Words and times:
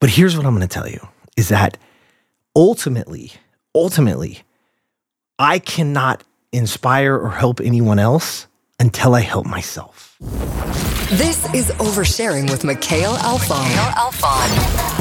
But 0.00 0.10
here's 0.10 0.36
what 0.36 0.46
I'm 0.46 0.54
going 0.54 0.66
to 0.66 0.72
tell 0.72 0.88
you 0.88 1.06
is 1.36 1.48
that 1.48 1.76
ultimately, 2.54 3.32
ultimately, 3.74 4.42
I 5.38 5.58
cannot 5.58 6.22
inspire 6.52 7.16
or 7.16 7.30
help 7.30 7.60
anyone 7.60 7.98
else 7.98 8.46
until 8.78 9.14
I 9.14 9.20
help 9.20 9.46
myself. 9.46 10.16
This 11.10 11.52
is 11.54 11.70
Oversharing 11.78 12.50
with 12.50 12.64
Mikhail 12.64 13.14
Alfon. 13.14 13.68
Mikhail 13.68 13.92
Alfon. 13.92 14.97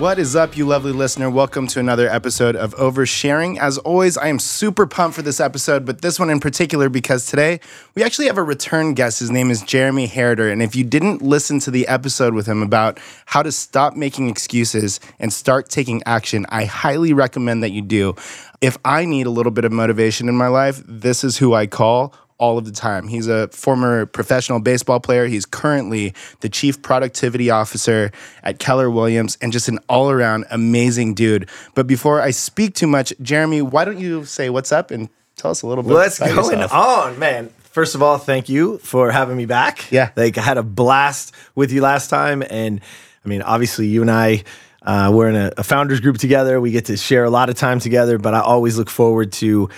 What 0.00 0.18
is 0.18 0.34
up, 0.34 0.56
you 0.56 0.64
lovely 0.66 0.92
listener? 0.92 1.28
Welcome 1.28 1.66
to 1.66 1.78
another 1.78 2.08
episode 2.08 2.56
of 2.56 2.74
Oversharing. 2.76 3.58
As 3.58 3.76
always, 3.76 4.16
I 4.16 4.28
am 4.28 4.38
super 4.38 4.86
pumped 4.86 5.14
for 5.14 5.20
this 5.20 5.40
episode, 5.40 5.84
but 5.84 6.00
this 6.00 6.18
one 6.18 6.30
in 6.30 6.40
particular 6.40 6.88
because 6.88 7.26
today 7.26 7.60
we 7.94 8.02
actually 8.02 8.26
have 8.28 8.38
a 8.38 8.42
return 8.42 8.94
guest. 8.94 9.18
His 9.18 9.30
name 9.30 9.50
is 9.50 9.60
Jeremy 9.60 10.08
Herider. 10.08 10.50
And 10.50 10.62
if 10.62 10.74
you 10.74 10.84
didn't 10.84 11.20
listen 11.20 11.60
to 11.60 11.70
the 11.70 11.86
episode 11.86 12.32
with 12.32 12.46
him 12.46 12.62
about 12.62 12.98
how 13.26 13.42
to 13.42 13.52
stop 13.52 13.94
making 13.94 14.30
excuses 14.30 15.00
and 15.18 15.30
start 15.30 15.68
taking 15.68 16.02
action, 16.06 16.46
I 16.48 16.64
highly 16.64 17.12
recommend 17.12 17.62
that 17.62 17.72
you 17.72 17.82
do. 17.82 18.14
If 18.62 18.78
I 18.86 19.04
need 19.04 19.26
a 19.26 19.30
little 19.30 19.52
bit 19.52 19.66
of 19.66 19.72
motivation 19.72 20.30
in 20.30 20.34
my 20.34 20.48
life, 20.48 20.82
this 20.88 21.24
is 21.24 21.36
who 21.36 21.52
I 21.52 21.66
call 21.66 22.14
all 22.40 22.58
of 22.58 22.64
the 22.64 22.72
time. 22.72 23.06
He's 23.06 23.28
a 23.28 23.46
former 23.48 24.06
professional 24.06 24.58
baseball 24.58 24.98
player. 24.98 25.26
He's 25.26 25.46
currently 25.46 26.14
the 26.40 26.48
chief 26.48 26.82
productivity 26.82 27.50
officer 27.50 28.10
at 28.42 28.58
Keller 28.58 28.90
Williams 28.90 29.38
and 29.40 29.52
just 29.52 29.68
an 29.68 29.78
all 29.88 30.10
around 30.10 30.46
amazing 30.50 31.14
dude. 31.14 31.48
But 31.74 31.86
before 31.86 32.20
I 32.20 32.32
speak 32.32 32.74
too 32.74 32.86
much, 32.88 33.12
Jeremy, 33.22 33.62
why 33.62 33.84
don't 33.84 34.00
you 34.00 34.24
say 34.24 34.50
what's 34.50 34.72
up 34.72 34.90
and 34.90 35.08
tell 35.36 35.50
us 35.50 35.62
a 35.62 35.66
little 35.66 35.84
bit 35.84 35.92
What's 35.92 36.18
going 36.18 36.34
yourself. 36.34 36.72
on, 36.72 37.18
man? 37.18 37.50
First 37.62 37.94
of 37.94 38.02
all, 38.02 38.18
thank 38.18 38.48
you 38.48 38.78
for 38.78 39.12
having 39.12 39.36
me 39.36 39.46
back. 39.46 39.92
Yeah. 39.92 40.10
Like 40.16 40.36
I 40.38 40.40
had 40.42 40.58
a 40.58 40.62
blast 40.64 41.32
with 41.54 41.70
you 41.70 41.82
last 41.82 42.10
time. 42.10 42.42
And 42.50 42.80
I 43.24 43.28
mean, 43.28 43.42
obviously, 43.42 43.86
you 43.86 44.00
and 44.00 44.10
I, 44.10 44.42
uh, 44.82 45.12
we're 45.14 45.28
in 45.28 45.36
a, 45.36 45.52
a 45.58 45.62
founders 45.62 46.00
group 46.00 46.18
together. 46.18 46.60
We 46.60 46.70
get 46.72 46.86
to 46.86 46.96
share 46.96 47.22
a 47.24 47.30
lot 47.30 47.48
of 47.50 47.54
time 47.54 47.78
together, 47.78 48.18
but 48.18 48.34
I 48.34 48.40
always 48.40 48.76
look 48.78 48.90
forward 48.90 49.30
to 49.34 49.68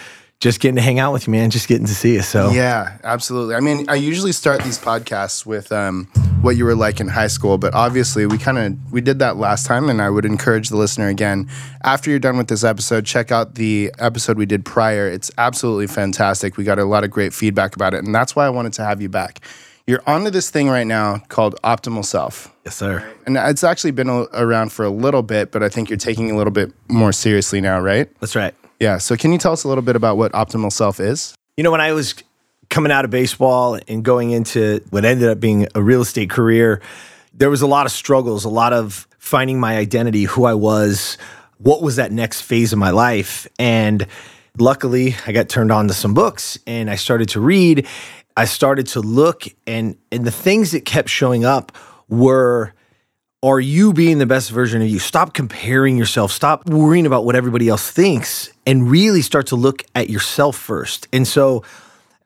just 0.42 0.58
getting 0.58 0.74
to 0.74 0.82
hang 0.82 0.98
out 0.98 1.12
with 1.12 1.28
you, 1.28 1.30
man. 1.30 1.50
Just 1.50 1.68
getting 1.68 1.86
to 1.86 1.94
see 1.94 2.14
you. 2.14 2.22
So 2.22 2.50
Yeah, 2.50 2.98
absolutely. 3.04 3.54
I 3.54 3.60
mean, 3.60 3.88
I 3.88 3.94
usually 3.94 4.32
start 4.32 4.60
these 4.64 4.76
podcasts 4.76 5.46
with 5.46 5.70
um, 5.70 6.06
what 6.40 6.56
you 6.56 6.64
were 6.64 6.74
like 6.74 6.98
in 6.98 7.06
high 7.06 7.28
school, 7.28 7.58
but 7.58 7.72
obviously 7.74 8.26
we 8.26 8.38
kind 8.38 8.58
of 8.58 8.92
we 8.92 9.00
did 9.00 9.20
that 9.20 9.36
last 9.36 9.66
time, 9.66 9.88
and 9.88 10.02
I 10.02 10.10
would 10.10 10.24
encourage 10.24 10.68
the 10.68 10.76
listener 10.76 11.06
again. 11.06 11.48
After 11.84 12.10
you're 12.10 12.18
done 12.18 12.36
with 12.36 12.48
this 12.48 12.64
episode, 12.64 13.06
check 13.06 13.30
out 13.30 13.54
the 13.54 13.92
episode 14.00 14.36
we 14.36 14.44
did 14.44 14.64
prior. 14.64 15.06
It's 15.06 15.30
absolutely 15.38 15.86
fantastic. 15.86 16.56
We 16.56 16.64
got 16.64 16.80
a 16.80 16.84
lot 16.84 17.04
of 17.04 17.12
great 17.12 17.32
feedback 17.32 17.76
about 17.76 17.94
it, 17.94 18.04
and 18.04 18.12
that's 18.12 18.34
why 18.34 18.44
I 18.44 18.50
wanted 18.50 18.72
to 18.74 18.84
have 18.84 19.00
you 19.00 19.08
back. 19.08 19.42
You're 19.86 20.02
onto 20.08 20.30
this 20.30 20.50
thing 20.50 20.68
right 20.68 20.86
now 20.86 21.18
called 21.28 21.54
Optimal 21.62 22.04
Self. 22.04 22.52
yes, 22.64 22.74
sir. 22.76 23.08
And 23.26 23.36
it's 23.36 23.62
actually 23.62 23.92
been 23.92 24.08
a- 24.08 24.26
around 24.32 24.72
for 24.72 24.84
a 24.84 24.90
little 24.90 25.22
bit, 25.22 25.52
but 25.52 25.62
I 25.62 25.68
think 25.68 25.88
you're 25.88 25.96
taking 25.96 26.28
it 26.30 26.32
a 26.32 26.36
little 26.36 26.52
bit 26.52 26.72
more 26.88 27.12
seriously 27.12 27.60
now, 27.60 27.80
right? 27.80 28.08
That's 28.20 28.34
right. 28.34 28.54
Yeah. 28.82 28.98
So, 28.98 29.16
can 29.16 29.30
you 29.30 29.38
tell 29.38 29.52
us 29.52 29.62
a 29.62 29.68
little 29.68 29.84
bit 29.84 29.94
about 29.94 30.16
what 30.16 30.32
Optimal 30.32 30.72
Self 30.72 30.98
is? 30.98 31.36
You 31.56 31.62
know, 31.62 31.70
when 31.70 31.80
I 31.80 31.92
was 31.92 32.16
coming 32.68 32.90
out 32.90 33.04
of 33.04 33.12
baseball 33.12 33.78
and 33.86 34.04
going 34.04 34.32
into 34.32 34.82
what 34.90 35.04
ended 35.04 35.28
up 35.28 35.38
being 35.38 35.68
a 35.76 35.80
real 35.80 36.00
estate 36.00 36.30
career, 36.30 36.82
there 37.32 37.48
was 37.48 37.62
a 37.62 37.68
lot 37.68 37.86
of 37.86 37.92
struggles, 37.92 38.44
a 38.44 38.48
lot 38.48 38.72
of 38.72 39.06
finding 39.18 39.60
my 39.60 39.76
identity, 39.76 40.24
who 40.24 40.46
I 40.46 40.54
was, 40.54 41.16
what 41.58 41.80
was 41.80 41.94
that 41.94 42.10
next 42.10 42.40
phase 42.40 42.72
of 42.72 42.78
my 42.80 42.90
life. 42.90 43.46
And 43.56 44.04
luckily, 44.58 45.14
I 45.28 45.32
got 45.32 45.48
turned 45.48 45.70
on 45.70 45.86
to 45.86 45.94
some 45.94 46.12
books 46.12 46.58
and 46.66 46.90
I 46.90 46.96
started 46.96 47.28
to 47.30 47.40
read. 47.40 47.86
I 48.36 48.46
started 48.46 48.88
to 48.88 49.00
look 49.00 49.44
and 49.64 49.96
and 50.10 50.24
the 50.24 50.32
things 50.32 50.72
that 50.72 50.84
kept 50.84 51.08
showing 51.08 51.44
up 51.44 51.70
were 52.08 52.74
are 53.42 53.60
you 53.60 53.92
being 53.92 54.18
the 54.18 54.26
best 54.26 54.50
version 54.50 54.82
of 54.82 54.88
you? 54.88 54.98
Stop 54.98 55.34
comparing 55.34 55.96
yourself. 55.96 56.30
Stop 56.30 56.68
worrying 56.68 57.06
about 57.06 57.24
what 57.24 57.34
everybody 57.34 57.68
else 57.68 57.90
thinks 57.90 58.52
and 58.66 58.88
really 58.88 59.22
start 59.22 59.48
to 59.48 59.56
look 59.56 59.84
at 59.94 60.08
yourself 60.08 60.56
first. 60.56 61.08
And 61.12 61.26
so, 61.26 61.64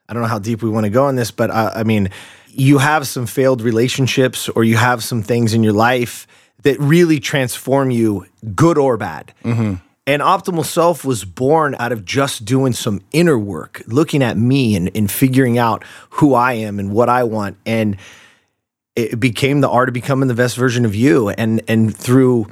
I 0.09 0.13
don't 0.13 0.23
know 0.23 0.29
how 0.29 0.39
deep 0.39 0.63
we 0.63 0.69
want 0.69 0.85
to 0.85 0.91
go 0.91 1.07
on 1.07 1.17
this, 1.17 1.31
but 1.31 1.51
I, 1.51 1.69
I 1.77 1.83
mean, 1.85 2.11
you 2.49 2.79
have 2.79 3.07
some 3.09 3.27
failed 3.27 3.63
relationships 3.63 4.49
or 4.51 4.63
you 4.63 4.77
have 4.77 5.03
some 5.03 5.23
things 5.23 5.55
in 5.55 5.63
your 5.63 5.73
life 5.73 6.27
that 6.63 6.79
really 6.81 7.19
transform 7.19 7.91
you, 7.91 8.27
good 8.55 8.79
or 8.79 8.97
bad. 8.97 9.33
Mm-hmm. 9.45 9.75
And 10.09 10.23
Optimal 10.23 10.65
Self 10.65 11.05
was 11.05 11.25
born 11.25 11.75
out 11.79 11.93
of 11.93 12.05
just 12.05 12.45
doing 12.45 12.73
some 12.73 13.01
inner 13.13 13.39
work, 13.39 13.83
looking 13.87 14.23
at 14.23 14.37
me 14.37 14.77
and, 14.77 14.91
and 14.95 15.11
figuring 15.11 15.59
out 15.59 15.83
who 16.11 16.35
I 16.35 16.53
am 16.53 16.79
and 16.79 16.93
what 16.93 17.09
I 17.09 17.25
want. 17.25 17.57
And 17.67 17.97
it 18.97 19.21
became 19.21 19.61
the 19.61 19.69
art 19.69 19.89
of 19.89 19.95
becoming 19.95 20.27
the 20.27 20.35
best 20.35 20.57
version 20.57 20.85
of 20.85 20.95
you 20.95 21.29
and 21.29 21.63
and 21.69 21.95
through 21.95 22.47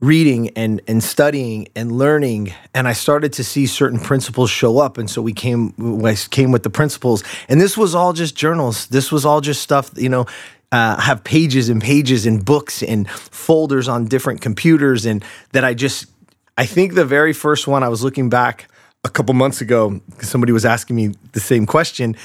reading 0.00 0.50
and 0.50 0.80
and 0.88 1.04
studying 1.04 1.68
and 1.76 1.92
learning. 1.92 2.54
And 2.74 2.88
I 2.88 2.94
started 2.94 3.34
to 3.34 3.44
see 3.44 3.66
certain 3.66 4.00
principles 4.00 4.50
show 4.50 4.78
up. 4.78 4.96
And 4.98 5.08
so 5.10 5.20
we 5.20 5.32
came 5.32 5.74
I 6.04 6.14
came 6.14 6.50
with 6.50 6.62
the 6.62 6.70
principles. 6.70 7.22
And 7.48 7.60
this 7.60 7.76
was 7.76 7.94
all 7.94 8.12
just 8.14 8.34
journals. 8.34 8.86
This 8.86 9.12
was 9.12 9.24
all 9.26 9.40
just 9.40 9.62
stuff 9.62 9.90
you 9.96 10.08
know 10.08 10.26
uh, 10.72 11.00
have 11.00 11.22
pages 11.22 11.68
and 11.68 11.82
pages 11.82 12.26
and 12.26 12.44
books 12.44 12.82
and 12.82 13.08
folders 13.10 13.88
on 13.88 14.06
different 14.06 14.40
computers. 14.40 15.04
And 15.04 15.22
that 15.52 15.64
I 15.64 15.74
just 15.74 16.06
I 16.56 16.64
think 16.64 16.94
the 16.94 17.04
very 17.04 17.34
first 17.34 17.68
one 17.68 17.82
I 17.82 17.88
was 17.88 18.02
looking 18.02 18.30
back 18.30 18.68
a 19.04 19.10
couple 19.10 19.34
months 19.34 19.60
ago 19.60 20.00
somebody 20.20 20.52
was 20.52 20.64
asking 20.64 20.96
me 20.96 21.14
the 21.32 21.40
same 21.40 21.66
question 21.66 22.16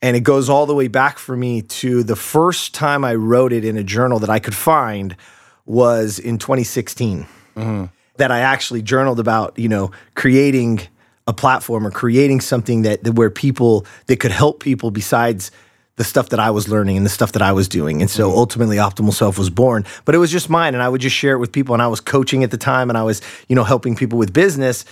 and 0.00 0.16
it 0.16 0.20
goes 0.20 0.48
all 0.48 0.66
the 0.66 0.74
way 0.74 0.88
back 0.88 1.18
for 1.18 1.36
me 1.36 1.62
to 1.62 2.02
the 2.02 2.16
first 2.16 2.74
time 2.74 3.04
I 3.04 3.14
wrote 3.14 3.52
it 3.52 3.64
in 3.64 3.76
a 3.76 3.82
journal 3.82 4.18
that 4.20 4.30
I 4.30 4.38
could 4.38 4.54
find 4.54 5.16
was 5.66 6.18
in 6.18 6.38
2016. 6.38 7.26
Mm-hmm. 7.56 7.84
That 8.16 8.32
I 8.32 8.40
actually 8.40 8.82
journaled 8.82 9.20
about, 9.20 9.58
you 9.58 9.68
know, 9.68 9.92
creating 10.14 10.80
a 11.26 11.32
platform 11.32 11.86
or 11.86 11.90
creating 11.90 12.40
something 12.40 12.82
that, 12.82 13.04
that 13.04 13.12
where 13.12 13.30
people 13.30 13.86
that 14.06 14.18
could 14.18 14.32
help 14.32 14.60
people 14.60 14.90
besides 14.90 15.50
the 15.96 16.04
stuff 16.04 16.30
that 16.30 16.40
I 16.40 16.50
was 16.50 16.68
learning 16.68 16.96
and 16.96 17.04
the 17.04 17.10
stuff 17.10 17.32
that 17.32 17.42
I 17.42 17.52
was 17.52 17.68
doing. 17.68 18.00
And 18.00 18.08
so 18.10 18.28
mm-hmm. 18.28 18.38
ultimately 18.38 18.76
Optimal 18.76 19.12
Self 19.12 19.36
was 19.36 19.50
born, 19.50 19.84
but 20.04 20.14
it 20.14 20.18
was 20.18 20.30
just 20.30 20.48
mine 20.48 20.74
and 20.74 20.82
I 20.82 20.88
would 20.88 21.00
just 21.00 21.14
share 21.14 21.34
it 21.34 21.38
with 21.38 21.52
people 21.52 21.74
and 21.74 21.82
I 21.82 21.88
was 21.88 22.00
coaching 22.00 22.42
at 22.44 22.50
the 22.50 22.56
time 22.56 22.88
and 22.88 22.96
I 22.96 23.02
was, 23.02 23.20
you 23.48 23.56
know, 23.56 23.64
helping 23.64 23.94
people 23.94 24.18
with 24.18 24.32
business, 24.32 24.84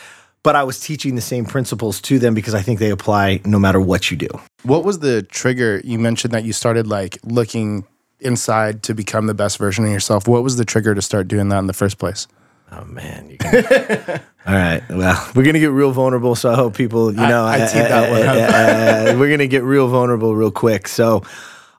but 0.47 0.55
I 0.55 0.63
was 0.63 0.79
teaching 0.79 1.17
the 1.17 1.21
same 1.21 1.45
principles 1.45 2.01
to 2.03 2.21
them 2.21 2.33
because 2.33 2.55
I 2.55 2.63
think 2.63 2.79
they 2.79 2.91
apply 2.91 3.41
no 3.45 3.59
matter 3.59 3.81
what 3.81 4.13
you 4.13 4.17
do. 4.17 4.29
What 4.63 4.85
was 4.85 5.01
the 5.01 5.25
trigger? 5.25 5.81
You 5.83 5.99
mentioned 5.99 6.33
that 6.35 6.45
you 6.45 6.53
started 6.53 6.87
like 6.87 7.19
looking 7.25 7.85
inside 8.21 8.85
to 8.85 8.95
become 8.95 9.27
the 9.27 9.35
best 9.35 9.59
version 9.59 9.85
of 9.85 9.91
yourself. 9.91 10.29
What 10.29 10.45
was 10.45 10.55
the 10.57 10.65
trigger 10.65 10.95
to 10.95 11.03
start 11.03 11.27
doing 11.27 11.49
that 11.49 11.59
in 11.59 11.67
the 11.67 11.73
first 11.73 11.99
place? 11.99 12.29
Oh 12.71 12.85
man, 12.85 13.29
you 13.29 13.39
can... 13.39 14.23
all 14.47 14.55
right. 14.55 14.89
Well, 14.89 15.33
we're 15.35 15.43
gonna 15.43 15.59
get 15.59 15.73
real 15.73 15.91
vulnerable, 15.91 16.37
so 16.37 16.53
I 16.53 16.55
hope 16.55 16.77
people, 16.77 17.11
you 17.11 17.17
know, 17.17 17.45
I 17.45 17.63
uh, 17.63 17.67
teed 17.67 17.83
that 17.83 18.09
uh, 18.09 18.13
one 18.13 18.23
uh, 18.23 18.31
up. 18.31 19.17
uh, 19.17 19.19
we're 19.19 19.31
gonna 19.31 19.49
get 19.49 19.65
real 19.65 19.89
vulnerable 19.89 20.37
real 20.37 20.53
quick. 20.53 20.87
So, 20.87 21.25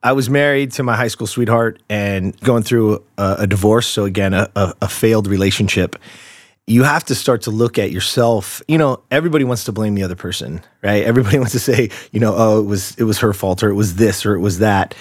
I 0.03 0.11
was 0.11 0.29
married 0.29 0.73
to 0.73 0.83
my 0.83 0.97
high 0.97 1.07
school 1.07 1.27
sweetheart 1.27 1.81
and 1.87 2.37
going 2.41 2.63
through 2.63 3.01
a, 3.17 3.37
a 3.39 3.47
divorce. 3.47 3.87
So 3.87 4.03
again, 4.03 4.33
a, 4.33 4.49
a, 4.57 4.73
a 4.83 4.87
failed 4.89 5.25
relationship. 5.25 5.95
You 6.67 6.83
have 6.83 7.05
to 7.05 7.15
start 7.15 7.43
to 7.43 7.51
look 7.51 7.79
at 7.79 7.91
yourself. 7.91 8.61
You 8.67 8.77
know, 8.77 9.01
everybody 9.09 9.45
wants 9.45 9.63
to 9.65 9.71
blame 9.71 9.95
the 9.95 10.03
other 10.03 10.15
person, 10.15 10.61
right? 10.83 11.03
Everybody 11.03 11.39
wants 11.39 11.53
to 11.53 11.59
say, 11.59 11.89
you 12.11 12.19
know, 12.19 12.33
oh, 12.35 12.59
it 12.59 12.65
was 12.65 12.95
it 12.97 13.03
was 13.03 13.19
her 13.19 13.33
fault, 13.33 13.63
or 13.63 13.69
it 13.69 13.75
was 13.75 13.95
this, 13.95 14.25
or 14.25 14.35
it 14.35 14.39
was 14.39 14.59
that. 14.59 14.93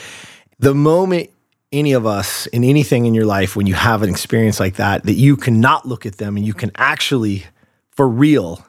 The 0.59 0.75
moment 0.75 1.31
any 1.72 1.93
of 1.93 2.06
us 2.06 2.47
in 2.49 2.65
anything 2.65 3.06
in 3.06 3.15
your 3.15 3.26
life 3.26 3.56
when 3.56 3.66
you 3.66 3.75
have 3.75 4.03
an 4.03 4.10
experience 4.10 4.60
like 4.60 4.76
that 4.76 5.05
that 5.05 5.15
you 5.15 5.37
cannot 5.37 5.87
look 5.87 6.06
at 6.06 6.16
them 6.16 6.37
and 6.37 6.47
you 6.47 6.55
can 6.55 6.71
actually 6.76 7.44
for 7.90 8.08
real 8.08 8.64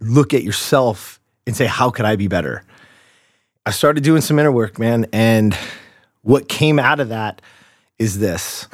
look 0.00 0.32
at 0.32 0.42
yourself 0.42 1.20
and 1.46 1.54
say 1.54 1.66
how 1.66 1.90
could 1.90 2.06
i 2.06 2.16
be 2.16 2.28
better 2.28 2.64
i 3.66 3.70
started 3.70 4.02
doing 4.02 4.22
some 4.22 4.38
inner 4.38 4.50
work 4.50 4.78
man 4.78 5.06
and 5.12 5.56
what 6.22 6.48
came 6.48 6.78
out 6.78 7.00
of 7.00 7.10
that 7.10 7.42
is 7.98 8.18
this 8.18 8.66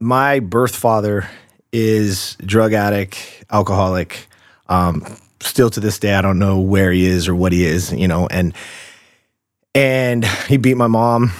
my 0.00 0.40
birth 0.40 0.74
father 0.74 1.28
is 1.76 2.36
drug 2.44 2.72
addict 2.72 3.44
alcoholic 3.50 4.28
um, 4.68 5.04
still 5.40 5.70
to 5.70 5.80
this 5.80 5.98
day 5.98 6.14
i 6.14 6.22
don't 6.22 6.38
know 6.38 6.60
where 6.60 6.92
he 6.92 7.06
is 7.06 7.28
or 7.28 7.34
what 7.34 7.52
he 7.52 7.64
is 7.64 7.92
you 7.92 8.08
know 8.08 8.26
and 8.28 8.54
and 9.74 10.24
he 10.48 10.56
beat 10.56 10.76
my 10.76 10.86
mom 10.86 11.32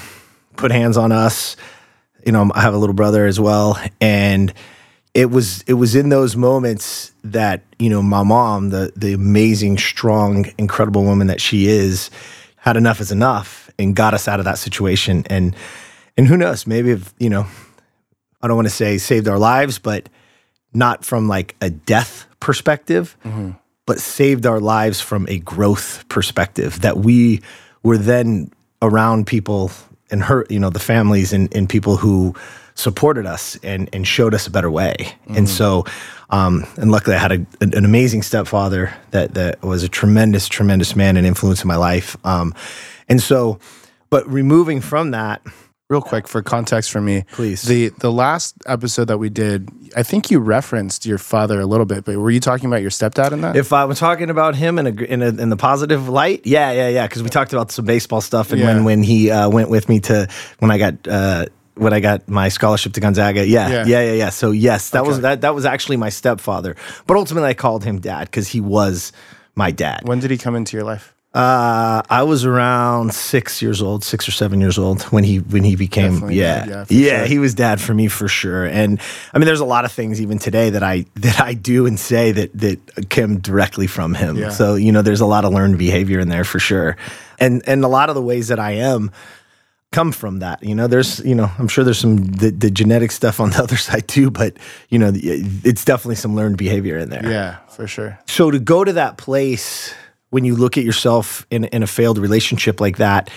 put 0.57 0.71
hands 0.73 0.97
on 0.97 1.13
us. 1.13 1.57
You 2.25 2.33
know, 2.33 2.51
I 2.55 2.61
have 2.63 2.75
a 2.75 2.79
little 2.79 2.95
brother 2.95 3.27
as 3.27 3.39
well, 3.39 3.79
and 4.01 4.53
it 5.15 5.31
was 5.31 5.63
it 5.63 5.75
was 5.75 5.95
in 5.95 6.09
those 6.09 6.37
moments 6.37 7.13
that 7.23 7.63
you 7.79 7.89
know 7.89 8.03
my 8.03 8.25
mom, 8.25 8.71
the 8.71 8.93
the 8.97 9.13
amazing, 9.13 9.79
strong, 9.79 10.47
incredible 10.59 11.05
woman 11.05 11.29
that 11.29 11.41
she 11.41 11.69
is, 11.69 12.11
had 12.57 12.77
enough 12.77 13.01
is 13.01 13.13
enough 13.13 13.71
and 13.79 13.95
got 13.95 14.13
us 14.13 14.27
out 14.27 14.41
of 14.41 14.45
that 14.45 14.59
situation. 14.59 15.25
And 15.31 15.55
and 16.17 16.27
who 16.27 16.37
knows, 16.37 16.67
maybe 16.67 16.91
if 16.91 17.15
you 17.19 17.31
know, 17.31 17.47
I 18.43 18.49
don't 18.49 18.57
want 18.57 18.67
to 18.67 18.75
say 18.75 18.99
saved 18.99 19.29
our 19.29 19.39
lives, 19.39 19.79
but 19.79 20.09
not 20.77 21.05
from 21.05 21.27
like 21.27 21.57
a 21.61 21.71
death 21.71 22.27
perspective, 22.39 23.17
but 23.87 23.99
saved 23.99 24.47
our 24.47 24.61
lives 24.61 25.01
from 25.01 25.27
a 25.29 25.39
growth 25.39 26.05
perspective 26.09 26.81
that 26.83 26.99
we 26.99 27.41
were 27.83 27.99
then 27.99 28.51
around 28.83 29.27
people 29.27 29.71
and 30.11 30.23
hurt, 30.23 30.51
you 30.51 30.61
know, 30.61 30.71
the 30.71 30.79
families 30.79 31.33
and, 31.33 31.55
and 31.57 31.69
people 31.69 31.97
who 31.97 32.35
supported 32.75 33.27
us 33.27 33.59
and, 33.63 33.89
and 33.93 34.07
showed 34.07 34.35
us 34.35 34.47
a 34.47 34.51
better 34.51 34.71
way. 34.71 35.15
And 35.29 35.49
so, 35.49 35.85
um, 36.31 36.67
and 36.77 36.93
luckily 36.93 37.17
I 37.17 37.19
had 37.19 37.33
a, 37.33 37.47
an, 37.61 37.75
an 37.75 37.85
amazing 37.85 38.23
stepfather 38.23 38.93
that, 39.13 39.35
that 39.35 39.63
was 39.63 39.83
a 39.83 39.89
tremendous, 39.89 40.47
tremendous 40.47 40.95
man 40.95 41.17
and 41.17 41.27
influence 41.27 41.63
in 41.63 41.69
my 41.69 41.77
life. 41.77 42.17
Um, 42.25 42.55
and 43.09 43.21
so, 43.21 43.59
but 44.11 44.29
removing 44.29 44.81
from 44.81 45.13
that, 45.13 45.43
Real 45.89 46.03
quick 46.03 46.27
for 46.27 46.43
context 46.43 46.91
for 46.91 47.01
me, 47.01 47.23
Please. 47.31 47.63
The 47.63 47.91
the 48.01 48.11
last 48.11 48.57
episode 48.67 49.05
that 49.05 49.19
we 49.19 49.29
did, 49.29 49.69
I 49.97 50.03
think 50.03 50.33
you 50.33 50.41
referenced 50.41 51.07
your 51.07 51.17
father 51.19 51.61
a 51.61 51.67
little 51.67 51.87
bit, 51.87 52.05
but 52.05 52.17
were 52.17 52.31
you 52.33 52.41
talking 52.41 52.67
about 52.67 52.83
your 52.83 52.91
stepdad 52.91 53.31
in 53.31 53.43
that? 53.43 53.55
If 53.55 53.73
I 53.73 53.85
was 53.85 54.01
talking 54.01 54.29
about 54.29 54.57
him 54.57 54.81
in 54.81 54.87
a 54.89 54.91
in 55.05 55.23
a, 55.23 55.29
in 55.29 55.49
the 55.49 55.57
positive 55.57 56.09
light, 56.09 56.45
yeah, 56.45 56.73
yeah, 56.73 56.89
yeah, 56.89 57.07
because 57.07 57.23
we 57.23 57.29
talked 57.29 57.53
about 57.53 57.71
some 57.71 57.85
baseball 57.85 58.21
stuff, 58.21 58.51
and 58.51 58.61
Yeah. 58.61 58.67
when 58.75 58.85
when 58.85 59.03
he 59.05 59.31
uh, 59.31 59.49
went 59.49 59.71
with 59.71 59.89
me 59.89 60.01
to 60.01 60.27
when 60.59 60.73
I 60.73 60.79
got 60.79 61.07
uh, 61.07 61.47
when 61.77 61.93
I 61.93 62.01
got 62.01 62.29
my 62.29 62.49
scholarship 62.49 62.93
to 62.95 63.01
Gonzaga, 63.01 63.47
yeah, 63.47 63.69
Yeah. 63.69 63.85
yeah, 63.87 64.03
yeah, 64.07 64.13
yeah. 64.15 64.31
So 64.31 64.51
yes, 64.51 64.91
that 64.91 65.07
was 65.07 65.21
that 65.21 65.43
that 65.43 65.55
was 65.55 65.65
actually 65.65 65.99
my 65.99 66.09
stepfather, 66.09 66.75
but 67.07 67.17
ultimately 67.17 67.49
I 67.51 67.55
called 67.55 67.85
him 67.85 68.01
dad 68.01 68.25
because 68.25 68.49
he 68.49 68.61
was 68.61 69.13
my 69.55 69.71
dad. 69.71 70.01
when 70.03 70.19
did 70.19 70.33
he 70.33 70.37
come 70.37 70.57
into 70.57 70.77
your 70.77 70.85
life? 70.85 71.13
Uh, 71.37 72.01
I 72.09 72.23
was 72.23 72.47
around 72.47 73.13
six 73.13 73.61
years 73.61 73.83
old, 73.83 74.03
six 74.03 74.27
or 74.27 74.31
seven 74.31 74.59
years 74.59 74.79
old 74.79 75.03
when 75.03 75.23
he 75.23 75.37
when 75.37 75.65
he 75.65 75.77
became 75.77 76.13
Definitely 76.13 76.37
yeah 76.37 76.65
dad, 76.65 76.87
yeah, 76.89 76.99
yeah, 76.99 77.19
sure. 77.19 77.27
he 77.27 77.39
was 77.39 77.53
dad 77.53 77.79
for 77.79 77.93
me 77.93 78.09
for 78.09 78.27
sure. 78.27 78.65
And 78.65 78.99
I 79.35 79.39
mean, 79.39 79.45
there's 79.45 79.61
a 79.61 79.67
lot 79.67 79.85
of 79.85 79.93
things 79.93 80.23
even 80.23 80.39
today 80.39 80.71
that 80.71 80.83
I 80.83 81.05
that 81.17 81.39
I 81.39 81.53
do 81.53 81.85
and 81.85 82.01
say 82.01 82.33
that 82.33 82.55
that 82.55 83.11
come 83.11 83.37
directly 83.37 83.87
from 83.87 84.15
him. 84.15 84.39
Yeah. 84.39 84.49
So 84.49 84.77
you 84.77 84.93
know, 84.93 85.03
there's 85.03 85.21
a 85.21 85.27
lot 85.27 85.45
of 85.45 85.53
learned 85.53 85.77
behavior 85.77 86.21
in 86.21 86.31
there 86.31 86.45
for 86.45 86.59
sure, 86.59 86.97
and 87.39 87.63
and 87.69 87.85
a 87.85 87.89
lot 87.89 88.09
of 88.09 88.15
the 88.15 88.23
ways 88.23 88.49
that 88.49 88.59
I 88.59 88.71
am 88.71 89.11
come 89.93 90.13
from 90.13 90.39
that. 90.39 90.63
You 90.63 90.75
know, 90.75 90.87
there's 90.87 91.19
you 91.21 91.35
know, 91.35 91.51
I'm 91.59 91.69
sure 91.69 91.85
there's 91.85 91.99
some 91.99 92.17
the, 92.17 92.49
the 92.49 92.71
genetic 92.71 93.13
stuff 93.13 93.41
on 93.41 93.51
the 93.51 93.59
other 93.63 93.77
side 93.77 94.09
too, 94.09 94.31
but 94.31 94.57
you 94.89 94.99
know, 94.99 95.13
it's 95.15 95.85
definitely 95.85 96.17
some 96.17 96.35
learned 96.35 96.57
behavior 96.57 96.97
in 96.97 97.11
there. 97.11 97.29
Yeah, 97.31 97.57
for 97.69 97.87
sure. 97.87 98.19
So 98.27 98.51
to 98.51 98.59
go 98.59 98.85
to 98.85 98.95
that 98.95 99.19
place 99.19 99.95
when 100.31 100.45
you 100.45 100.57
look 100.57 100.77
at 100.77 100.85
yourself 100.85 101.47
in, 101.51 101.65
in 101.65 101.83
a 101.83 101.87
failed 101.87 102.19
relationship 102.19 102.81
like 102.81 102.99
that 102.99 103.31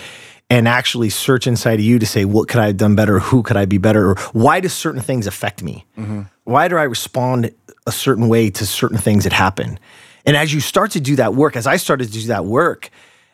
and 0.48 0.66
actually 0.66 1.10
search 1.10 1.46
inside 1.46 1.74
of 1.74 1.84
you 1.84 1.98
to 1.98 2.06
say, 2.06 2.24
what 2.24 2.48
could 2.48 2.60
I 2.60 2.66
have 2.66 2.76
done 2.76 2.96
better? 2.96 3.20
Who 3.20 3.42
could 3.42 3.56
I 3.56 3.64
be 3.64 3.78
better? 3.78 4.10
Or 4.10 4.14
why 4.32 4.60
do 4.60 4.68
certain 4.68 5.00
things 5.00 5.26
affect 5.26 5.62
me? 5.62 5.86
Mm-hmm. 5.96 6.22
Why 6.44 6.66
do 6.68 6.76
I 6.76 6.82
respond 6.82 7.54
a 7.86 7.92
certain 7.92 8.28
way 8.28 8.50
to 8.50 8.66
certain 8.66 8.98
things 8.98 9.24
that 9.24 9.32
happen? 9.32 9.78
And 10.26 10.36
as 10.36 10.52
you 10.52 10.60
start 10.60 10.90
to 10.92 11.00
do 11.00 11.16
that 11.16 11.34
work, 11.34 11.56
as 11.56 11.66
I 11.66 11.76
started 11.76 12.08
to 12.08 12.12
do 12.12 12.26
that 12.26 12.44
work, 12.44 12.90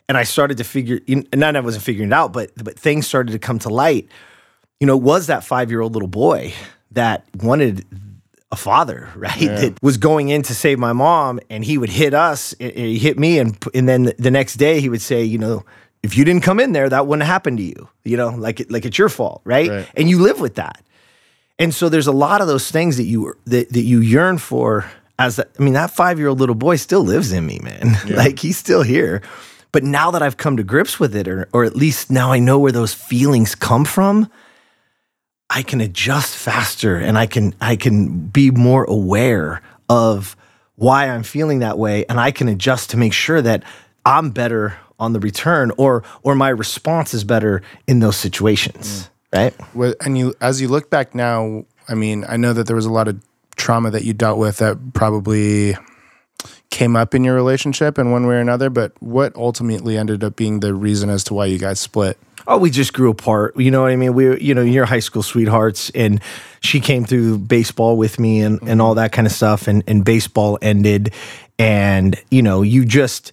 and 0.09 0.17
I 0.17 0.23
started 0.23 0.59
to 0.59 0.64
figure, 0.64 1.00
and 1.09 1.26
not 1.35 1.56
I 1.56 1.61
wasn't 1.61 1.85
figuring 1.85 2.11
it 2.11 2.14
out, 2.14 2.32
but 2.32 2.52
but 2.62 2.79
things 2.79 3.09
started 3.09 3.32
to 3.32 3.38
come 3.41 3.59
to 3.61 3.69
light. 3.69 4.09
You 4.79 4.87
know, 4.87 4.97
was 4.97 5.26
that 5.26 5.43
five 5.43 5.70
year 5.70 5.81
old 5.81 5.94
little 5.94 6.09
boy 6.09 6.52
that 6.93 7.25
wanted 7.43 7.85
a 8.52 8.56
father, 8.56 9.08
right? 9.16 9.38
That 9.40 9.82
was 9.82 9.96
going 9.96 10.28
in 10.28 10.43
to 10.43 10.54
save 10.54 10.78
my 10.78 10.93
mom, 10.93 11.40
and 11.50 11.64
he 11.64 11.78
would 11.78 11.90
hit 11.90 12.14
us, 12.14 12.52
and- 12.60 12.70
and 12.72 12.87
he 12.87 12.98
hit 12.98 13.19
me, 13.19 13.38
and 13.38 13.56
and 13.75 13.88
then 13.88 14.12
the 14.19 14.31
next 14.31 14.54
day 14.56 14.81
he 14.81 14.88
would 14.88 15.02
say, 15.02 15.22
you 15.25 15.38
know, 15.38 15.64
if 16.02 16.16
you 16.16 16.25
didn't 16.25 16.43
come 16.44 16.60
in 16.60 16.72
there, 16.72 16.88
that 16.88 17.06
wouldn't 17.06 17.26
happen 17.26 17.56
to 17.56 17.62
you, 17.62 17.88
you 18.04 18.16
know, 18.16 18.28
like 18.28 18.60
it, 18.60 18.70
like 18.70 18.84
it's 18.84 18.98
your 18.98 19.08
fault, 19.08 19.40
right? 19.44 19.69
Right. 19.70 19.88
And 19.96 20.08
you 20.08 20.20
live 20.20 20.40
with 20.40 20.54
that, 20.56 20.81
and 21.58 21.75
so 21.75 21.88
there's 21.88 22.06
a 22.06 22.12
lot 22.12 22.40
of 22.40 22.46
those 22.46 22.70
things 22.70 22.96
that 22.98 23.04
you 23.04 23.34
that 23.46 23.70
that 23.72 23.82
you 23.82 24.00
yearn 24.00 24.38
for. 24.38 24.84
As 25.19 25.37
that, 25.37 25.49
I 25.58 25.62
mean, 25.62 25.72
that 25.72 25.90
five 25.90 26.19
year 26.19 26.28
old 26.28 26.38
little 26.40 26.54
boy 26.54 26.76
still 26.76 27.02
lives 27.02 27.32
in 27.32 27.46
me, 27.46 27.58
man. 27.62 27.96
like 28.10 28.38
he's 28.38 28.58
still 28.58 28.82
here. 28.82 29.22
But 29.72 29.82
now 29.82 30.10
that 30.10 30.22
I've 30.22 30.37
come 30.37 30.58
to 30.58 30.62
grips 30.62 31.00
with 31.00 31.16
it, 31.16 31.26
or 31.26 31.49
or 31.54 31.64
at 31.64 31.75
least 31.75 32.10
now 32.10 32.31
I 32.32 32.38
know 32.38 32.58
where 32.58 32.70
those 32.72 32.92
feelings 32.94 33.54
come 33.54 33.84
from, 33.87 34.31
I 35.56 35.62
can 35.62 35.81
adjust 35.81 36.37
faster 36.37 36.99
and 36.99 37.17
I 37.17 37.25
can 37.25 37.55
I 37.62 37.76
can 37.76 38.26
be 38.26 38.50
more 38.50 38.85
aware 38.85 39.62
of 39.88 40.37
why 40.75 41.08
I'm 41.08 41.23
feeling 41.23 41.61
that 41.61 41.79
way 41.79 42.05
and 42.11 42.20
I 42.20 42.31
can 42.31 42.47
adjust 42.49 42.91
to 42.91 42.99
make 42.99 43.14
sure 43.14 43.41
that 43.41 43.62
I'm 44.05 44.32
better 44.32 44.76
on 44.99 45.14
the 45.14 45.19
return 45.19 45.73
or 45.79 46.03
or 46.23 46.35
my 46.35 46.50
response 46.50 47.14
is 47.14 47.25
better 47.25 47.62
in 47.87 48.00
those 48.00 48.19
situations, 48.19 49.08
mm. 49.32 49.38
right? 49.38 49.55
What, 49.75 49.97
and 50.05 50.19
you, 50.19 50.35
as 50.43 50.61
you 50.61 50.69
look 50.69 50.91
back 50.91 51.14
now, 51.14 51.64
I 51.88 51.94
mean, 51.94 52.26
I 52.29 52.37
know 52.37 52.52
that 52.52 52.67
there 52.67 52.76
was 52.76 52.85
a 52.85 52.93
lot 52.93 53.09
of 53.09 53.19
trauma 53.56 53.91
that 53.93 54.05
you 54.05 54.12
dealt 54.12 54.38
with 54.38 54.59
that 54.59 54.93
probably 54.93 55.75
came 56.69 56.97
up 56.97 57.14
in 57.14 57.25
your 57.25 57.35
relationship 57.35 57.99
in 57.99 58.11
one 58.11 58.26
way 58.26 58.35
or 58.35 58.41
another. 58.41 58.69
But 58.69 58.93
what 59.00 59.35
ultimately 59.35 59.97
ended 59.97 60.23
up 60.23 60.37
being 60.37 60.61
the 60.61 60.75
reason 60.75 61.09
as 61.09 61.25
to 61.25 61.35
why 61.35 61.47
you 61.47 61.59
guys 61.59 61.81
split? 61.81 62.19
Oh, 62.48 62.58
we 62.58 62.70
just 62.70 62.93
grew 62.93 63.10
apart. 63.10 63.56
You 63.56 63.70
know 63.70 63.82
what 63.82 63.90
I 63.90 63.96
mean? 63.96 64.14
We, 64.14 64.28
were, 64.28 64.38
you 64.38 64.54
know, 64.54 64.62
you're 64.62 64.84
high 64.84 65.00
school 65.00 65.22
sweethearts, 65.22 65.90
and 65.90 66.20
she 66.60 66.81
came 66.81 67.04
through 67.04 67.38
baseball 67.38 67.96
with 67.96 68.19
me 68.20 68.40
and, 68.40 68.60
and 68.60 68.69
mm-hmm. 68.69 68.81
all 68.81 68.94
that 68.94 69.12
kind 69.12 69.26
of 69.26 69.32
stuff. 69.32 69.66
And, 69.66 69.82
and 69.87 70.04
baseball 70.04 70.58
ended, 70.62 71.12
and 71.58 72.16
you 72.31 72.43
know, 72.43 72.62
you 72.62 72.84
just, 72.84 73.32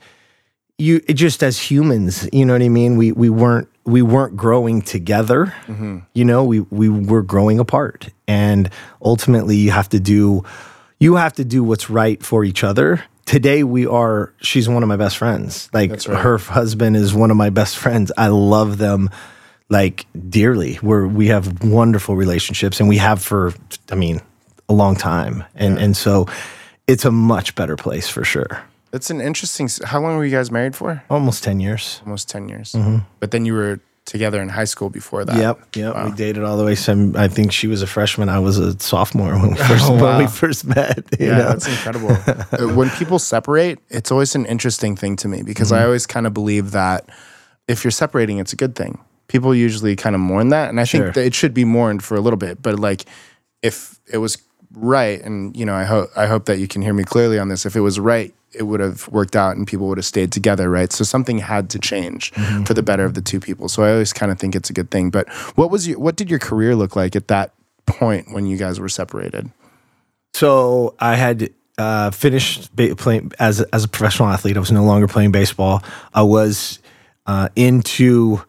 you 0.77 0.99
just 1.01 1.43
as 1.43 1.59
humans, 1.59 2.27
you 2.33 2.45
know 2.45 2.53
what 2.53 2.61
I 2.61 2.69
mean? 2.69 2.97
We 2.97 3.11
we 3.11 3.29
weren't 3.29 3.67
we 3.85 4.01
weren't 4.01 4.35
growing 4.35 4.81
together. 4.81 5.53
Mm-hmm. 5.67 5.99
You 6.13 6.25
know, 6.25 6.43
we 6.43 6.61
we 6.61 6.89
were 6.89 7.21
growing 7.21 7.59
apart, 7.59 8.09
and 8.27 8.69
ultimately, 9.01 9.57
you 9.57 9.71
have 9.71 9.89
to 9.89 9.99
do, 9.99 10.43
you 10.99 11.15
have 11.15 11.33
to 11.33 11.45
do 11.45 11.63
what's 11.63 11.89
right 11.89 12.23
for 12.23 12.43
each 12.43 12.63
other. 12.63 13.03
Today 13.25 13.63
we 13.63 13.85
are. 13.85 14.33
She's 14.41 14.67
one 14.67 14.83
of 14.83 14.89
my 14.89 14.97
best 14.97 15.17
friends. 15.17 15.69
Like 15.73 15.91
right. 15.91 16.03
her 16.05 16.37
husband 16.37 16.95
is 16.95 17.13
one 17.13 17.31
of 17.31 17.37
my 17.37 17.49
best 17.49 17.77
friends. 17.77 18.11
I 18.17 18.27
love 18.27 18.77
them 18.77 19.09
like 19.69 20.05
dearly. 20.29 20.79
We're 20.81 21.07
we 21.07 21.27
have 21.27 21.63
wonderful 21.63 22.15
relationships, 22.15 22.79
and 22.79 22.89
we 22.89 22.97
have 22.97 23.21
for 23.21 23.53
I 23.91 23.95
mean 23.95 24.21
a 24.69 24.73
long 24.73 24.95
time, 24.95 25.43
and 25.55 25.77
and 25.79 25.95
so 25.95 26.27
it's 26.87 27.05
a 27.05 27.11
much 27.11 27.55
better 27.55 27.75
place 27.75 28.07
for 28.09 28.23
sure. 28.23 28.61
It's 28.91 29.09
an 29.09 29.21
interesting. 29.21 29.69
How 29.83 29.99
long 30.01 30.17
were 30.17 30.25
you 30.25 30.35
guys 30.35 30.51
married 30.51 30.75
for? 30.75 31.03
Almost 31.09 31.43
ten 31.43 31.59
years. 31.59 32.01
Almost 32.05 32.29
ten 32.29 32.49
years. 32.49 32.73
Mm-hmm. 32.73 32.99
But 33.19 33.31
then 33.31 33.45
you 33.45 33.53
were 33.53 33.79
together 34.05 34.41
in 34.41 34.49
high 34.49 34.65
school 34.65 34.89
before 34.89 35.23
that. 35.25 35.35
Yep, 35.37 35.75
yep. 35.75 36.05
We 36.05 36.11
dated 36.11 36.43
all 36.43 36.57
the 36.57 36.65
way. 36.65 36.75
Some, 36.75 37.15
I 37.15 37.27
think 37.27 37.51
she 37.51 37.67
was 37.67 37.81
a 37.81 37.87
freshman. 37.87 38.27
I 38.29 38.39
was 38.39 38.57
a 38.57 38.77
sophomore 38.79 39.33
when 39.33 39.51
we 39.51 39.57
first 39.69 39.89
when 39.89 40.17
we 40.17 40.27
first 40.27 40.65
met. 40.65 41.03
You 41.19 41.27
Yeah, 41.27 41.37
know? 41.37 41.43
that's 41.49 41.67
incredible. 41.67 42.09
Uh, 42.53 42.67
when 42.75 42.89
people 42.91 43.17
separate, 43.19 43.79
it's 43.89 44.11
always 44.11 44.35
an 44.35 44.45
interesting 44.45 44.95
thing 44.95 45.15
to 45.17 45.27
me 45.27 45.41
because 45.41 45.71
I 45.71 45.83
always 45.85 46.05
kind 46.05 46.27
of 46.27 46.33
believe 46.33 46.71
that 46.71 47.09
if 47.67 47.83
you're 47.83 47.91
separating, 47.91 48.37
it's 48.39 48.53
a 48.53 48.55
good 48.55 48.75
thing. 48.75 48.99
People 49.27 49.55
usually 49.55 49.95
kind 49.95 50.15
of 50.15 50.21
mourn 50.21 50.49
that, 50.49 50.69
and 50.69 50.79
I 50.79 50.83
Sure. 50.83 51.05
think 51.05 51.15
that 51.15 51.25
it 51.25 51.33
should 51.33 51.53
be 51.53 51.65
mourned 51.65 52.03
for 52.03 52.15
a 52.15 52.21
little 52.21 52.37
bit. 52.37 52.61
But 52.61 52.77
like, 52.79 53.05
if 53.61 53.99
it 54.11 54.17
was 54.17 54.37
right, 54.75 55.21
and 55.21 55.55
you 55.55 55.65
know, 55.65 55.73
I 55.73 55.83
hope 55.83 56.09
I 56.15 56.27
hope 56.27 56.45
that 56.45 56.59
you 56.59 56.67
can 56.67 56.81
hear 56.81 56.93
me 56.93 57.03
clearly 57.03 57.39
on 57.39 57.49
this. 57.49 57.65
If 57.65 57.75
it 57.75 57.81
was 57.81 57.99
right, 57.99 58.33
it 58.53 58.63
would 58.63 58.79
have 58.79 59.07
worked 59.09 59.35
out, 59.35 59.55
and 59.55 59.67
people 59.67 59.87
would 59.87 59.97
have 59.97 60.05
stayed 60.05 60.31
together, 60.31 60.69
right? 60.69 60.91
So 60.91 61.03
something 61.03 61.39
had 61.39 61.69
to 61.71 61.79
change 61.79 62.31
for 62.65 62.73
the 62.73 62.83
better 62.83 63.05
of 63.05 63.13
the 63.13 63.21
two 63.21 63.39
people. 63.39 63.69
So 63.69 63.83
I 63.83 63.91
always 63.91 64.13
kind 64.13 64.31
of 64.31 64.39
think 64.39 64.55
it's 64.55 64.69
a 64.69 64.73
good 64.73 64.91
thing. 64.91 65.09
But 65.09 65.29
what 65.55 65.71
was 65.71 65.87
your 65.87 65.99
what 65.99 66.15
did 66.15 66.29
your 66.29 66.39
career 66.39 66.75
look 66.75 66.95
like 66.95 67.15
at 67.15 67.27
that 67.27 67.53
point 67.85 68.31
when 68.31 68.45
you 68.45 68.57
guys 68.57 68.79
were 68.79 68.89
separated? 68.89 69.49
So 70.33 70.95
I 70.99 71.15
had 71.15 71.49
uh, 71.77 72.11
finished 72.11 72.75
ba- 72.75 72.95
playing 72.95 73.31
as 73.39 73.61
as 73.61 73.83
a 73.83 73.87
professional 73.87 74.29
athlete. 74.29 74.57
I 74.57 74.59
was 74.59 74.71
no 74.71 74.83
longer 74.83 75.07
playing 75.07 75.31
baseball. 75.31 75.83
I 76.13 76.23
was 76.23 76.79
uh, 77.25 77.49
into 77.55 78.41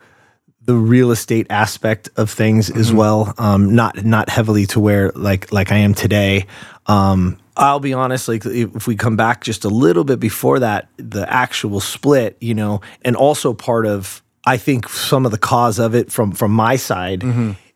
the 0.64 0.75
real 0.75 1.11
estate 1.11 1.47
aspect 1.50 2.09
of 2.16 2.30
things 2.30 2.71
as 2.71 2.92
well. 2.92 3.35
Um, 3.38 3.75
not 3.75 4.04
not 4.04 4.28
heavily 4.28 4.66
to 4.66 4.80
where 4.80 5.11
like 5.14 5.52
like 5.52 5.71
I 5.71 5.76
am 5.76 5.94
today. 5.94 6.47
Um, 6.87 7.38
I'll 7.56 7.80
be 7.80 7.92
honest. 7.92 8.28
Like 8.28 8.44
if 8.47 8.87
we 8.87 8.97
come 8.97 9.16
back 9.16 9.42
just 9.42 9.64
a 9.64 9.68
little 9.68 10.04
bit 10.04 10.21
before 10.21 10.59
that, 10.61 10.88
the 10.97 11.30
actual 11.30 11.80
split, 11.80 12.37
you 12.40 12.54
know, 12.54 12.80
and 13.02 13.14
also 13.16 13.52
part 13.52 13.87
of 13.87 14.23
I 14.47 14.56
think 14.56 14.88
some 14.88 15.25
of 15.25 15.33
the 15.33 15.38
cause 15.38 15.78
of 15.78 15.94
it 15.94 16.11
from 16.11 16.33
from 16.33 16.52
my 16.52 16.76
side 16.76 17.23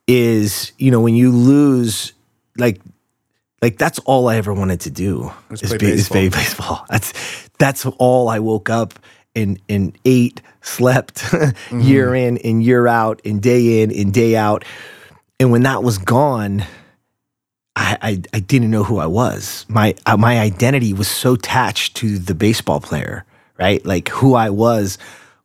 is 0.06 0.72
you 0.78 0.90
know 0.90 1.00
when 1.00 1.14
you 1.14 1.30
lose 1.30 2.12
like 2.56 2.80
like 3.60 3.76
that's 3.76 3.98
all 4.00 4.28
I 4.28 4.36
ever 4.36 4.54
wanted 4.54 4.80
to 4.80 4.90
do 4.90 5.32
is, 5.50 5.62
play 5.62 5.78
be, 5.78 5.86
is 5.86 6.08
play 6.08 6.28
baseball. 6.28 6.86
That's 6.88 7.12
that's 7.58 7.86
all 7.98 8.28
I 8.28 8.38
woke 8.38 8.70
up 8.70 8.98
and 9.38 9.60
and 9.68 9.96
ate, 10.04 10.42
slept 10.60 11.24
year 11.72 12.14
in 12.14 12.38
and 12.38 12.62
year 12.62 12.86
out, 12.86 13.20
and 13.24 13.40
day 13.40 13.82
in 13.82 13.90
and 13.92 14.12
day 14.12 14.36
out. 14.36 14.64
And 15.40 15.52
when 15.52 15.62
that 15.62 15.82
was 15.82 15.98
gone, 15.98 16.64
I 17.76 17.98
I, 18.02 18.22
I 18.34 18.40
didn't 18.40 18.70
know 18.70 18.84
who 18.84 18.98
I 18.98 19.06
was. 19.06 19.64
My 19.68 19.94
uh, 20.06 20.16
my 20.16 20.40
identity 20.40 20.92
was 20.92 21.08
so 21.08 21.34
attached 21.34 21.96
to 21.98 22.18
the 22.18 22.34
baseball 22.34 22.80
player, 22.80 23.24
right? 23.58 23.84
Like 23.86 24.08
who 24.08 24.34
I 24.34 24.50
was 24.50 24.98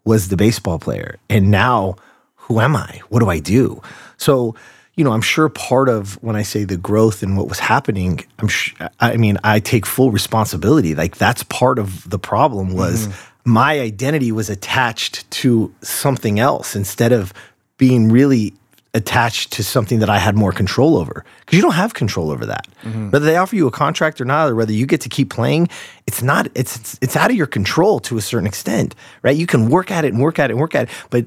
was 0.04 0.28
the 0.28 0.38
baseball 0.38 0.80
player, 0.80 1.18
and 1.30 1.52
now 1.52 1.96
who 2.36 2.60
am 2.60 2.76
I? 2.76 3.02
What 3.10 3.20
do 3.20 3.30
I 3.30 3.40
do? 3.40 3.82
So 4.18 4.56
you 4.96 5.04
know, 5.04 5.12
I'm 5.12 5.22
sure 5.22 5.50
part 5.50 5.90
of 5.90 6.22
when 6.22 6.36
I 6.36 6.44
say 6.44 6.66
the 6.66 6.78
growth 6.78 7.24
and 7.24 7.36
what 7.36 7.50
was 7.50 7.58
happening, 7.60 8.24
I'm 8.38 8.48
sh- 8.48 8.76
I 9.00 9.18
mean, 9.18 9.40
I 9.44 9.60
take 9.60 9.88
full 9.88 10.12
responsibility. 10.12 10.94
Like 10.94 11.18
that's 11.18 11.42
part 11.44 11.80
of 11.80 12.08
the 12.08 12.20
problem 12.20 12.74
was 12.74 13.08
my 13.46 13.80
identity 13.80 14.32
was 14.32 14.50
attached 14.50 15.30
to 15.32 15.74
something 15.82 16.40
else 16.40 16.76
instead 16.76 17.12
of 17.12 17.34
being 17.78 18.10
really 18.10 18.54
attached 18.94 19.52
to 19.52 19.64
something 19.64 20.00
that 20.00 20.10
I 20.10 20.20
had 20.20 20.36
more 20.36 20.52
control 20.52 20.98
over. 20.98 21.26
Because 21.40 21.58
you 21.58 21.64
don't 21.64 21.74
have 21.74 21.94
control 21.94 22.30
over 22.30 22.46
that. 22.46 22.68
Mm-hmm. 22.84 23.10
Whether 23.10 23.26
they 23.26 23.36
offer 23.36 23.56
you 23.56 23.68
a 23.68 23.72
contract 23.72 24.22
or 24.22 24.26
not, 24.26 24.50
or 24.50 24.56
whether 24.56 24.72
you 24.72 24.86
get 24.86 25.02
to 25.02 25.10
keep 25.10 25.30
playing, 25.30 25.68
it's 26.06 26.22
not. 26.22 26.48
It's, 26.54 26.78
it's 26.78 27.00
it's 27.02 27.16
out 27.16 27.32
of 27.32 27.36
your 27.36 27.48
control 27.48 28.00
to 28.02 28.18
a 28.18 28.22
certain 28.22 28.48
extent, 28.48 28.94
right? 29.24 29.36
You 29.36 29.48
can 29.48 29.70
work 29.70 29.90
at 29.90 30.06
it 30.06 30.14
and 30.14 30.22
work 30.22 30.38
at 30.38 30.50
it 30.50 30.54
and 30.54 30.60
work 30.60 30.76
at 30.76 30.84
it, 30.84 30.90
but 31.10 31.26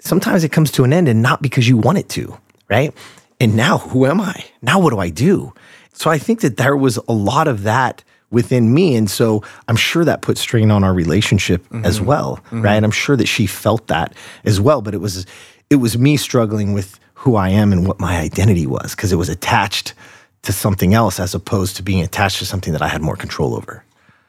sometimes 0.00 0.42
it 0.42 0.52
comes 0.52 0.70
to 0.72 0.84
an 0.84 0.92
end, 0.92 1.06
and 1.06 1.20
not 1.20 1.42
because 1.42 1.68
you 1.68 1.76
want 1.76 1.98
it 1.98 2.08
to, 2.10 2.38
right? 2.70 2.94
And 3.38 3.56
now, 3.56 3.78
who 3.78 4.06
am 4.06 4.20
I? 4.20 4.46
Now, 4.62 4.80
what 4.80 4.90
do 4.90 4.98
I 4.98 5.10
do? 5.10 5.52
So 5.92 6.10
I 6.10 6.16
think 6.16 6.40
that 6.40 6.56
there 6.56 6.76
was 6.76 6.96
a 7.08 7.12
lot 7.12 7.46
of 7.46 7.64
that 7.64 8.02
within 8.32 8.74
me. 8.74 8.96
And 8.96 9.08
so 9.08 9.44
I'm 9.68 9.76
sure 9.76 10.04
that 10.04 10.22
put 10.22 10.38
strain 10.38 10.72
on 10.72 10.82
our 10.82 10.92
relationship 10.92 11.64
as 11.84 12.00
well, 12.00 12.40
right? 12.50 12.82
I'm 12.82 12.90
sure 12.90 13.16
that 13.16 13.28
she 13.28 13.46
felt 13.46 13.86
that 13.86 14.14
as 14.44 14.60
well. 14.60 14.82
But 14.82 14.94
it 14.94 15.00
was 15.00 15.26
it 15.70 15.76
was 15.76 15.96
me 15.96 16.16
struggling 16.16 16.72
with 16.72 16.98
who 17.14 17.36
I 17.36 17.50
am 17.50 17.72
and 17.72 17.86
what 17.86 18.00
my 18.00 18.18
identity 18.18 18.66
was 18.66 18.96
because 18.96 19.12
it 19.12 19.16
was 19.16 19.28
attached 19.28 19.94
to 20.42 20.52
something 20.52 20.92
else 20.92 21.20
as 21.20 21.34
opposed 21.34 21.76
to 21.76 21.82
being 21.82 22.02
attached 22.02 22.38
to 22.38 22.46
something 22.46 22.72
that 22.72 22.82
I 22.82 22.88
had 22.88 23.00
more 23.00 23.16
control 23.16 23.54
over. 23.54 23.84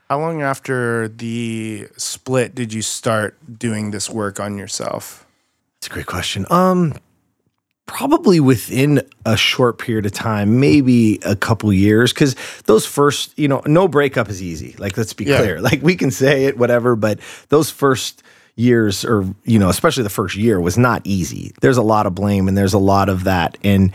How 0.10 0.20
long 0.20 0.44
after 0.44 1.08
the 1.08 1.88
split 1.98 2.54
did 2.54 2.72
you 2.72 2.84
start 2.84 3.36
doing 3.58 3.90
this 3.92 4.10
work 4.10 4.40
on 4.40 4.58
yourself? 4.58 5.26
That's 5.80 5.88
a 5.88 5.94
great 5.94 6.06
question. 6.06 6.46
Um, 6.52 6.94
probably 7.86 8.40
within 8.40 9.02
a 9.26 9.36
short 9.36 9.78
period 9.78 10.06
of 10.06 10.12
time, 10.12 10.60
maybe 10.60 11.20
a 11.26 11.36
couple 11.36 11.72
years, 11.74 12.14
because 12.14 12.36
those 12.66 12.86
first, 12.86 13.38
you 13.38 13.48
know, 13.48 13.62
no 13.66 13.88
breakup 13.88 14.30
is 14.30 14.42
easy. 14.42 14.76
Like, 14.78 14.98
let's 14.98 15.14
be 15.14 15.26
Yeah. 15.26 15.38
clear. 15.40 15.62
Like, 15.62 15.82
we 15.82 15.96
can 15.96 16.12
say 16.12 16.46
it, 16.46 16.58
whatever, 16.58 16.96
but 16.96 17.20
those 17.50 17.70
first 17.70 18.24
years, 18.56 19.04
or 19.04 19.26
you 19.44 19.58
know, 19.60 19.70
especially 19.70 20.04
the 20.04 20.10
first 20.10 20.36
year, 20.36 20.62
was 20.62 20.78
not 20.78 21.02
easy. 21.04 21.52
There's 21.62 21.78
a 21.78 21.82
lot 21.82 22.06
of 22.06 22.14
blame, 22.16 22.48
and 22.48 22.58
there's 22.58 22.74
a 22.74 22.78
lot 22.80 23.10
of 23.10 23.24
that, 23.26 23.58
and 23.64 23.92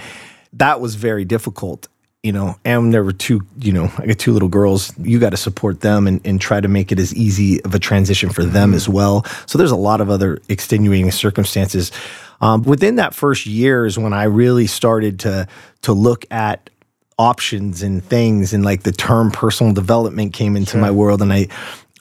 that 0.53 0.81
was 0.81 0.95
very 0.97 1.25
difficult. 1.25 1.89
You 2.25 2.33
know, 2.33 2.57
and 2.65 2.93
there 2.93 3.05
were 3.05 3.13
two, 3.13 3.47
you 3.61 3.73
know, 3.73 3.93
I 3.97 4.07
got 4.07 4.19
two 4.19 4.33
little 4.33 4.49
girls. 4.49 4.93
You 4.99 5.21
got 5.21 5.31
to 5.31 5.37
support 5.37 5.83
them 5.83 6.09
and, 6.09 6.21
and 6.27 6.41
try 6.41 6.61
to 6.61 6.67
make 6.67 6.91
it 6.91 6.99
as 6.99 7.15
easy 7.15 7.63
of 7.63 7.77
a 7.77 7.79
transition 7.79 8.31
for 8.31 8.45
them 8.45 8.75
as 8.75 8.89
well. 8.89 9.25
So 9.47 9.57
there's 9.57 9.71
a 9.71 9.77
lot 9.77 10.01
of 10.01 10.11
other 10.11 10.41
extenuating 10.49 11.13
circumstances. 11.13 11.93
Um, 12.41 12.63
within 12.63 12.97
that 12.97 13.15
first 13.15 13.47
year 13.47 13.87
is 13.87 13.99
when 13.99 14.13
I 14.13 14.25
really 14.25 14.67
started 14.67 15.21
to 15.21 15.47
to 15.83 15.93
look 15.93 16.25
at 16.33 16.71
options 17.19 17.83
and 17.83 18.03
things, 18.03 18.53
and 18.53 18.65
like 18.65 18.83
the 18.83 18.93
term 18.93 19.31
personal 19.31 19.73
development 19.73 20.33
came 20.33 20.57
into 20.57 20.77
my 20.77 20.91
world. 20.91 21.23
And 21.23 21.33
I, 21.33 21.47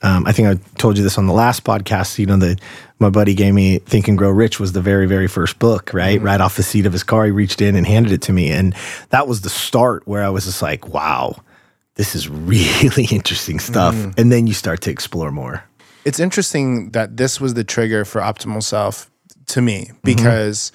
um, 0.02 0.26
I 0.26 0.32
think 0.32 0.48
I 0.48 0.54
told 0.78 0.96
you 0.96 1.02
this 1.02 1.18
on 1.18 1.26
the 1.26 1.32
last 1.32 1.64
podcast. 1.64 2.18
You 2.18 2.26
know, 2.26 2.36
the 2.36 2.58
my 2.98 3.10
buddy 3.10 3.34
gave 3.34 3.54
me 3.54 3.78
"Think 3.78 4.08
and 4.08 4.16
Grow 4.16 4.30
Rich" 4.30 4.60
was 4.60 4.72
the 4.72 4.80
very 4.80 5.06
very 5.06 5.28
first 5.28 5.58
book, 5.58 5.92
right? 5.92 6.16
Mm-hmm. 6.16 6.26
Right 6.26 6.40
off 6.40 6.56
the 6.56 6.62
seat 6.62 6.86
of 6.86 6.92
his 6.92 7.02
car, 7.02 7.24
he 7.24 7.30
reached 7.30 7.60
in 7.60 7.74
and 7.74 7.86
handed 7.86 8.12
it 8.12 8.22
to 8.22 8.32
me, 8.32 8.50
and 8.50 8.74
that 9.10 9.26
was 9.26 9.40
the 9.40 9.50
start 9.50 10.06
where 10.06 10.24
I 10.24 10.28
was 10.28 10.44
just 10.44 10.62
like, 10.62 10.88
wow. 10.88 11.36
This 11.94 12.14
is 12.14 12.28
really 12.28 13.06
interesting 13.10 13.58
stuff. 13.58 13.92
Mm-hmm. 13.92 14.20
And 14.20 14.30
then 14.30 14.46
you 14.46 14.54
start 14.54 14.82
to 14.82 14.90
explore 14.90 15.32
more. 15.32 15.64
It's 16.04 16.20
interesting 16.20 16.90
that 16.90 17.16
this 17.16 17.40
was 17.40 17.54
the 17.54 17.64
trigger 17.64 18.04
for 18.04 18.20
Optimal 18.20 18.62
Self 18.62 19.10
to 19.46 19.60
me 19.60 19.86
mm-hmm. 19.86 19.96
because 20.04 20.70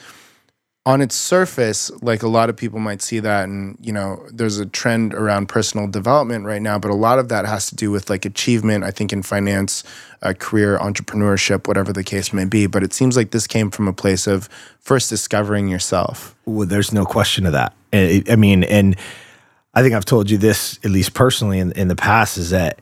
on 0.86 1.00
its 1.02 1.16
surface, 1.16 1.90
like 2.02 2.24
a 2.24 2.28
lot 2.28 2.50
of 2.50 2.58
people 2.58 2.80
might 2.80 3.02
see 3.02 3.20
that, 3.20 3.46
and 3.46 3.78
you 3.80 3.94
know, 3.94 4.26
there's 4.32 4.60
a 4.60 4.66
trend 4.66 5.14
around 5.14 5.48
personal 5.48 5.88
development 5.88 6.46
right 6.46 6.62
now, 6.62 6.78
but 6.78 6.92
a 6.92 6.96
lot 6.96 7.20
of 7.20 7.30
that 7.30 7.46
has 7.46 7.70
to 7.70 7.76
do 7.76 7.90
with 7.90 8.10
like 8.10 8.26
achievement, 8.26 8.84
I 8.84 8.92
think, 8.92 9.14
in 9.14 9.24
finance, 9.24 9.86
uh, 10.22 10.34
career, 10.38 10.78
entrepreneurship, 10.80 11.68
whatever 11.68 11.94
the 11.94 12.04
case 12.04 12.34
may 12.34 12.44
be. 12.44 12.68
But 12.68 12.84
it 12.84 12.94
seems 12.94 13.16
like 13.16 13.32
this 13.32 13.48
came 13.48 13.72
from 13.72 13.88
a 13.88 13.94
place 13.94 14.28
of 14.28 14.50
first 14.80 15.10
discovering 15.10 15.70
yourself. 15.70 16.36
Well, 16.46 16.68
there's 16.68 16.92
no 16.92 17.06
question 17.06 17.46
of 17.46 17.54
that. 17.54 17.74
I, 17.94 18.22
I 18.30 18.36
mean, 18.36 18.66
and 18.66 18.98
I 19.74 19.82
think 19.82 19.96
I've 19.96 20.06
told 20.06 20.30
you 20.30 20.38
this 20.38 20.80
at 20.84 20.92
least 20.92 21.14
personally 21.14 21.60
in, 21.60 21.72
in 21.74 21.88
the 21.88 21.96
past 21.96 22.38
is 22.38 22.50
that 22.50 22.80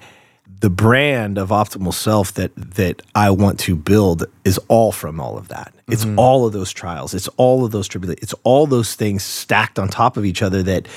the 0.61 0.69
brand 0.69 1.39
of 1.39 1.49
optimal 1.49 1.93
self 1.93 2.33
that 2.35 2.51
that 2.55 3.01
I 3.15 3.31
want 3.31 3.59
to 3.61 3.75
build 3.75 4.25
is 4.45 4.59
all 4.67 4.91
from 4.91 5.19
all 5.19 5.37
of 5.37 5.47
that. 5.49 5.73
It's 5.89 6.05
mm-hmm. 6.05 6.19
all 6.19 6.45
of 6.45 6.53
those 6.53 6.71
trials. 6.71 7.13
It's 7.13 7.27
all 7.29 7.65
of 7.65 7.71
those 7.71 7.87
tribulations. 7.87 8.23
It's 8.23 8.35
all 8.43 8.67
those 8.67 8.93
things 8.93 9.23
stacked 9.23 9.79
on 9.79 9.89
top 9.89 10.17
of 10.17 10.25
each 10.25 10.41
other 10.41 10.61
that 10.63 10.87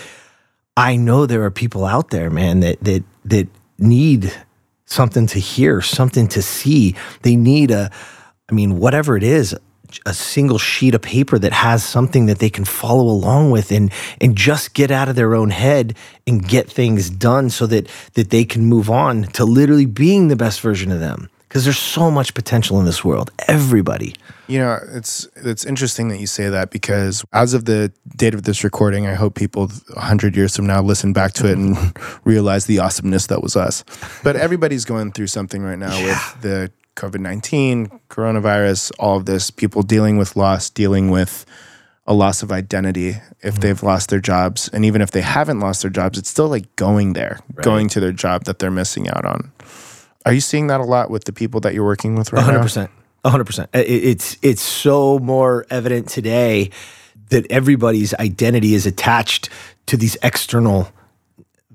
I 0.77 0.97
know 0.97 1.25
there 1.25 1.43
are 1.45 1.51
people 1.51 1.87
out 1.87 2.11
there, 2.11 2.31
man, 2.31 2.61
that 2.61 2.85
that 2.85 3.05
that 3.25 3.49
need 3.79 4.33
something 4.85 5.27
to 5.29 5.41
hear, 5.41 5.81
something 5.81 6.29
to 6.29 6.43
see. 6.43 6.95
They 7.23 7.35
need 7.35 7.71
a 7.71 7.91
I 8.51 8.53
mean, 8.53 8.79
whatever 8.79 9.17
it 9.17 9.23
is, 9.23 9.57
a 10.07 10.15
single 10.15 10.59
sheet 10.59 10.95
of 10.95 11.03
paper 11.03 11.39
that 11.39 11.53
has 11.53 11.85
something 11.85 12.27
that 12.27 12.39
they 12.39 12.51
can 12.51 12.65
follow 12.65 13.05
along 13.05 13.51
with 13.51 13.71
and 13.73 13.91
and 14.21 14.37
just 14.37 14.75
get 14.75 14.91
out 14.91 15.09
of 15.09 15.17
their 15.17 15.35
own 15.35 15.51
head 15.51 15.97
and 16.27 16.47
get 16.47 16.71
things 16.71 17.11
done 17.11 17.51
so 17.51 17.67
that 17.67 17.89
that 18.15 18.31
they 18.31 18.45
can 18.45 18.65
move 18.65 18.91
on 18.91 19.25
to 19.25 19.45
literally 19.45 19.87
being 19.87 20.29
the 20.29 20.37
best 20.37 20.61
version 20.61 20.91
of 20.91 21.01
them. 21.01 21.29
Because 21.49 21.63
there's 21.65 21.79
so 21.79 22.11
much 22.11 22.35
potential 22.35 22.81
in 22.81 22.85
this 22.85 23.05
world. 23.05 23.31
Everybody. 23.47 24.17
You 24.49 24.59
know, 24.59 24.79
it's 24.89 25.29
it's 25.37 25.65
interesting 25.65 26.09
that 26.09 26.19
you 26.19 26.27
say 26.27 26.49
that 26.49 26.71
because 26.71 27.25
as 27.33 27.55
of 27.55 27.65
the 27.65 27.93
date 28.17 28.35
of 28.35 28.43
this 28.43 28.65
recording, 28.65 29.07
I 29.07 29.15
hope 29.15 29.37
people 29.37 29.71
hundred 29.97 30.35
years 30.35 30.57
from 30.57 30.67
now 30.67 30.83
listen 30.83 31.13
back 31.13 31.33
to 31.35 31.49
it 31.49 31.57
and 31.57 31.97
realize 32.25 32.67
the 32.67 32.81
awesomeness 32.81 33.29
that 33.29 33.41
was 33.41 33.55
us. 33.55 33.85
But 34.25 34.35
everybody's 34.35 34.85
going 34.85 35.13
through 35.13 35.29
something 35.29 35.63
right 35.63 35.79
now 35.79 35.97
with 36.05 36.41
the 36.43 36.73
COVID 36.97 37.21
nineteen, 37.21 37.89
coronavirus, 38.09 38.93
all 38.99 39.17
of 39.17 39.27
this. 39.27 39.51
People 39.51 39.83
dealing 39.83 40.17
with 40.17 40.37
loss, 40.37 40.71
dealing 40.71 41.11
with 41.11 41.45
a 42.07 42.15
loss 42.15 42.43
of 42.43 42.53
identity 42.53 43.09
if 43.09 43.23
mm-hmm. 43.55 43.61
they've 43.61 43.83
lost 43.83 44.11
their 44.11 44.21
jobs, 44.21 44.69
and 44.69 44.85
even 44.85 45.01
if 45.01 45.11
they 45.11 45.23
haven't 45.23 45.61
lost 45.61 45.83
their 45.83 45.91
jobs, 45.91 46.19
it's 46.19 46.29
still 46.29 46.49
like 46.49 46.77
going 46.77 47.15
there, 47.15 47.41
going 47.63 47.89
to 47.89 48.01
their 48.01 48.13
job 48.13 48.45
that 48.45 48.59
they're 48.59 48.71
missing 48.71 49.09
out 49.09 49.25
on. 49.25 49.51
Are 50.27 50.33
you 50.33 50.41
seeing 50.41 50.69
that 50.69 50.81
a 50.81 50.85
lot 50.85 51.11
with 51.11 51.25
the 51.25 51.33
people 51.33 51.61
that 51.61 51.75
you're 51.75 51.85
working 51.85 52.15
with 52.15 52.33
right 52.33 52.43
hundred 52.43 52.59
now? 52.59 52.63
percent, 52.65 52.91
hundred 53.25 53.45
percent. 53.45 53.71
It's 53.73 54.37
it's 54.43 54.63
so 54.63 55.19
more 55.19 55.67
evident 55.71 56.09
today 56.09 56.71
that 57.31 57.51
everybody's 57.51 58.15
identity 58.15 58.75
is 58.75 58.87
attached 58.87 59.49
to 59.87 59.97
these 59.97 60.17
external 60.23 60.91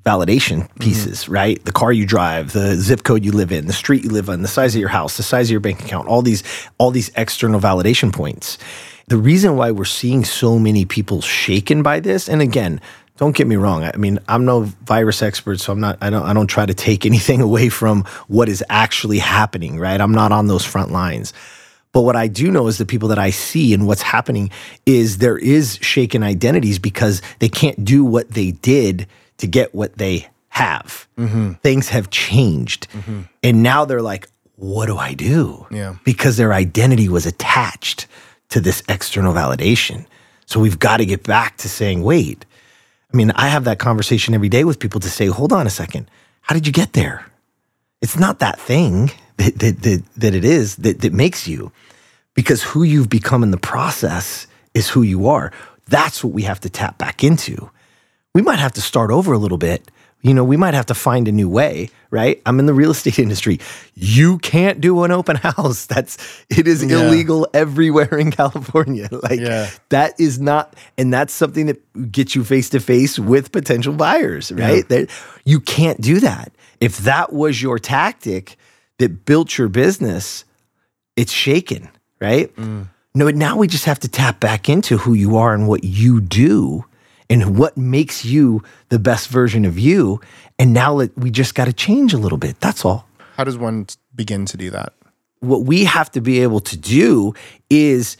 validation 0.05 0.61
mm-hmm. 0.61 0.79
pieces, 0.79 1.29
right? 1.29 1.63
The 1.65 1.71
car 1.71 1.91
you 1.91 2.05
drive, 2.05 2.53
the 2.53 2.75
zip 2.75 3.03
code 3.03 3.25
you 3.25 3.31
live 3.31 3.51
in, 3.51 3.67
the 3.67 3.73
street 3.73 4.03
you 4.03 4.09
live 4.09 4.29
on, 4.29 4.41
the 4.41 4.47
size 4.47 4.75
of 4.75 4.79
your 4.79 4.89
house, 4.89 5.17
the 5.17 5.23
size 5.23 5.47
of 5.47 5.51
your 5.51 5.59
bank 5.59 5.83
account, 5.83 6.07
all 6.07 6.21
these 6.21 6.43
all 6.77 6.91
these 6.91 7.11
external 7.15 7.59
validation 7.59 8.13
points. 8.13 8.57
The 9.07 9.17
reason 9.17 9.55
why 9.55 9.71
we're 9.71 9.85
seeing 9.85 10.23
so 10.23 10.59
many 10.59 10.85
people 10.85 11.21
shaken 11.21 11.81
by 11.81 11.99
this, 11.99 12.29
and 12.29 12.41
again, 12.41 12.79
don't 13.17 13.35
get 13.35 13.47
me 13.47 13.57
wrong. 13.57 13.83
I 13.83 13.97
mean, 13.97 14.19
I'm 14.29 14.45
no 14.45 14.61
virus 14.61 15.21
expert, 15.21 15.59
so 15.59 15.73
I'm 15.73 15.79
not. 15.79 15.97
I 16.01 16.09
don't. 16.09 16.23
I 16.23 16.33
don't 16.33 16.47
try 16.47 16.65
to 16.65 16.73
take 16.73 17.05
anything 17.05 17.41
away 17.41 17.69
from 17.69 18.03
what 18.27 18.49
is 18.49 18.63
actually 18.69 19.19
happening. 19.19 19.79
Right? 19.79 19.99
I'm 19.99 20.13
not 20.13 20.31
on 20.31 20.47
those 20.47 20.65
front 20.65 20.91
lines. 20.91 21.33
But 21.91 22.01
what 22.01 22.15
I 22.15 22.27
do 22.27 22.51
know 22.51 22.67
is 22.67 22.77
the 22.77 22.85
people 22.85 23.09
that 23.09 23.17
I 23.17 23.31
see 23.31 23.73
and 23.73 23.87
what's 23.87 24.03
happening 24.03 24.51
is 24.85 25.17
there 25.17 25.39
is 25.39 25.79
shaken 25.81 26.21
identities 26.21 26.77
because 26.77 27.21
they 27.39 27.49
can't 27.49 27.83
do 27.83 28.05
what 28.05 28.29
they 28.29 28.51
did 28.51 29.07
to 29.39 29.47
get 29.47 29.73
what 29.73 29.97
they 29.97 30.29
have. 30.49 31.07
Things 31.61 31.89
have 31.89 32.09
changed. 32.09 32.87
And 33.43 33.63
now 33.63 33.85
they're 33.85 34.01
like, 34.01 34.29
what 34.55 34.85
do 34.85 34.97
I 34.97 35.13
do? 35.13 35.65
Yeah. 35.71 35.95
Because 36.03 36.37
their 36.37 36.53
identity 36.53 37.09
was 37.09 37.25
attached 37.25 38.07
to 38.49 38.59
this 38.59 38.83
external 38.87 39.33
validation. 39.33 40.05
So 40.45 40.59
we've 40.59 40.79
got 40.79 40.97
to 40.97 41.05
get 41.05 41.23
back 41.23 41.57
to 41.57 41.69
saying, 41.69 42.03
wait, 42.03 42.45
I 43.13 43.17
mean, 43.17 43.31
I 43.31 43.47
have 43.47 43.63
that 43.63 43.79
conversation 43.79 44.33
every 44.33 44.49
day 44.49 44.63
with 44.63 44.79
people 44.79 44.99
to 44.99 45.09
say, 45.09 45.27
hold 45.27 45.53
on 45.53 45.65
a 45.65 45.69
second. 45.69 46.09
How 46.41 46.55
did 46.55 46.67
you 46.67 46.73
get 46.73 46.93
there? 46.93 47.25
It's 48.01 48.17
not 48.17 48.39
that 48.39 48.59
thing 48.59 49.11
that, 49.37 49.59
that, 49.59 49.81
that, 49.81 50.03
that 50.17 50.35
it 50.35 50.45
is 50.45 50.77
that, 50.77 51.01
that 51.01 51.13
makes 51.13 51.47
you, 51.47 51.71
because 52.33 52.63
who 52.63 52.83
you've 52.83 53.09
become 53.09 53.43
in 53.43 53.51
the 53.51 53.57
process 53.57 54.47
is 54.73 54.89
who 54.89 55.01
you 55.01 55.27
are. 55.27 55.51
That's 55.87 56.23
what 56.23 56.33
we 56.33 56.43
have 56.43 56.59
to 56.61 56.69
tap 56.69 56.97
back 56.97 57.23
into. 57.23 57.69
We 58.35 58.41
might 58.41 58.59
have 58.59 58.73
to 58.73 58.81
start 58.81 59.11
over 59.11 59.33
a 59.33 59.37
little 59.37 59.57
bit. 59.57 59.89
You 60.21 60.33
know, 60.33 60.43
we 60.43 60.57
might 60.57 60.73
have 60.73 60.85
to 60.87 60.93
find 60.93 61.29
a 61.29 61.31
new 61.31 61.47
way, 61.47 61.89
right? 62.11 62.41
I'm 62.45 62.59
in 62.59 62.65
the 62.65 62.73
real 62.73 62.91
estate 62.91 63.17
industry. 63.25 63.59
You 63.95 64.37
can't 64.39 64.81
do 64.81 65.03
an 65.03 65.11
open 65.11 65.35
house. 65.47 65.85
That's 65.85 66.17
it 66.49 66.67
is 66.67 66.83
Yeah. 66.83 67.07
illegal 67.07 67.47
everywhere 67.53 68.17
in 68.17 68.29
California. 68.41 69.07
Like 69.11 69.39
Yeah. 69.39 69.69
that 69.89 70.19
is 70.19 70.39
not 70.39 70.75
and 70.97 71.13
that's 71.13 71.33
something 71.33 71.67
that 71.67 72.11
gets 72.11 72.35
you 72.35 72.43
face 72.43 72.69
to 72.71 72.79
face 72.79 73.17
with 73.17 73.51
potential 73.51 73.93
buyers, 73.93 74.51
right? 74.51 74.87
That 74.89 75.09
you 75.45 75.59
can't 75.61 75.99
do 76.01 76.19
that. 76.19 76.51
If 76.81 76.97
that 76.99 77.31
was 77.33 77.61
your 77.61 77.79
tactic 77.79 78.57
that 78.99 79.25
built 79.25 79.57
your 79.57 79.69
business, 79.69 80.43
it's 81.15 81.31
shaken, 81.31 81.89
right? 82.19 82.53
Mm. 82.57 82.89
No, 83.15 83.29
now 83.29 83.57
we 83.57 83.67
just 83.67 83.85
have 83.85 83.99
to 84.01 84.07
tap 84.09 84.39
back 84.41 84.69
into 84.69 84.97
who 84.97 85.13
you 85.13 85.37
are 85.37 85.53
and 85.53 85.67
what 85.67 85.83
you 85.85 86.19
do 86.21 86.85
and 87.29 87.57
what 87.57 87.77
makes 87.77 88.25
you 88.25 88.63
the 88.89 88.99
best 88.99 89.29
version 89.29 89.65
of 89.65 89.77
you. 89.77 90.19
And 90.57 90.73
now 90.73 90.93
let, 90.93 91.17
we 91.17 91.31
just 91.31 91.55
got 91.55 91.65
to 91.65 91.73
change 91.73 92.13
a 92.13 92.17
little 92.17 92.37
bit. 92.37 92.59
That's 92.59 92.83
all. 92.83 93.07
How 93.35 93.43
does 93.43 93.57
one 93.57 93.87
begin 94.15 94.45
to 94.47 94.57
do 94.57 94.69
that? 94.71 94.93
What 95.39 95.63
we 95.63 95.85
have 95.85 96.11
to 96.11 96.21
be 96.21 96.41
able 96.41 96.59
to 96.61 96.75
do 96.75 97.33
is 97.69 98.17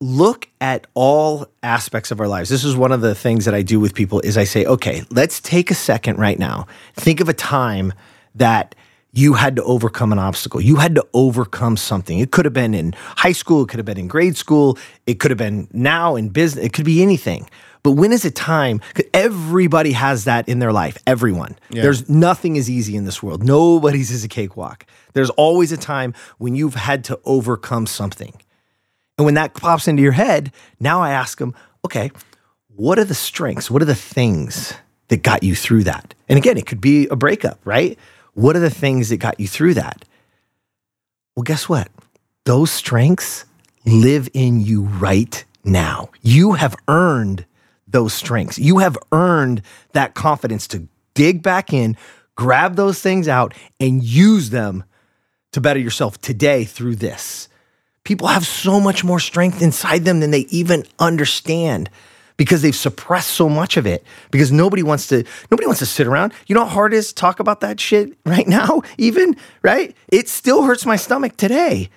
look 0.00 0.48
at 0.60 0.86
all 0.94 1.46
aspects 1.62 2.10
of 2.10 2.20
our 2.20 2.28
lives. 2.28 2.50
This 2.50 2.64
is 2.64 2.76
one 2.76 2.92
of 2.92 3.00
the 3.00 3.14
things 3.14 3.44
that 3.44 3.54
I 3.54 3.62
do 3.62 3.78
with 3.78 3.94
people 3.94 4.20
is 4.20 4.36
I 4.36 4.44
say, 4.44 4.66
"Okay, 4.66 5.04
let's 5.10 5.40
take 5.40 5.70
a 5.70 5.74
second 5.74 6.18
right 6.18 6.38
now. 6.38 6.66
Think 6.94 7.20
of 7.20 7.28
a 7.28 7.32
time 7.32 7.92
that 8.34 8.74
you 9.12 9.32
had 9.32 9.56
to 9.56 9.62
overcome 9.62 10.12
an 10.12 10.18
obstacle. 10.18 10.60
You 10.60 10.76
had 10.76 10.94
to 10.96 11.06
overcome 11.14 11.78
something. 11.78 12.18
It 12.18 12.32
could 12.32 12.44
have 12.44 12.52
been 12.52 12.74
in 12.74 12.92
high 13.16 13.32
school, 13.32 13.62
it 13.62 13.68
could 13.68 13.78
have 13.78 13.86
been 13.86 13.98
in 13.98 14.08
grade 14.08 14.36
school, 14.36 14.76
it 15.06 15.20
could 15.20 15.30
have 15.30 15.38
been 15.38 15.68
now 15.72 16.16
in 16.16 16.28
business, 16.28 16.66
it 16.66 16.74
could 16.74 16.84
be 16.84 17.02
anything. 17.02 17.48
But 17.86 17.92
when 17.92 18.10
is 18.10 18.24
it 18.24 18.34
time? 18.34 18.80
Everybody 19.14 19.92
has 19.92 20.24
that 20.24 20.48
in 20.48 20.58
their 20.58 20.72
life. 20.72 20.98
Everyone. 21.06 21.56
Yeah. 21.70 21.82
There's 21.82 22.08
nothing 22.10 22.56
is 22.56 22.68
easy 22.68 22.96
in 22.96 23.04
this 23.04 23.22
world. 23.22 23.44
Nobody's 23.44 24.10
is 24.10 24.24
a 24.24 24.28
cakewalk. 24.28 24.84
There's 25.12 25.30
always 25.30 25.70
a 25.70 25.76
time 25.76 26.12
when 26.38 26.56
you've 26.56 26.74
had 26.74 27.04
to 27.04 27.20
overcome 27.24 27.86
something. 27.86 28.34
And 29.16 29.24
when 29.24 29.34
that 29.34 29.54
pops 29.54 29.86
into 29.86 30.02
your 30.02 30.10
head, 30.10 30.52
now 30.80 31.00
I 31.00 31.12
ask 31.12 31.38
them, 31.38 31.54
okay, 31.84 32.10
what 32.74 32.98
are 32.98 33.04
the 33.04 33.14
strengths? 33.14 33.70
What 33.70 33.82
are 33.82 33.84
the 33.84 33.94
things 33.94 34.74
that 35.06 35.22
got 35.22 35.44
you 35.44 35.54
through 35.54 35.84
that? 35.84 36.12
And 36.28 36.36
again, 36.36 36.58
it 36.58 36.66
could 36.66 36.80
be 36.80 37.06
a 37.06 37.14
breakup, 37.14 37.60
right? 37.64 37.96
What 38.34 38.56
are 38.56 38.58
the 38.58 38.68
things 38.68 39.10
that 39.10 39.18
got 39.18 39.38
you 39.38 39.46
through 39.46 39.74
that? 39.74 40.04
Well, 41.36 41.44
guess 41.44 41.68
what? 41.68 41.86
Those 42.46 42.72
strengths 42.72 43.44
live 43.84 44.28
in 44.34 44.60
you 44.60 44.82
right 44.82 45.44
now. 45.62 46.10
You 46.20 46.54
have 46.54 46.74
earned 46.88 47.46
those 47.86 48.12
strengths. 48.12 48.58
You 48.58 48.78
have 48.78 48.98
earned 49.12 49.62
that 49.92 50.14
confidence 50.14 50.66
to 50.68 50.88
dig 51.14 51.42
back 51.42 51.72
in, 51.72 51.96
grab 52.34 52.76
those 52.76 53.00
things 53.00 53.28
out, 53.28 53.54
and 53.80 54.02
use 54.02 54.50
them 54.50 54.84
to 55.52 55.60
better 55.60 55.80
yourself 55.80 56.20
today 56.20 56.64
through 56.64 56.96
this. 56.96 57.48
People 58.04 58.28
have 58.28 58.46
so 58.46 58.80
much 58.80 59.02
more 59.02 59.18
strength 59.18 59.62
inside 59.62 60.04
them 60.04 60.20
than 60.20 60.30
they 60.30 60.46
even 60.50 60.84
understand 60.98 61.90
because 62.36 62.62
they've 62.62 62.76
suppressed 62.76 63.30
so 63.30 63.48
much 63.48 63.76
of 63.76 63.86
it 63.86 64.04
because 64.30 64.52
nobody 64.52 64.82
wants 64.82 65.08
to 65.08 65.24
nobody 65.50 65.66
wants 65.66 65.78
to 65.78 65.86
sit 65.86 66.06
around 66.06 66.32
you 66.46 66.54
know 66.54 66.64
how 66.64 66.70
hard 66.70 66.92
it 66.92 66.98
is 66.98 67.08
to 67.08 67.14
talk 67.14 67.40
about 67.40 67.60
that 67.60 67.80
shit 67.80 68.16
right 68.26 68.46
now 68.60 68.82
even 68.98 69.34
right 69.62 69.96
it 70.08 70.28
still 70.28 70.62
hurts 70.62 70.84
my 70.84 70.96
stomach 70.96 71.36
today 71.36 71.88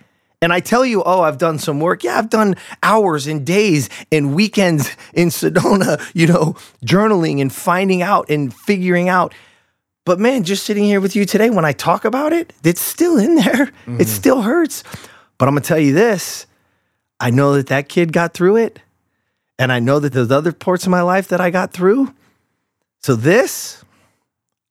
and 0.42 0.54
I 0.54 0.62
tell 0.62 0.86
you, 0.86 1.04
oh, 1.04 1.22
I've 1.22 1.38
done 1.38 1.60
some 1.60 1.80
work. 1.80 2.04
Yeah, 2.04 2.18
I've 2.18 2.30
done 2.30 2.56
hours 2.82 3.28
and 3.28 3.46
days 3.46 3.90
and 4.12 4.34
weekends 4.34 4.96
in 5.14 5.30
Sedona, 5.30 6.00
you 6.14 6.28
know, 6.28 6.56
journaling 6.86 7.42
and 7.42 7.52
finding 7.52 8.02
out 8.02 8.30
and 8.30 8.54
figuring 8.54 9.10
out. 9.10 9.34
But 10.06 10.20
man, 10.20 10.44
just 10.44 10.66
sitting 10.66 10.86
here 10.86 11.02
with 11.02 11.16
you 11.16 11.26
today, 11.26 11.50
when 11.50 11.66
I 11.66 11.74
talk 11.74 12.06
about 12.06 12.32
it, 12.34 12.54
it's 12.64 12.82
still 12.82 13.18
in 13.18 13.36
there. 13.36 13.66
Mm-hmm. 13.86 14.02
It 14.02 14.08
still 14.08 14.42
hurts. 14.42 14.84
But 15.38 15.48
I'm 15.48 15.54
going 15.54 15.64
to 15.64 15.68
tell 15.68 15.80
you 15.80 15.94
this 15.94 16.48
I 17.20 17.32
know 17.32 17.54
that 17.54 17.68
that 17.68 17.90
kid 17.90 18.14
got 18.14 18.34
through 18.34 18.58
it. 18.58 18.80
And 19.58 19.74
I 19.74 19.80
know 19.80 20.00
that 20.00 20.14
there's 20.14 20.32
other 20.32 20.54
parts 20.54 20.86
of 20.86 20.90
my 20.90 21.02
life 21.02 21.28
that 21.28 21.42
I 21.42 21.50
got 21.50 21.74
through. 21.74 22.14
So 23.02 23.16
this, 23.16 23.84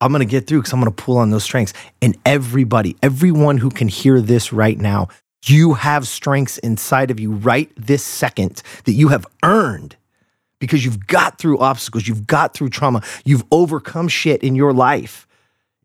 I'm 0.01 0.13
going 0.13 0.27
to 0.27 0.31
get 0.31 0.47
through 0.47 0.61
because 0.61 0.73
I'm 0.73 0.81
going 0.81 0.91
to 0.93 1.03
pull 1.03 1.19
on 1.19 1.29
those 1.29 1.45
strengths. 1.45 1.75
And 2.01 2.17
everybody, 2.25 2.97
everyone 3.03 3.59
who 3.59 3.69
can 3.69 3.89
hear 3.89 4.23
this 4.23 4.51
right 4.51 4.79
now, 4.79 5.09
you 5.49 5.75
have 5.75 6.07
strengths 6.07 6.59
inside 6.59 7.11
of 7.11 7.21
you 7.21 7.33
right 7.33 7.71
this 7.77 8.05
second 8.05 8.63
that 8.85 8.93
you 8.93 9.09
have 9.09 9.27
earned 9.43 9.97
because 10.59 10.85
you've 10.85 11.07
got 11.07 11.39
through 11.39 11.59
obstacles, 11.59 12.09
you've 12.09 12.27
got 12.27 12.55
through 12.55 12.71
trauma, 12.71 13.03
you've 13.25 13.45
overcome 13.51 14.09
shit 14.09 14.43
in 14.43 14.55
your 14.55 14.73
life. 14.73 15.27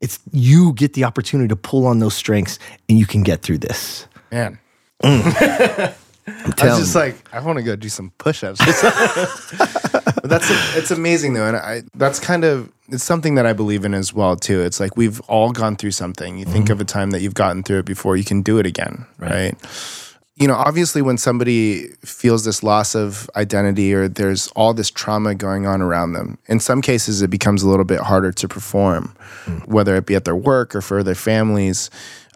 It's 0.00 0.18
you 0.32 0.72
get 0.72 0.94
the 0.94 1.04
opportunity 1.04 1.48
to 1.48 1.56
pull 1.56 1.86
on 1.86 1.98
those 1.98 2.14
strengths 2.14 2.58
and 2.88 2.98
you 2.98 3.06
can 3.06 3.22
get 3.22 3.42
through 3.42 3.58
this. 3.58 4.06
Man. 4.30 4.58
Mm. 5.02 5.94
I 6.26 6.66
was 6.66 6.78
just 6.78 6.94
like, 6.94 7.16
I 7.34 7.40
want 7.40 7.58
to 7.58 7.62
go 7.62 7.76
do 7.76 7.88
some 7.88 8.10
push-ups. 8.18 8.58
that's 10.24 10.76
it's 10.76 10.90
amazing 10.90 11.34
though, 11.34 11.46
and 11.46 11.56
I 11.56 11.82
that's 11.94 12.18
kind 12.18 12.44
of 12.44 12.72
it's 12.88 13.04
something 13.04 13.34
that 13.34 13.46
I 13.46 13.52
believe 13.52 13.84
in 13.84 13.94
as 13.94 14.14
well 14.14 14.36
too. 14.36 14.62
It's 14.62 14.80
like 14.80 14.96
we've 14.96 15.20
all 15.22 15.52
gone 15.52 15.76
through 15.76 15.90
something. 15.90 16.38
You 16.38 16.46
think 16.46 16.66
mm-hmm. 16.66 16.72
of 16.72 16.80
a 16.80 16.84
time 16.84 17.10
that 17.10 17.20
you've 17.20 17.34
gotten 17.34 17.62
through 17.62 17.80
it 17.80 17.84
before, 17.84 18.16
you 18.16 18.24
can 18.24 18.42
do 18.42 18.58
it 18.58 18.66
again, 18.66 19.06
right? 19.18 19.30
right? 19.30 20.00
You 20.36 20.48
know, 20.48 20.54
obviously, 20.54 21.00
when 21.00 21.18
somebody 21.18 21.88
feels 22.04 22.44
this 22.44 22.62
loss 22.62 22.94
of 22.94 23.30
identity 23.36 23.94
or 23.94 24.08
there's 24.08 24.48
all 24.48 24.74
this 24.74 24.90
trauma 24.90 25.34
going 25.34 25.66
on 25.66 25.80
around 25.80 26.14
them, 26.14 26.38
in 26.46 26.58
some 26.58 26.82
cases 26.82 27.22
it 27.22 27.28
becomes 27.28 27.62
a 27.62 27.68
little 27.68 27.84
bit 27.84 28.00
harder 28.00 28.32
to 28.32 28.48
perform, 28.48 29.14
mm. 29.44 29.68
whether 29.68 29.94
it 29.94 30.06
be 30.06 30.14
at 30.14 30.24
their 30.24 30.34
work 30.34 30.74
or 30.74 30.80
for 30.80 31.02
their 31.02 31.14
families. 31.14 31.90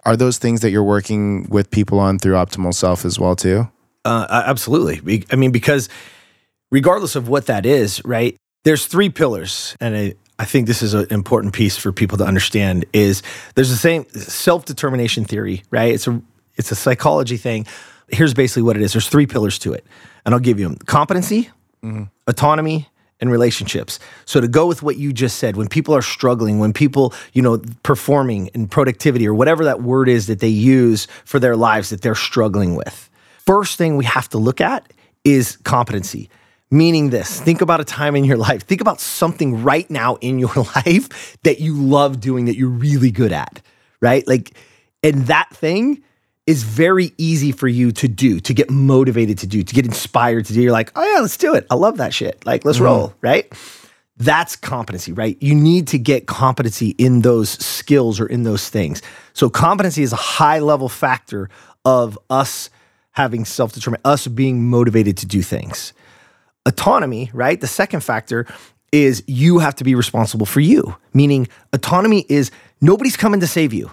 Are 0.04 0.16
those 0.16 0.38
things 0.38 0.60
that 0.60 0.70
you're 0.70 0.84
working 0.84 1.48
with 1.48 1.70
people 1.70 1.98
on 1.98 2.18
through 2.18 2.34
Optimal 2.34 2.72
Self 2.72 3.04
as 3.04 3.18
well 3.18 3.34
too? 3.34 3.68
Uh, 4.08 4.42
absolutely. 4.46 5.22
I 5.30 5.36
mean, 5.36 5.50
because 5.50 5.90
regardless 6.70 7.14
of 7.14 7.28
what 7.28 7.46
that 7.46 7.66
is, 7.66 8.02
right? 8.06 8.36
There's 8.64 8.86
three 8.86 9.10
pillars, 9.10 9.76
and 9.80 9.94
I, 9.94 10.14
I 10.38 10.46
think 10.46 10.66
this 10.66 10.82
is 10.82 10.94
an 10.94 11.06
important 11.10 11.52
piece 11.52 11.76
for 11.76 11.92
people 11.92 12.16
to 12.18 12.24
understand. 12.24 12.86
Is 12.94 13.22
there's 13.54 13.68
the 13.68 13.76
same 13.76 14.08
self 14.10 14.64
determination 14.64 15.24
theory, 15.24 15.62
right? 15.70 15.92
It's 15.92 16.06
a 16.08 16.22
it's 16.56 16.72
a 16.72 16.74
psychology 16.74 17.36
thing. 17.36 17.66
Here's 18.08 18.32
basically 18.32 18.62
what 18.62 18.76
it 18.76 18.82
is. 18.82 18.94
There's 18.94 19.08
three 19.08 19.26
pillars 19.26 19.58
to 19.60 19.74
it, 19.74 19.84
and 20.24 20.34
I'll 20.34 20.40
give 20.40 20.58
you 20.58 20.68
them: 20.68 20.76
competency, 20.86 21.50
mm-hmm. 21.82 22.04
autonomy, 22.26 22.88
and 23.20 23.30
relationships. 23.30 24.00
So 24.24 24.40
to 24.40 24.48
go 24.48 24.66
with 24.66 24.82
what 24.82 24.96
you 24.96 25.12
just 25.12 25.36
said, 25.36 25.56
when 25.56 25.68
people 25.68 25.94
are 25.94 26.02
struggling, 26.02 26.58
when 26.58 26.72
people, 26.72 27.12
you 27.34 27.42
know, 27.42 27.58
performing 27.82 28.46
in 28.48 28.68
productivity 28.68 29.28
or 29.28 29.34
whatever 29.34 29.64
that 29.64 29.82
word 29.82 30.08
is 30.08 30.26
that 30.28 30.40
they 30.40 30.48
use 30.48 31.06
for 31.26 31.38
their 31.38 31.56
lives 31.56 31.90
that 31.90 32.00
they're 32.00 32.14
struggling 32.14 32.74
with 32.74 33.08
first 33.48 33.78
thing 33.78 33.96
we 33.96 34.04
have 34.04 34.28
to 34.28 34.36
look 34.36 34.60
at 34.60 34.92
is 35.24 35.56
competency. 35.64 36.28
Meaning 36.70 37.08
this, 37.08 37.40
think 37.40 37.62
about 37.62 37.80
a 37.80 37.84
time 37.84 38.14
in 38.14 38.24
your 38.24 38.36
life. 38.36 38.64
Think 38.64 38.82
about 38.82 39.00
something 39.00 39.62
right 39.62 39.88
now 39.90 40.16
in 40.16 40.38
your 40.38 40.52
life 40.76 41.38
that 41.44 41.58
you 41.58 41.72
love 41.74 42.20
doing 42.20 42.44
that 42.44 42.58
you're 42.58 42.68
really 42.68 43.10
good 43.10 43.32
at, 43.32 43.62
right? 44.02 44.28
Like, 44.28 44.52
and 45.02 45.28
that 45.28 45.48
thing 45.48 46.02
is 46.46 46.62
very 46.62 47.12
easy 47.16 47.50
for 47.50 47.68
you 47.68 47.90
to 47.92 48.06
do, 48.06 48.38
to 48.40 48.52
get 48.52 48.68
motivated 48.68 49.38
to 49.38 49.46
do, 49.46 49.62
to 49.62 49.74
get 49.74 49.86
inspired 49.86 50.44
to 50.44 50.52
do. 50.52 50.60
You're 50.60 50.72
like, 50.72 50.92
oh 50.94 51.14
yeah, 51.14 51.20
let's 51.20 51.38
do 51.38 51.54
it. 51.54 51.66
I 51.70 51.74
love 51.76 51.96
that 51.96 52.12
shit. 52.12 52.44
Like, 52.44 52.66
let's 52.66 52.76
mm-hmm. 52.76 52.84
roll, 52.84 53.14
right? 53.22 53.50
That's 54.18 54.56
competency, 54.56 55.12
right? 55.12 55.38
You 55.40 55.54
need 55.54 55.88
to 55.88 55.98
get 55.98 56.26
competency 56.26 56.90
in 56.98 57.22
those 57.22 57.48
skills 57.48 58.20
or 58.20 58.26
in 58.26 58.42
those 58.42 58.68
things. 58.68 59.00
So, 59.32 59.48
competency 59.48 60.02
is 60.02 60.12
a 60.12 60.16
high 60.16 60.58
level 60.58 60.90
factor 60.90 61.48
of 61.86 62.18
us 62.28 62.68
having 63.18 63.44
self 63.44 63.72
determined, 63.72 64.00
us 64.04 64.26
being 64.28 64.70
motivated 64.70 65.16
to 65.18 65.26
do 65.26 65.42
things. 65.42 65.92
Autonomy, 66.64 67.30
right? 67.34 67.60
The 67.60 67.66
second 67.66 68.00
factor 68.00 68.46
is 68.92 69.24
you 69.26 69.58
have 69.58 69.74
to 69.74 69.84
be 69.84 69.94
responsible 69.96 70.46
for 70.46 70.60
you, 70.60 70.96
meaning 71.12 71.48
autonomy 71.72 72.24
is 72.28 72.50
nobody's 72.80 73.16
coming 73.16 73.40
to 73.40 73.46
save 73.46 73.74
you. 73.74 73.90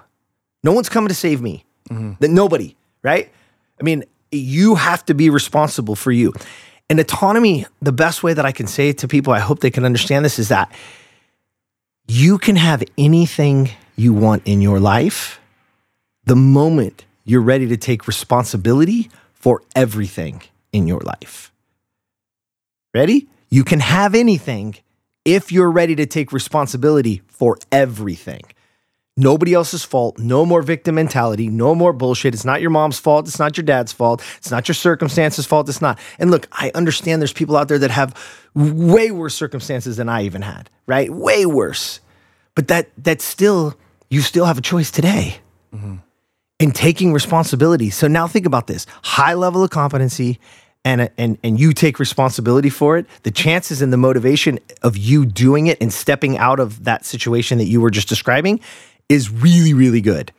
No 0.63 0.73
one's 0.73 0.89
coming 0.89 1.09
to 1.09 1.15
save 1.15 1.41
me. 1.41 1.65
Mm-hmm. 1.89 2.13
That 2.19 2.29
nobody, 2.29 2.75
right? 3.01 3.31
I 3.79 3.83
mean, 3.83 4.03
you 4.31 4.75
have 4.75 5.03
to 5.05 5.13
be 5.13 5.29
responsible 5.29 5.95
for 5.95 6.11
you. 6.11 6.31
And 6.87 6.99
autonomy, 6.99 7.65
the 7.81 7.91
best 7.91 8.21
way 8.21 8.33
that 8.33 8.45
I 8.45 8.51
can 8.51 8.67
say 8.67 8.89
it 8.89 8.99
to 8.99 9.07
people, 9.07 9.33
I 9.33 9.39
hope 9.39 9.59
they 9.59 9.71
can 9.71 9.85
understand 9.85 10.23
this, 10.23 10.37
is 10.37 10.49
that 10.49 10.71
you 12.07 12.37
can 12.37 12.55
have 12.55 12.83
anything 12.95 13.71
you 13.95 14.13
want 14.13 14.43
in 14.45 14.61
your 14.61 14.79
life 14.79 15.39
the 16.25 16.35
moment 16.35 17.05
you're 17.25 17.41
ready 17.41 17.67
to 17.67 17.77
take 17.77 18.07
responsibility 18.07 19.09
for 19.33 19.61
everything 19.75 20.43
in 20.71 20.87
your 20.87 21.01
life. 21.01 21.51
Ready? 22.93 23.27
You 23.49 23.63
can 23.63 23.79
have 23.79 24.15
anything 24.15 24.75
if 25.25 25.51
you're 25.51 25.71
ready 25.71 25.95
to 25.95 26.05
take 26.05 26.31
responsibility 26.31 27.23
for 27.27 27.57
everything. 27.71 28.43
Nobody 29.17 29.53
else's 29.53 29.83
fault. 29.83 30.19
No 30.19 30.45
more 30.45 30.61
victim 30.61 30.95
mentality. 30.95 31.47
No 31.47 31.73
more 31.73 31.93
bullshit. 31.93 32.33
It's 32.33 32.45
not 32.45 32.61
your 32.61 32.69
mom's 32.69 32.99
fault. 32.99 33.27
It's 33.27 33.39
not 33.39 33.57
your 33.57 33.63
dad's 33.63 33.93
fault. 33.93 34.21
It's 34.37 34.51
not 34.51 34.67
your 34.67 34.75
circumstances' 34.75 35.45
fault. 35.45 35.69
It's 35.69 35.81
not. 35.81 35.99
And 36.19 36.31
look, 36.31 36.47
I 36.51 36.71
understand 36.75 37.21
there's 37.21 37.33
people 37.33 37.55
out 37.55 37.69
there 37.69 37.79
that 37.79 37.91
have 37.91 38.13
way 38.53 39.11
worse 39.11 39.33
circumstances 39.33 39.97
than 39.97 40.09
I 40.09 40.23
even 40.23 40.41
had, 40.41 40.69
right? 40.85 41.09
Way 41.09 41.45
worse. 41.45 42.01
But 42.55 42.67
that 42.67 42.89
that's 42.97 43.23
still 43.23 43.75
you 44.09 44.21
still 44.21 44.45
have 44.45 44.57
a 44.57 44.61
choice 44.61 44.91
today. 44.91 45.39
Mm-hmm 45.73 45.95
and 46.59 46.73
taking 46.73 47.13
responsibility. 47.13 47.89
So 47.89 48.07
now 48.07 48.27
think 48.27 48.45
about 48.45 48.67
this 48.67 48.85
high 49.03 49.33
level 49.33 49.63
of 49.63 49.69
competency 49.69 50.39
and, 50.85 51.09
and, 51.17 51.37
and 51.43 51.59
you 51.59 51.73
take 51.73 51.99
responsibility 51.99 52.69
for 52.69 52.97
it, 52.97 53.07
the 53.23 53.31
chances 53.31 53.81
and 53.81 53.91
the 53.91 53.97
motivation 53.97 54.59
of 54.83 54.95
you 54.95 55.25
doing 55.25 55.67
it 55.67 55.81
and 55.81 55.91
stepping 55.91 56.37
out 56.37 56.59
of 56.59 56.83
that 56.83 57.05
situation 57.05 57.57
that 57.57 57.65
you 57.65 57.81
were 57.81 57.89
just 57.89 58.07
describing 58.07 58.59
is 59.09 59.31
really, 59.31 59.73
really 59.73 60.01
good. 60.01 60.31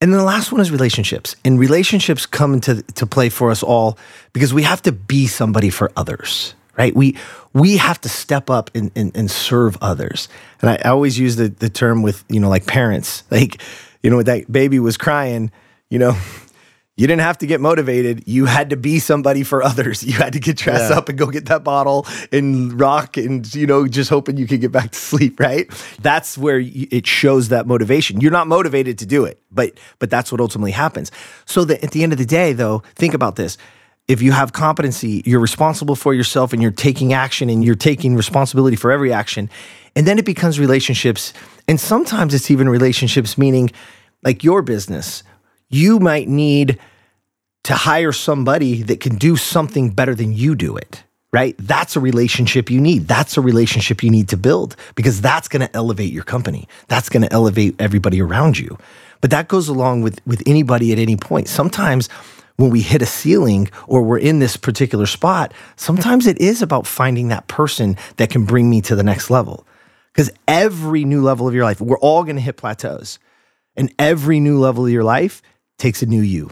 And 0.00 0.12
then 0.12 0.18
the 0.18 0.24
last 0.26 0.52
one 0.52 0.60
is 0.60 0.70
relationships. 0.70 1.36
And 1.44 1.58
relationships 1.58 2.26
come 2.26 2.52
into 2.52 2.82
to 2.82 3.06
play 3.06 3.28
for 3.28 3.50
us 3.50 3.62
all 3.62 3.96
because 4.32 4.52
we 4.52 4.62
have 4.64 4.82
to 4.82 4.92
be 4.92 5.26
somebody 5.26 5.70
for 5.70 5.90
others, 5.96 6.54
right? 6.76 6.94
We 6.94 7.16
we 7.52 7.76
have 7.76 8.00
to 8.00 8.08
step 8.08 8.50
up 8.50 8.70
and, 8.74 8.90
and, 8.96 9.16
and 9.16 9.30
serve 9.30 9.78
others. 9.80 10.28
And 10.60 10.70
I, 10.70 10.74
I 10.84 10.88
always 10.90 11.16
use 11.16 11.36
the, 11.36 11.48
the 11.48 11.70
term 11.70 12.02
with, 12.02 12.24
you 12.28 12.40
know, 12.40 12.48
like 12.48 12.66
parents. 12.66 13.22
Like, 13.30 13.62
you 14.04 14.10
know, 14.10 14.22
that 14.22 14.50
baby 14.52 14.78
was 14.78 14.96
crying, 14.96 15.50
you 15.90 15.98
know, 15.98 16.16
you 16.96 17.08
didn't 17.08 17.22
have 17.22 17.38
to 17.38 17.46
get 17.46 17.60
motivated. 17.60 18.22
You 18.28 18.44
had 18.44 18.70
to 18.70 18.76
be 18.76 19.00
somebody 19.00 19.42
for 19.42 19.62
others. 19.64 20.04
You 20.06 20.12
had 20.12 20.34
to 20.34 20.38
get 20.38 20.58
dressed 20.58 20.90
Yeah. 20.90 20.98
up 20.98 21.08
and 21.08 21.18
go 21.18 21.26
get 21.26 21.46
that 21.46 21.64
bottle 21.64 22.06
and 22.30 22.78
rock 22.78 23.16
and, 23.16 23.52
you 23.52 23.66
know, 23.66 23.88
just 23.88 24.10
hoping 24.10 24.36
you 24.36 24.46
could 24.46 24.60
get 24.60 24.70
back 24.70 24.92
to 24.92 24.98
sleep, 24.98 25.40
right? 25.40 25.66
That's 26.00 26.38
where 26.38 26.60
it 26.62 27.04
shows 27.06 27.48
that 27.48 27.66
motivation. 27.66 28.20
You're 28.20 28.30
not 28.30 28.46
motivated 28.46 28.98
to 28.98 29.06
do 29.06 29.24
it, 29.24 29.40
but 29.50 29.72
but 29.98 30.08
that's 30.10 30.30
what 30.30 30.40
ultimately 30.40 30.70
happens. 30.72 31.10
So 31.46 31.64
that 31.64 31.82
at 31.82 31.90
the 31.90 32.02
end 32.04 32.12
of 32.12 32.18
the 32.18 32.26
day, 32.26 32.52
though, 32.52 32.82
think 32.94 33.14
about 33.14 33.34
this. 33.36 33.58
If 34.06 34.20
you 34.20 34.32
have 34.32 34.52
competency, 34.52 35.22
you're 35.24 35.40
responsible 35.40 35.96
for 35.96 36.12
yourself 36.12 36.52
and 36.52 36.60
you're 36.62 36.70
taking 36.88 37.14
action 37.14 37.48
and 37.48 37.64
you're 37.64 37.74
taking 37.74 38.14
responsibility 38.14 38.76
for 38.76 38.92
every 38.92 39.12
action. 39.14 39.48
And 39.96 40.06
then 40.06 40.18
it 40.18 40.26
becomes 40.26 40.60
relationships. 40.60 41.32
And 41.68 41.80
sometimes 41.80 42.34
it's 42.34 42.50
even 42.50 42.68
relationships, 42.68 43.38
meaning 43.38 43.70
like 44.22 44.44
your 44.44 44.62
business. 44.62 45.22
You 45.68 45.98
might 45.98 46.28
need 46.28 46.78
to 47.64 47.74
hire 47.74 48.12
somebody 48.12 48.82
that 48.82 49.00
can 49.00 49.16
do 49.16 49.36
something 49.36 49.90
better 49.90 50.14
than 50.14 50.32
you 50.32 50.54
do 50.54 50.76
it, 50.76 51.02
right? 51.32 51.56
That's 51.58 51.96
a 51.96 52.00
relationship 52.00 52.70
you 52.70 52.80
need. 52.80 53.08
That's 53.08 53.36
a 53.36 53.40
relationship 53.40 54.02
you 54.02 54.10
need 54.10 54.28
to 54.28 54.36
build 54.36 54.76
because 54.94 55.20
that's 55.20 55.48
going 55.48 55.66
to 55.66 55.74
elevate 55.74 56.12
your 56.12 56.24
company. 56.24 56.68
That's 56.88 57.08
going 57.08 57.22
to 57.22 57.32
elevate 57.32 57.74
everybody 57.78 58.20
around 58.20 58.58
you. 58.58 58.78
But 59.22 59.30
that 59.30 59.48
goes 59.48 59.68
along 59.68 60.02
with 60.02 60.20
with 60.26 60.42
anybody 60.46 60.92
at 60.92 60.98
any 60.98 61.16
point. 61.16 61.48
Sometimes 61.48 62.10
when 62.56 62.70
we 62.70 62.82
hit 62.82 63.00
a 63.00 63.06
ceiling 63.06 63.70
or 63.86 64.02
we're 64.02 64.18
in 64.18 64.38
this 64.38 64.56
particular 64.56 65.06
spot, 65.06 65.52
sometimes 65.76 66.26
it 66.26 66.38
is 66.40 66.62
about 66.62 66.86
finding 66.86 67.28
that 67.28 67.48
person 67.48 67.96
that 68.16 68.30
can 68.30 68.44
bring 68.44 68.68
me 68.68 68.80
to 68.82 68.94
the 68.94 69.02
next 69.02 69.30
level. 69.30 69.66
Because 70.14 70.30
every 70.48 71.04
new 71.04 71.22
level 71.22 71.46
of 71.46 71.54
your 71.54 71.64
life, 71.64 71.80
we're 71.80 71.98
all 71.98 72.24
going 72.24 72.36
to 72.36 72.42
hit 72.42 72.56
plateaus. 72.56 73.18
And 73.76 73.92
every 73.98 74.40
new 74.40 74.58
level 74.58 74.86
of 74.86 74.92
your 74.92 75.04
life 75.04 75.42
takes 75.76 76.00
a 76.02 76.06
new 76.06 76.22
you 76.22 76.50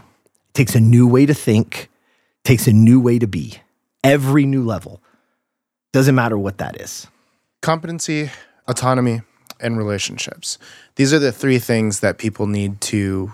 takes 0.53 0.75
a 0.75 0.79
new 0.79 1.07
way 1.07 1.25
to 1.25 1.33
think, 1.33 1.89
takes 2.43 2.67
a 2.67 2.73
new 2.73 2.99
way 2.99 3.19
to 3.19 3.27
be. 3.27 3.55
Every 4.03 4.45
new 4.45 4.63
level. 4.63 5.01
Doesn't 5.91 6.15
matter 6.15 6.37
what 6.37 6.57
that 6.59 6.79
is. 6.79 7.07
competency, 7.61 8.29
autonomy, 8.67 9.21
and 9.59 9.77
relationships. 9.77 10.57
These 10.95 11.13
are 11.13 11.19
the 11.19 11.31
three 11.31 11.59
things 11.59 12.01
that 12.01 12.17
people 12.17 12.45
need 12.45 12.81
to 12.81 13.31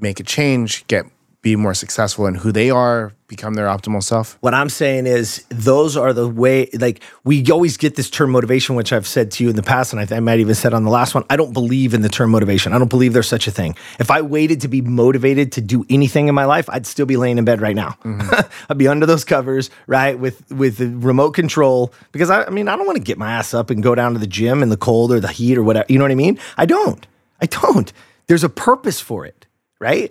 make 0.00 0.20
a 0.20 0.22
change, 0.22 0.86
get 0.86 1.06
be 1.44 1.54
more 1.56 1.74
successful 1.74 2.26
in 2.26 2.34
who 2.34 2.50
they 2.50 2.70
are, 2.70 3.12
become 3.28 3.52
their 3.52 3.66
optimal 3.66 4.02
self. 4.02 4.38
What 4.40 4.54
I'm 4.54 4.70
saying 4.70 5.06
is, 5.06 5.44
those 5.50 5.94
are 5.94 6.14
the 6.14 6.26
way, 6.26 6.70
like, 6.72 7.02
we 7.22 7.44
always 7.50 7.76
get 7.76 7.96
this 7.96 8.08
term 8.08 8.30
motivation, 8.30 8.76
which 8.76 8.94
I've 8.94 9.06
said 9.06 9.30
to 9.32 9.44
you 9.44 9.50
in 9.50 9.56
the 9.56 9.62
past, 9.62 9.92
and 9.92 10.00
I, 10.00 10.16
I 10.16 10.20
might 10.20 10.40
even 10.40 10.54
said 10.54 10.72
on 10.72 10.84
the 10.84 10.90
last 10.90 11.14
one. 11.14 11.22
I 11.28 11.36
don't 11.36 11.52
believe 11.52 11.92
in 11.92 12.00
the 12.00 12.08
term 12.08 12.30
motivation. 12.30 12.72
I 12.72 12.78
don't 12.78 12.88
believe 12.88 13.12
there's 13.12 13.28
such 13.28 13.46
a 13.46 13.50
thing. 13.50 13.76
If 14.00 14.10
I 14.10 14.22
waited 14.22 14.62
to 14.62 14.68
be 14.68 14.80
motivated 14.80 15.52
to 15.52 15.60
do 15.60 15.84
anything 15.90 16.28
in 16.28 16.34
my 16.34 16.46
life, 16.46 16.68
I'd 16.70 16.86
still 16.86 17.06
be 17.06 17.18
laying 17.18 17.36
in 17.36 17.44
bed 17.44 17.60
right 17.60 17.76
now. 17.76 17.98
Mm-hmm. 18.04 18.40
I'd 18.70 18.78
be 18.78 18.88
under 18.88 19.04
those 19.04 19.24
covers, 19.24 19.68
right, 19.86 20.18
with 20.18 20.50
with 20.50 20.78
the 20.78 20.88
remote 20.88 21.32
control, 21.32 21.92
because 22.10 22.30
I, 22.30 22.44
I 22.44 22.50
mean, 22.50 22.68
I 22.68 22.76
don't 22.76 22.86
want 22.86 22.96
to 22.96 23.04
get 23.04 23.18
my 23.18 23.30
ass 23.30 23.52
up 23.52 23.68
and 23.68 23.82
go 23.82 23.94
down 23.94 24.14
to 24.14 24.18
the 24.18 24.26
gym 24.26 24.62
in 24.62 24.70
the 24.70 24.78
cold 24.78 25.12
or 25.12 25.20
the 25.20 25.28
heat 25.28 25.58
or 25.58 25.62
whatever. 25.62 25.84
You 25.90 25.98
know 25.98 26.04
what 26.04 26.12
I 26.12 26.16
mean? 26.16 26.38
I 26.56 26.64
don't. 26.64 27.06
I 27.42 27.46
don't. 27.46 27.92
There's 28.28 28.44
a 28.44 28.48
purpose 28.48 29.00
for 29.00 29.26
it, 29.26 29.46
right? 29.78 30.10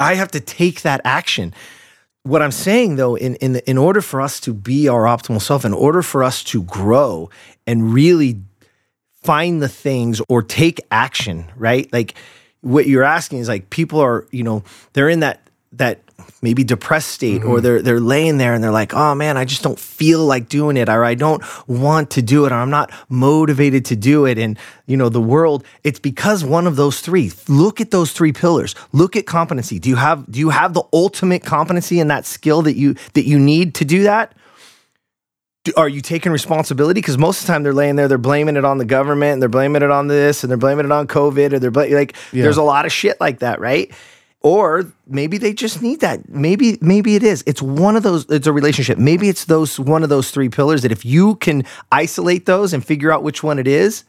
I 0.00 0.14
have 0.14 0.30
to 0.32 0.40
take 0.40 0.82
that 0.82 1.00
action. 1.04 1.54
What 2.22 2.42
I'm 2.42 2.50
saying 2.50 2.96
though, 2.96 3.14
in 3.14 3.36
in 3.36 3.56
in 3.66 3.78
order 3.78 4.00
for 4.00 4.20
us 4.20 4.40
to 4.40 4.52
be 4.52 4.88
our 4.88 5.04
optimal 5.04 5.40
self, 5.40 5.64
in 5.64 5.72
order 5.72 6.02
for 6.02 6.24
us 6.24 6.42
to 6.44 6.62
grow 6.64 7.30
and 7.66 7.94
really 7.94 8.40
find 9.22 9.62
the 9.62 9.68
things 9.68 10.20
or 10.28 10.42
take 10.42 10.80
action, 10.90 11.46
right? 11.56 11.90
Like 11.92 12.14
what 12.62 12.86
you're 12.86 13.04
asking 13.04 13.38
is 13.38 13.48
like 13.48 13.70
people 13.70 14.00
are, 14.00 14.26
you 14.30 14.42
know, 14.42 14.64
they're 14.92 15.08
in 15.08 15.20
that 15.20 15.48
that 15.72 16.00
maybe 16.42 16.64
depressed 16.64 17.08
state 17.08 17.42
or 17.42 17.56
mm-hmm. 17.56 17.62
they're 17.62 17.82
they're 17.82 18.00
laying 18.00 18.38
there 18.38 18.54
and 18.54 18.62
they're 18.62 18.70
like, 18.70 18.94
"Oh 18.94 19.14
man, 19.14 19.36
I 19.36 19.44
just 19.44 19.62
don't 19.62 19.78
feel 19.78 20.24
like 20.24 20.48
doing 20.48 20.76
it 20.76 20.88
or 20.88 21.04
I 21.04 21.14
don't 21.14 21.42
want 21.68 22.10
to 22.12 22.22
do 22.22 22.46
it 22.46 22.52
or 22.52 22.56
I'm 22.56 22.70
not 22.70 22.92
motivated 23.08 23.84
to 23.86 23.96
do 23.96 24.26
it." 24.26 24.38
And 24.38 24.58
you 24.86 24.96
know, 24.96 25.08
the 25.08 25.20
world, 25.20 25.64
it's 25.84 25.98
because 25.98 26.44
one 26.44 26.66
of 26.66 26.76
those 26.76 27.00
three. 27.00 27.32
Look 27.48 27.80
at 27.80 27.90
those 27.90 28.12
three 28.12 28.32
pillars. 28.32 28.74
Look 28.92 29.16
at 29.16 29.26
competency. 29.26 29.78
Do 29.78 29.88
you 29.88 29.96
have 29.96 30.30
do 30.30 30.38
you 30.38 30.50
have 30.50 30.74
the 30.74 30.84
ultimate 30.92 31.44
competency 31.44 32.00
and 32.00 32.10
that 32.10 32.26
skill 32.26 32.62
that 32.62 32.76
you 32.76 32.94
that 33.14 33.26
you 33.26 33.38
need 33.38 33.74
to 33.76 33.84
do 33.84 34.04
that? 34.04 34.34
do, 35.64 35.72
are 35.76 35.88
you 35.88 36.00
taking 36.00 36.32
responsibility? 36.32 37.00
Because 37.00 37.18
most 37.18 37.40
of 37.40 37.46
the 37.46 37.52
time 37.52 37.62
they're 37.62 37.74
laying 37.74 37.96
there, 37.96 38.08
they're 38.08 38.18
blaming 38.18 38.56
it 38.56 38.64
on 38.64 38.78
the 38.78 38.84
government, 38.84 39.34
and 39.34 39.42
they're 39.42 39.48
blaming 39.48 39.82
it 39.82 39.90
on 39.90 40.08
this, 40.08 40.42
and 40.42 40.50
they're 40.50 40.58
blaming 40.58 40.86
it 40.86 40.92
on 40.92 41.06
COVID, 41.06 41.52
or 41.52 41.58
they're 41.58 41.70
bla- 41.70 41.88
like, 41.88 42.16
there's 42.32 42.56
a 42.56 42.62
lot 42.62 42.86
of 42.86 42.92
shit 42.92 43.20
like 43.20 43.40
that, 43.40 43.60
right? 43.60 43.92
Or 44.42 44.90
maybe 45.06 45.36
they 45.36 45.52
just 45.52 45.82
need 45.82 46.00
that. 46.00 46.28
Maybe, 46.30 46.78
maybe 46.80 47.14
it 47.14 47.22
is. 47.22 47.44
It's 47.46 47.60
one 47.60 47.94
of 47.94 48.02
those. 48.02 48.24
It's 48.30 48.46
a 48.46 48.52
relationship. 48.52 48.96
Maybe 48.96 49.28
it's 49.28 49.44
those 49.44 49.78
one 49.78 50.02
of 50.02 50.08
those 50.08 50.30
three 50.30 50.48
pillars 50.48 50.80
that 50.82 50.92
if 50.92 51.04
you 51.04 51.34
can 51.36 51.64
isolate 51.92 52.46
those 52.46 52.72
and 52.72 52.84
figure 52.84 53.12
out 53.12 53.22
which 53.22 53.42
one 53.42 53.58
it 53.58 53.68
is, 53.68 54.04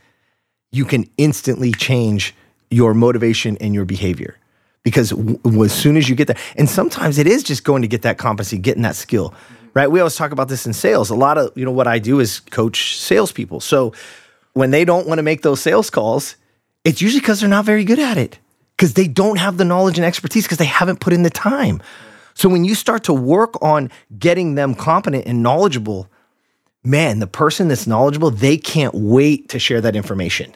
you 0.71 0.85
can 0.85 1.09
instantly 1.17 1.73
change 1.73 2.33
your 2.69 2.93
motivation 2.93 3.57
and 3.57 3.73
your 3.73 3.83
behavior. 3.83 4.37
Because 4.83 5.09
w- 5.09 5.63
as 5.63 5.73
soon 5.73 5.97
as 5.97 6.07
you 6.09 6.15
get 6.15 6.27
that, 6.27 6.39
and 6.55 6.69
sometimes 6.69 7.17
it 7.17 7.27
is 7.27 7.43
just 7.43 7.63
going 7.65 7.81
to 7.81 7.87
get 7.87 8.01
that 8.03 8.17
competency, 8.17 8.57
getting 8.57 8.83
that 8.83 8.95
skill, 8.95 9.33
right? 9.73 9.91
We 9.91 9.99
always 9.99 10.15
talk 10.15 10.31
about 10.31 10.47
this 10.47 10.65
in 10.65 10.73
sales. 10.73 11.09
A 11.09 11.15
lot 11.15 11.37
of, 11.37 11.51
you 11.55 11.65
know, 11.65 11.71
what 11.71 11.87
I 11.87 11.99
do 11.99 12.19
is 12.19 12.39
coach 12.39 12.97
salespeople. 12.97 13.59
So 13.59 13.93
when 14.53 14.71
they 14.71 14.85
don't 14.85 15.07
want 15.07 15.19
to 15.19 15.23
make 15.23 15.41
those 15.41 15.61
sales 15.61 15.89
calls, 15.89 16.35
it's 16.83 17.01
usually 17.01 17.19
because 17.19 17.41
they're 17.41 17.49
not 17.49 17.65
very 17.65 17.83
good 17.83 17.99
at 17.99 18.17
it, 18.17 18.39
because 18.81 18.95
they 18.95 19.07
don't 19.07 19.37
have 19.37 19.57
the 19.57 19.63
knowledge 19.63 19.99
and 19.99 20.05
expertise, 20.05 20.45
because 20.45 20.57
they 20.57 20.65
haven't 20.65 20.99
put 20.99 21.13
in 21.13 21.21
the 21.21 21.29
time. 21.29 21.83
So 22.33 22.49
when 22.49 22.65
you 22.65 22.73
start 22.73 23.03
to 23.03 23.13
work 23.13 23.61
on 23.61 23.91
getting 24.17 24.55
them 24.55 24.73
competent 24.73 25.27
and 25.27 25.43
knowledgeable, 25.43 26.09
man, 26.83 27.19
the 27.19 27.27
person 27.27 27.67
that's 27.67 27.85
knowledgeable, 27.85 28.31
they 28.31 28.57
can't 28.57 28.95
wait 28.95 29.49
to 29.49 29.59
share 29.59 29.81
that 29.81 29.95
information. 29.95 30.55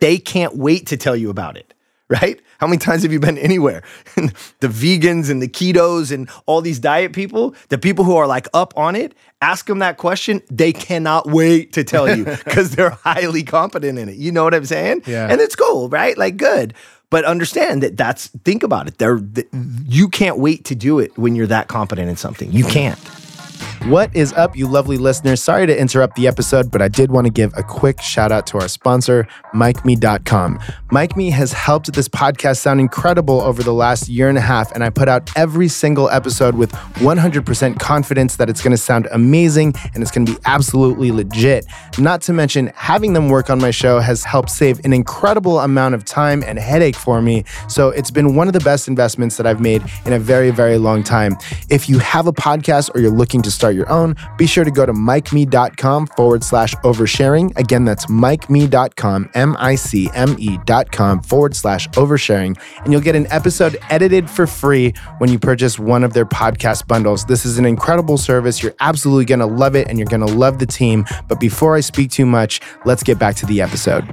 They 0.00 0.16
can't 0.16 0.56
wait 0.56 0.86
to 0.86 0.96
tell 0.96 1.14
you 1.14 1.28
about 1.28 1.58
it, 1.58 1.74
right? 2.08 2.40
How 2.58 2.66
many 2.66 2.78
times 2.78 3.02
have 3.02 3.12
you 3.12 3.20
been 3.20 3.36
anywhere? 3.36 3.82
the 4.14 4.68
vegans 4.68 5.28
and 5.28 5.42
the 5.42 5.48
ketos 5.48 6.10
and 6.10 6.30
all 6.46 6.62
these 6.62 6.78
diet 6.78 7.12
people, 7.12 7.54
the 7.68 7.76
people 7.76 8.06
who 8.06 8.16
are 8.16 8.26
like 8.26 8.48
up 8.54 8.72
on 8.78 8.96
it, 8.96 9.14
ask 9.42 9.66
them 9.66 9.80
that 9.80 9.98
question. 9.98 10.40
They 10.50 10.72
cannot 10.72 11.26
wait 11.26 11.74
to 11.74 11.84
tell 11.84 12.14
you 12.16 12.24
because 12.44 12.74
they're 12.74 12.88
highly 12.90 13.42
competent 13.42 13.98
in 13.98 14.08
it. 14.08 14.16
You 14.16 14.32
know 14.32 14.44
what 14.44 14.54
I'm 14.54 14.64
saying? 14.64 15.02
Yeah. 15.06 15.28
And 15.30 15.42
it's 15.42 15.56
cool, 15.56 15.90
right? 15.90 16.16
Like 16.16 16.38
good. 16.38 16.72
But 17.08 17.24
understand 17.24 17.82
that 17.82 17.96
that's 17.96 18.28
think 18.44 18.62
about 18.62 18.88
it. 18.88 18.98
There, 18.98 19.20
you 19.86 20.08
can't 20.08 20.38
wait 20.38 20.64
to 20.66 20.74
do 20.74 20.98
it 20.98 21.16
when 21.16 21.36
you're 21.36 21.46
that 21.46 21.68
competent 21.68 22.08
in 22.08 22.16
something. 22.16 22.50
You 22.52 22.64
can't. 22.64 22.98
What 23.88 24.16
is 24.16 24.32
up, 24.32 24.56
you 24.56 24.66
lovely 24.66 24.96
listeners? 24.96 25.40
Sorry 25.40 25.64
to 25.64 25.80
interrupt 25.80 26.16
the 26.16 26.26
episode, 26.26 26.72
but 26.72 26.82
I 26.82 26.88
did 26.88 27.12
want 27.12 27.28
to 27.28 27.32
give 27.32 27.56
a 27.56 27.62
quick 27.62 28.00
shout 28.00 28.32
out 28.32 28.44
to 28.48 28.58
our 28.58 28.66
sponsor, 28.66 29.28
MicMe.com. 29.54 30.58
MikeMe 30.90 31.30
has 31.30 31.52
helped 31.52 31.92
this 31.92 32.08
podcast 32.08 32.56
sound 32.56 32.80
incredible 32.80 33.40
over 33.40 33.62
the 33.62 33.72
last 33.72 34.08
year 34.08 34.28
and 34.28 34.36
a 34.36 34.40
half, 34.40 34.72
and 34.72 34.82
I 34.82 34.90
put 34.90 35.08
out 35.08 35.30
every 35.36 35.68
single 35.68 36.10
episode 36.10 36.56
with 36.56 36.72
100% 36.72 37.78
confidence 37.78 38.34
that 38.36 38.50
it's 38.50 38.60
going 38.60 38.72
to 38.72 38.76
sound 38.76 39.06
amazing 39.12 39.72
and 39.94 40.02
it's 40.02 40.10
going 40.10 40.26
to 40.26 40.32
be 40.32 40.38
absolutely 40.46 41.12
legit. 41.12 41.64
Not 41.96 42.22
to 42.22 42.32
mention, 42.32 42.72
having 42.74 43.12
them 43.12 43.28
work 43.28 43.50
on 43.50 43.60
my 43.60 43.70
show 43.70 44.00
has 44.00 44.24
helped 44.24 44.50
save 44.50 44.84
an 44.84 44.92
incredible 44.92 45.60
amount 45.60 45.94
of 45.94 46.04
time 46.04 46.42
and 46.42 46.58
headache 46.58 46.96
for 46.96 47.22
me. 47.22 47.44
So 47.68 47.90
it's 47.90 48.10
been 48.10 48.34
one 48.34 48.48
of 48.48 48.52
the 48.52 48.60
best 48.60 48.88
investments 48.88 49.36
that 49.36 49.46
I've 49.46 49.60
made 49.60 49.84
in 50.04 50.12
a 50.12 50.18
very, 50.18 50.50
very 50.50 50.76
long 50.76 51.04
time. 51.04 51.36
If 51.70 51.88
you 51.88 52.00
have 52.00 52.26
a 52.26 52.32
podcast 52.32 52.92
or 52.92 53.00
you're 53.00 53.12
looking 53.12 53.42
to 53.42 53.50
start 53.52 53.75
your 53.76 53.90
own, 53.90 54.16
be 54.36 54.46
sure 54.46 54.64
to 54.64 54.70
go 54.70 54.84
to 54.84 54.92
micme.com 54.92 56.08
forward 56.08 56.42
slash 56.42 56.74
oversharing. 56.76 57.56
Again, 57.56 57.84
that's 57.84 58.06
micme.com, 58.06 59.30
M 59.34 59.56
I 59.58 59.74
C 59.74 60.10
M 60.14 60.34
E.com 60.38 61.22
forward 61.22 61.54
slash 61.54 61.88
oversharing. 61.90 62.58
And 62.82 62.92
you'll 62.92 63.02
get 63.02 63.14
an 63.14 63.26
episode 63.30 63.76
edited 63.90 64.28
for 64.28 64.46
free 64.46 64.92
when 65.18 65.30
you 65.30 65.38
purchase 65.38 65.78
one 65.78 66.02
of 66.02 66.12
their 66.12 66.26
podcast 66.26 66.86
bundles. 66.88 67.24
This 67.24 67.44
is 67.44 67.58
an 67.58 67.64
incredible 67.64 68.18
service. 68.18 68.62
You're 68.62 68.74
absolutely 68.80 69.26
going 69.26 69.40
to 69.40 69.46
love 69.46 69.76
it 69.76 69.88
and 69.88 69.98
you're 69.98 70.08
going 70.08 70.26
to 70.26 70.34
love 70.34 70.58
the 70.58 70.66
team. 70.66 71.04
But 71.28 71.38
before 71.38 71.76
I 71.76 71.80
speak 71.80 72.10
too 72.10 72.26
much, 72.26 72.60
let's 72.84 73.02
get 73.02 73.18
back 73.18 73.36
to 73.36 73.46
the 73.46 73.60
episode. 73.60 74.04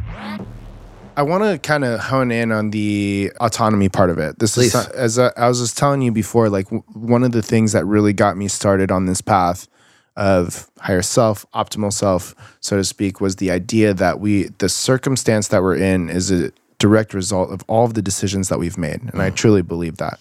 I 1.16 1.22
want 1.22 1.44
to 1.44 1.60
kind 1.60 1.84
of 1.84 2.00
hone 2.00 2.32
in 2.32 2.52
on 2.52 2.72
the 2.72 3.32
autonomy 3.40 3.90
part 3.90 4.10
of 4.10 4.18
it. 4.18 4.40
This 4.40 4.56
Please. 4.56 4.74
is 4.74 4.88
as 4.90 5.20
I, 5.20 5.32
I 5.38 5.48
was 5.48 5.60
just 5.60 5.78
telling 5.78 6.02
you 6.02 6.12
before. 6.12 6.50
Like 6.50 6.66
w- 6.66 6.84
one 6.94 7.24
of 7.24 7.32
the 7.32 7.42
things 7.42 7.72
that 7.74 7.86
really 7.86 8.14
got 8.14 8.36
me 8.36 8.48
started 8.48 8.92
on 8.92 9.06
this 9.06 9.22
path 9.22 9.68
of 10.16 10.70
higher 10.80 11.02
self, 11.02 11.46
optimal 11.54 11.94
self, 11.94 12.36
so 12.62 12.78
to 12.78 12.84
speak, 12.84 13.22
was 13.22 13.36
the 13.36 13.52
idea 13.52 13.94
that 13.94 14.20
we 14.20 14.46
the 14.58 14.70
circumstance 14.70 15.50
that 15.50 15.62
we're 15.62 15.76
in 15.76 16.10
is 16.10 16.32
a 16.32 16.52
direct 16.80 17.14
result 17.14 17.52
of 17.52 17.64
all 17.68 17.86
of 17.86 17.94
the 17.94 18.02
decisions 18.02 18.50
that 18.50 18.60
we've 18.60 18.78
made. 18.78 19.02
And 19.02 19.22
I 19.22 19.30
mm. 19.30 19.36
truly 19.36 19.62
believe 19.62 19.98
that. 19.98 20.20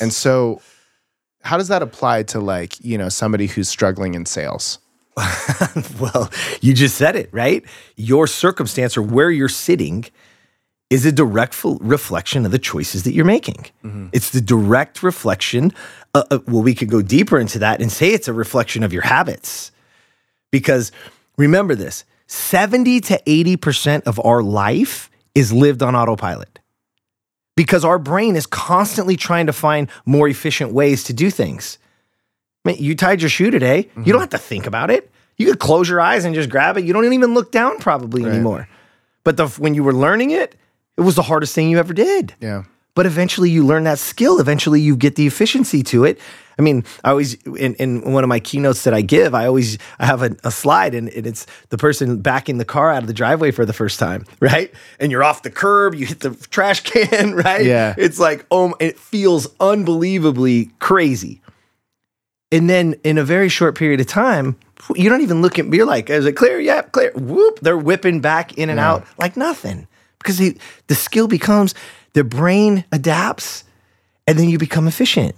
And 0.00 0.12
so, 0.12 0.62
how 1.42 1.58
does 1.58 1.68
that 1.68 1.82
apply 1.82 2.24
to 2.24 2.40
like, 2.40 2.82
you 2.82 2.96
know, 2.96 3.08
somebody 3.08 3.46
who's 3.46 3.68
struggling 3.68 4.14
in 4.14 4.24
sales? 4.24 4.78
well, 6.00 6.30
you 6.62 6.72
just 6.72 6.96
said 6.96 7.14
it, 7.14 7.28
right? 7.30 7.62
Your 7.96 8.26
circumstance 8.26 8.96
or 8.96 9.02
where 9.02 9.30
you're 9.30 9.48
sitting 9.48 10.06
is 10.90 11.06
a 11.06 11.12
direct 11.12 11.54
f- 11.54 11.78
reflection 11.80 12.44
of 12.44 12.52
the 12.52 12.58
choices 12.58 13.04
that 13.04 13.12
you're 13.12 13.24
making. 13.24 13.66
It's 14.12 14.30
the 14.30 14.40
direct 14.40 15.02
reflection. 15.02 15.72
Uh, 16.14 16.24
uh, 16.30 16.38
well, 16.48 16.62
we 16.62 16.74
could 16.74 16.90
go 16.90 17.00
deeper 17.00 17.38
into 17.38 17.60
that 17.60 17.80
and 17.80 17.90
say 17.90 18.10
it's 18.12 18.26
a 18.28 18.32
reflection 18.32 18.82
of 18.82 18.92
your 18.92 19.02
habits. 19.02 19.70
Because 20.50 20.90
remember 21.38 21.74
this 21.76 22.04
70 22.26 23.00
to 23.02 23.22
80% 23.26 24.02
of 24.02 24.20
our 24.24 24.42
life 24.42 25.10
is 25.34 25.52
lived 25.52 25.82
on 25.82 25.94
autopilot 25.94 26.58
because 27.56 27.84
our 27.84 27.98
brain 27.98 28.34
is 28.36 28.46
constantly 28.46 29.16
trying 29.16 29.46
to 29.46 29.52
find 29.52 29.88
more 30.06 30.26
efficient 30.28 30.72
ways 30.72 31.04
to 31.04 31.12
do 31.12 31.30
things. 31.30 31.78
I 32.64 32.70
mean, 32.70 32.82
you 32.82 32.94
tied 32.96 33.22
your 33.22 33.30
shoe 33.30 33.50
today. 33.50 33.88
You 33.96 34.12
don't 34.12 34.20
have 34.20 34.30
to 34.30 34.38
think 34.38 34.66
about 34.66 34.90
it. 34.90 35.10
You 35.38 35.46
could 35.46 35.60
close 35.60 35.88
your 35.88 36.00
eyes 36.00 36.24
and 36.24 36.34
just 36.34 36.50
grab 36.50 36.76
it. 36.76 36.84
You 36.84 36.92
don't 36.92 37.10
even 37.12 37.32
look 37.32 37.52
down 37.52 37.78
probably 37.78 38.24
anymore. 38.24 38.68
But 39.24 39.36
the, 39.36 39.46
when 39.48 39.74
you 39.74 39.84
were 39.84 39.92
learning 39.94 40.30
it, 40.32 40.56
it 41.00 41.02
was 41.02 41.14
the 41.14 41.22
hardest 41.22 41.54
thing 41.54 41.70
you 41.70 41.78
ever 41.78 41.94
did. 41.94 42.34
Yeah. 42.40 42.64
But 42.94 43.06
eventually 43.06 43.48
you 43.48 43.64
learn 43.64 43.84
that 43.84 43.98
skill. 43.98 44.38
Eventually 44.38 44.80
you 44.80 44.96
get 44.96 45.16
the 45.16 45.26
efficiency 45.26 45.82
to 45.84 46.04
it. 46.04 46.20
I 46.58 46.62
mean, 46.62 46.84
I 47.02 47.10
always 47.10 47.34
in, 47.44 47.74
in 47.76 48.12
one 48.12 48.22
of 48.22 48.28
my 48.28 48.38
keynotes 48.38 48.84
that 48.84 48.92
I 48.92 49.00
give, 49.00 49.34
I 49.34 49.46
always 49.46 49.78
I 49.98 50.04
have 50.04 50.22
a, 50.22 50.36
a 50.44 50.50
slide 50.50 50.94
and, 50.94 51.08
and 51.08 51.26
it's 51.26 51.46
the 51.70 51.78
person 51.78 52.20
backing 52.20 52.58
the 52.58 52.66
car 52.66 52.92
out 52.92 53.02
of 53.02 53.06
the 53.06 53.14
driveway 53.14 53.50
for 53.50 53.64
the 53.64 53.72
first 53.72 53.98
time, 53.98 54.26
right? 54.40 54.70
And 54.98 55.10
you're 55.10 55.24
off 55.24 55.42
the 55.42 55.50
curb, 55.50 55.94
you 55.94 56.04
hit 56.04 56.20
the 56.20 56.34
trash 56.50 56.80
can, 56.80 57.32
right? 57.46 57.64
Yeah. 57.64 57.94
It's 57.96 58.18
like, 58.18 58.44
oh, 58.50 58.74
it 58.78 58.98
feels 58.98 59.48
unbelievably 59.58 60.70
crazy. 60.80 61.40
And 62.52 62.68
then 62.68 62.96
in 63.04 63.16
a 63.16 63.24
very 63.24 63.48
short 63.48 63.74
period 63.74 64.00
of 64.00 64.06
time, 64.06 64.56
you 64.94 65.08
don't 65.08 65.22
even 65.22 65.40
look 65.40 65.58
at 65.58 65.72
you're 65.72 65.86
like, 65.86 66.10
is 66.10 66.26
it 66.26 66.32
clear? 66.32 66.60
Yeah, 66.60 66.82
clear. 66.82 67.12
Whoop, 67.14 67.60
they're 67.60 67.78
whipping 67.78 68.20
back 68.20 68.58
in 68.58 68.68
and 68.68 68.78
out 68.78 69.06
like 69.16 69.36
nothing. 69.38 69.86
Because 70.20 70.38
they, 70.38 70.56
the 70.86 70.94
skill 70.94 71.28
becomes 71.28 71.74
the 72.12 72.24
brain 72.24 72.84
adapts 72.92 73.64
and 74.26 74.38
then 74.38 74.48
you 74.48 74.58
become 74.58 74.86
efficient, 74.86 75.34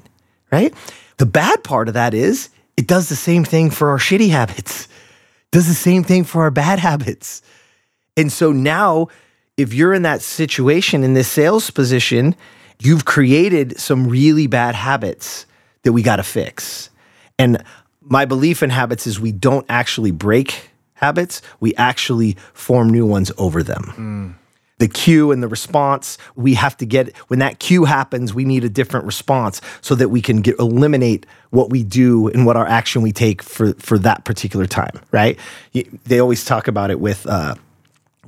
right? 0.51 0.75
The 1.19 1.27
bad 1.27 1.65
part 1.65 1.89
of 1.89 1.95
that 1.95 2.15
is 2.15 2.51
it 2.77 2.87
does 2.87 3.09
the 3.09 3.17
same 3.17 3.45
thing 3.45 3.71
for 3.71 3.91
our 3.91 3.99
shitty 3.99 4.31
habits, 4.31 4.89
does 5.51 5.69
the 5.69 5.75
same 5.75 6.05
thing 6.05 6.25
for 6.25 6.43
our 6.43 6.51
bad 6.51 6.79
habits. 6.79 7.43
And 8.17 8.31
so 8.31 8.53
now, 8.53 9.09
if 9.57 9.73
you're 9.73 9.95
in 9.95 10.03
that 10.03 10.23
situation 10.23 11.05
in 11.05 11.15
this 11.15 11.29
sales 11.29 11.71
position, 11.71 12.35
you've 12.79 13.05
created 13.05 13.79
some 13.79 14.09
really 14.09 14.47
bad 14.47 14.75
habits 14.75 15.47
that 15.83 15.93
we 15.93 16.03
got 16.03 16.17
to 16.17 16.23
fix. 16.23 16.91
And 17.39 17.63
my 18.01 18.25
belief 18.25 18.63
in 18.63 18.71
habits 18.71 19.07
is 19.07 19.21
we 19.21 19.33
don't 19.33 19.67
actually 19.69 20.11
break 20.11 20.71
habits, 20.95 21.43
we 21.61 21.75
actually 21.77 22.37
form 22.53 22.89
new 22.89 23.07
ones 23.07 23.33
over 23.39 23.63
them. 23.63 23.85
Mm. 23.97 24.42
The 24.83 24.89
cue 24.89 25.31
and 25.31 25.41
the 25.41 25.47
response, 25.47 26.19
we 26.35 26.55
have 26.55 26.77
to 26.79 26.85
get 26.85 27.17
when 27.29 27.39
that 27.39 27.61
cue 27.61 27.85
happens, 27.85 28.35
we 28.35 28.45
need 28.45 28.65
a 28.65 28.69
different 28.69 29.07
response 29.07 29.61
so 29.81 29.95
that 29.95 30.09
we 30.09 30.21
can 30.21 30.41
get 30.41 30.59
eliminate 30.59 31.25
what 31.51 31.71
we 31.71 31.85
do 31.85 32.27
and 32.27 32.45
what 32.45 32.57
our 32.57 32.67
action 32.67 33.01
we 33.01 33.13
take 33.13 33.45
for 33.45 33.75
for 33.75 33.97
that 33.99 34.25
particular 34.25 34.67
time, 34.67 35.01
right? 35.13 35.39
They 35.73 36.19
always 36.19 36.45
talk 36.45 36.67
about 36.67 36.91
it 36.91 36.99
with 36.99 37.29
uh, 37.29 37.55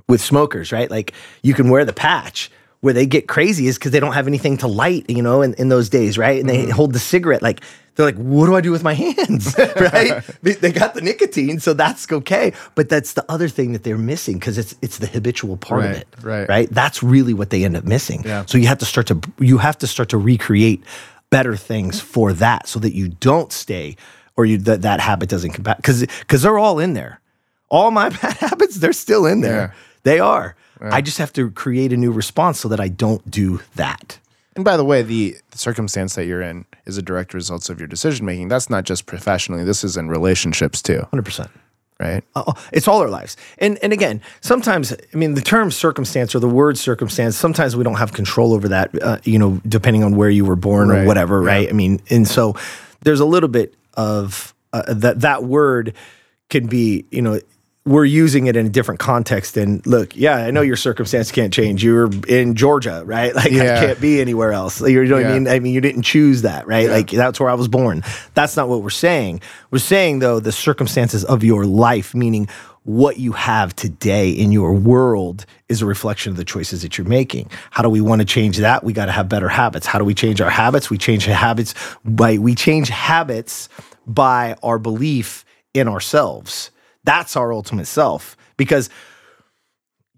with 0.08 0.20
smokers, 0.20 0.70
right? 0.70 0.88
Like 0.88 1.12
you 1.42 1.54
can 1.54 1.70
wear 1.70 1.84
the 1.84 1.92
patch. 1.92 2.52
Where 2.84 2.92
they 2.92 3.06
get 3.06 3.28
crazy 3.28 3.66
is 3.66 3.78
because 3.78 3.92
they 3.92 4.00
don't 4.00 4.12
have 4.12 4.26
anything 4.26 4.58
to 4.58 4.66
light, 4.66 5.08
you 5.08 5.22
know, 5.22 5.40
in, 5.40 5.54
in 5.54 5.70
those 5.70 5.88
days, 5.88 6.18
right? 6.18 6.38
And 6.38 6.46
they 6.46 6.64
mm-hmm. 6.64 6.70
hold 6.72 6.92
the 6.92 6.98
cigarette 6.98 7.40
like 7.40 7.62
they're 7.94 8.04
like, 8.04 8.16
what 8.16 8.44
do 8.44 8.54
I 8.54 8.60
do 8.60 8.72
with 8.72 8.82
my 8.82 8.92
hands, 8.92 9.56
right? 9.58 10.22
they, 10.42 10.52
they 10.52 10.70
got 10.70 10.92
the 10.92 11.00
nicotine, 11.00 11.60
so 11.60 11.72
that's 11.72 12.10
okay. 12.12 12.52
But 12.74 12.90
that's 12.90 13.14
the 13.14 13.24
other 13.30 13.48
thing 13.48 13.72
that 13.72 13.84
they're 13.84 13.96
missing 13.96 14.38
because 14.38 14.58
it's 14.58 14.74
it's 14.82 14.98
the 14.98 15.06
habitual 15.06 15.56
part 15.56 15.86
of 15.86 15.90
it, 15.92 16.08
right. 16.20 16.46
Right? 16.46 16.68
That's 16.70 17.02
really 17.02 17.32
what 17.32 17.48
they 17.48 17.64
end 17.64 17.74
up 17.74 17.84
missing. 17.84 18.22
Yeah. 18.24 18.44
So 18.46 18.58
you 18.58 18.66
have 18.66 18.78
to 18.78 18.84
start 18.84 19.06
to 19.06 19.20
you 19.38 19.56
have 19.58 19.78
to 19.78 19.86
start 19.86 20.10
to 20.10 20.18
recreate 20.18 20.84
better 21.30 21.56
things 21.56 22.02
for 22.02 22.34
that, 22.34 22.68
so 22.68 22.78
that 22.80 22.94
you 22.94 23.08
don't 23.08 23.50
stay 23.50 23.96
or 24.36 24.44
you 24.44 24.58
that 24.58 24.82
that 24.82 25.00
habit 25.00 25.28
doesn't 25.28 25.52
come 25.52 25.62
back 25.62 25.78
because 25.78 26.00
because 26.00 26.42
they're 26.42 26.58
all 26.58 26.78
in 26.78 26.94
there. 26.94 27.20
All 27.70 27.90
my 27.90 28.08
bad 28.22 28.34
habits, 28.34 28.76
they're 28.76 28.92
still 28.92 29.26
in 29.26 29.40
there. 29.40 29.72
Yeah. 29.72 29.80
They 30.02 30.20
are. 30.20 30.56
I 30.80 31.00
just 31.00 31.18
have 31.18 31.32
to 31.34 31.50
create 31.50 31.92
a 31.92 31.96
new 31.96 32.10
response 32.12 32.60
so 32.60 32.68
that 32.68 32.80
I 32.80 32.88
don't 32.88 33.28
do 33.30 33.60
that. 33.76 34.18
And 34.56 34.64
by 34.64 34.76
the 34.76 34.84
way, 34.84 35.02
the, 35.02 35.36
the 35.50 35.58
circumstance 35.58 36.14
that 36.14 36.26
you're 36.26 36.42
in 36.42 36.64
is 36.86 36.96
a 36.98 37.02
direct 37.02 37.34
result 37.34 37.68
of 37.70 37.78
your 37.80 37.88
decision 37.88 38.24
making. 38.26 38.48
That's 38.48 38.70
not 38.70 38.84
just 38.84 39.06
professionally. 39.06 39.64
This 39.64 39.82
is 39.82 39.96
in 39.96 40.08
relationships 40.08 40.80
too, 40.82 41.06
100%. 41.12 41.48
right? 41.98 42.22
Uh, 42.36 42.52
it's 42.72 42.86
all 42.86 43.00
our 43.00 43.08
lives. 43.08 43.36
And 43.58 43.78
and 43.82 43.92
again, 43.92 44.20
sometimes 44.42 44.92
I 44.92 45.16
mean 45.16 45.34
the 45.34 45.40
term 45.40 45.70
circumstance 45.72 46.34
or 46.34 46.38
the 46.40 46.48
word 46.48 46.78
circumstance. 46.78 47.36
Sometimes 47.36 47.74
we 47.76 47.82
don't 47.84 47.96
have 47.96 48.12
control 48.12 48.52
over 48.52 48.68
that. 48.68 48.90
Uh, 49.02 49.18
you 49.24 49.38
know, 49.38 49.60
depending 49.66 50.04
on 50.04 50.14
where 50.16 50.30
you 50.30 50.44
were 50.44 50.56
born 50.56 50.88
Right. 50.88 51.02
or 51.02 51.06
whatever, 51.06 51.40
right? 51.42 51.68
I 51.68 51.72
mean, 51.72 52.00
and 52.10 52.26
so 52.28 52.54
there's 53.02 53.20
a 53.20 53.24
little 53.26 53.48
bit 53.48 53.74
of 53.94 54.54
uh, 54.72 54.92
that 54.94 55.20
that 55.22 55.42
word 55.44 55.94
can 56.50 56.66
be, 56.66 57.06
you 57.10 57.22
know. 57.22 57.40
We're 57.86 58.06
using 58.06 58.46
it 58.46 58.56
in 58.56 58.64
a 58.64 58.70
different 58.70 58.98
context. 58.98 59.58
And 59.58 59.86
look, 59.86 60.16
yeah, 60.16 60.36
I 60.36 60.50
know 60.50 60.62
your 60.62 60.76
circumstance 60.76 61.30
can't 61.30 61.52
change. 61.52 61.84
You're 61.84 62.08
in 62.26 62.54
Georgia, 62.54 63.02
right? 63.04 63.34
Like 63.44 63.50
Yeah. 63.52 63.76
I 63.78 63.86
can't 63.86 64.00
be 64.00 64.20
anywhere 64.22 64.52
else. 64.52 64.80
You 64.80 65.04
know 65.04 65.16
what 65.16 65.22
Yeah. 65.22 65.28
I 65.30 65.32
mean? 65.38 65.48
I 65.48 65.58
mean, 65.58 65.74
you 65.74 65.82
didn't 65.82 66.02
choose 66.02 66.42
that, 66.42 66.66
right? 66.66 66.88
Like 66.88 67.10
that's 67.10 67.38
where 67.38 67.50
I 67.50 67.54
was 67.54 67.68
born. 67.68 68.02
That's 68.32 68.56
not 68.56 68.68
what 68.70 68.82
we're 68.82 68.88
saying. 68.90 69.42
We're 69.70 69.78
saying 69.80 70.20
though 70.20 70.40
the 70.40 70.52
circumstances 70.52 71.24
of 71.24 71.44
your 71.44 71.66
life, 71.66 72.14
meaning 72.14 72.48
what 72.84 73.18
you 73.18 73.32
have 73.32 73.74
today 73.76 74.30
in 74.30 74.50
your 74.52 74.72
world 74.74 75.44
is 75.68 75.80
a 75.82 75.86
reflection 75.86 76.30
of 76.30 76.36
the 76.36 76.44
choices 76.44 76.82
that 76.82 76.96
you're 76.96 77.06
making. 77.06 77.50
How 77.70 77.82
do 77.82 77.88
we 77.90 78.00
want 78.00 78.20
to 78.20 78.26
change 78.26 78.58
that? 78.58 78.84
We 78.84 78.92
got 78.94 79.06
to 79.06 79.12
have 79.12 79.28
better 79.28 79.48
habits. 79.48 79.86
How 79.86 79.98
do 79.98 80.04
we 80.04 80.14
change 80.14 80.40
our 80.40 80.50
habits? 80.50 80.90
We 80.90 80.96
change 80.98 81.24
habits 81.26 81.74
by 82.04 82.38
we 82.38 82.54
change 82.54 82.88
habits 82.88 83.68
by 84.06 84.56
our 84.62 84.78
belief 84.78 85.44
in 85.74 85.88
ourselves. 85.88 86.70
That's 87.04 87.36
our 87.36 87.52
ultimate 87.52 87.86
self 87.86 88.36
because 88.56 88.90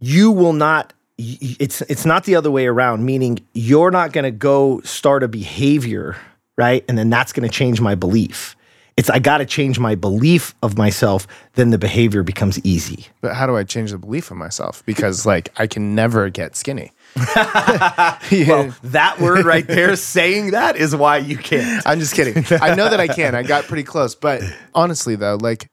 you 0.01 0.31
will 0.31 0.53
not 0.53 0.93
it's 1.19 1.81
it's 1.83 2.05
not 2.05 2.25
the 2.25 2.35
other 2.35 2.51
way 2.51 2.67
around 2.67 3.05
meaning 3.05 3.39
you're 3.55 3.91
not 3.91 4.13
going 4.13 4.25
to 4.25 4.31
go 4.31 4.81
start 4.83 5.23
a 5.23 5.29
behavior 5.29 6.15
right 6.59 6.85
and 6.89 6.99
then 6.99 7.09
that's 7.09 7.33
going 7.33 7.49
to 7.49 7.53
change 7.55 7.81
my 7.81 7.95
belief 7.95 8.55
it's 8.99 9.09
i 9.09 9.19
got 9.19 9.39
to 9.39 9.47
change 9.47 9.79
my 9.79 9.95
belief 9.95 10.55
of 10.63 10.77
myself 10.77 11.27
then 11.55 11.71
the 11.71 11.79
behavior 11.79 12.23
becomes 12.23 12.63
easy 12.67 13.07
But 13.23 13.35
how 13.35 13.47
do 13.47 13.57
I 13.57 13.65
change 13.65 13.93
the 13.93 13.99
belief 13.99 14.31
of 14.31 14.37
myself? 14.37 14.85
Because 14.85 15.25
like 15.25 15.49
I 15.57 15.67
can 15.67 15.95
never 15.95 16.29
get 16.29 16.55
skinny. 16.55 16.93
well 17.17 18.75
that 18.83 19.17
word 19.19 19.47
right 19.47 19.67
there 19.67 19.97
saying 19.97 20.51
that 20.51 20.77
is 20.77 20.95
why 20.95 21.17
you 21.17 21.39
can't 21.39 21.87
I'm 21.87 21.99
just 21.99 22.15
kidding. 22.15 22.45
I 22.61 22.75
know 22.75 22.91
that 22.91 23.01
I 23.01 23.09
can. 23.09 23.35
I 23.35 23.43
got 23.43 23.65
pretty 23.65 23.85
close. 23.85 24.15
But 24.15 24.43
honestly, 24.75 25.17
though, 25.17 25.39
like 25.41 25.71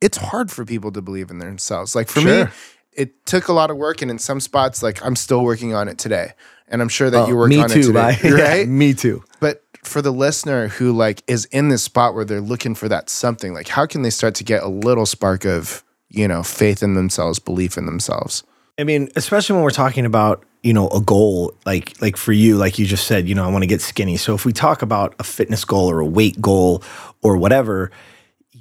it's 0.00 0.18
hard 0.18 0.50
for 0.50 0.64
people 0.64 0.92
to 0.92 1.02
believe 1.02 1.30
in 1.30 1.38
themselves. 1.38 1.94
Like 1.94 2.08
for 2.08 2.20
me, 2.20 2.44
it 2.92 3.26
took 3.26 3.48
a 3.48 3.52
lot 3.52 3.70
of 3.70 3.76
work, 3.76 4.02
and 4.02 4.10
in 4.10 4.18
some 4.18 4.40
spots, 4.40 4.82
like 4.82 5.04
I'm 5.04 5.16
still 5.16 5.44
working 5.44 5.74
on 5.74 5.88
it 5.88 5.98
today. 5.98 6.32
And 6.68 6.82
I'm 6.82 6.88
sure 6.88 7.10
that 7.10 7.28
you 7.28 7.34
oh, 7.34 7.38
work 7.38 7.52
Oh, 7.52 7.60
on 7.60 7.70
too 7.70 7.78
it 7.78 7.82
today, 7.84 7.92
bye. 7.92 8.18
Yeah, 8.24 8.30
right? 8.42 8.68
me 8.68 8.92
too 8.92 9.22
But 9.38 9.62
for 9.84 10.02
the 10.02 10.10
listener 10.10 10.66
who 10.66 10.92
like 10.92 11.22
is 11.28 11.44
in 11.46 11.68
this 11.68 11.84
spot 11.84 12.14
where 12.14 12.24
they're 12.24 12.40
looking 12.40 12.74
for 12.74 12.88
that 12.88 13.08
something, 13.08 13.54
like 13.54 13.68
how 13.68 13.86
can 13.86 14.02
they 14.02 14.10
start 14.10 14.34
to 14.36 14.44
get 14.44 14.62
a 14.64 14.68
little 14.68 15.06
spark 15.06 15.44
of 15.44 15.84
you 16.08 16.26
know 16.26 16.42
faith 16.42 16.82
in 16.82 16.94
themselves, 16.94 17.38
belief 17.38 17.78
in 17.78 17.86
themselves? 17.86 18.42
I 18.78 18.84
mean, 18.84 19.08
especially 19.16 19.54
when 19.54 19.62
we're 19.62 19.70
talking 19.70 20.04
about, 20.04 20.44
you 20.62 20.72
know, 20.74 20.88
a 20.88 21.00
goal 21.00 21.54
like 21.64 22.00
like 22.02 22.16
for 22.16 22.32
you, 22.32 22.56
like 22.56 22.78
you 22.78 22.86
just 22.86 23.06
said, 23.06 23.28
you 23.28 23.34
know, 23.34 23.44
I 23.44 23.48
want 23.48 23.62
to 23.62 23.68
get 23.68 23.80
skinny. 23.80 24.16
So 24.16 24.34
if 24.34 24.44
we 24.44 24.52
talk 24.52 24.82
about 24.82 25.14
a 25.18 25.24
fitness 25.24 25.64
goal 25.64 25.90
or 25.90 26.00
a 26.00 26.06
weight 26.06 26.40
goal 26.40 26.82
or 27.22 27.36
whatever, 27.36 27.90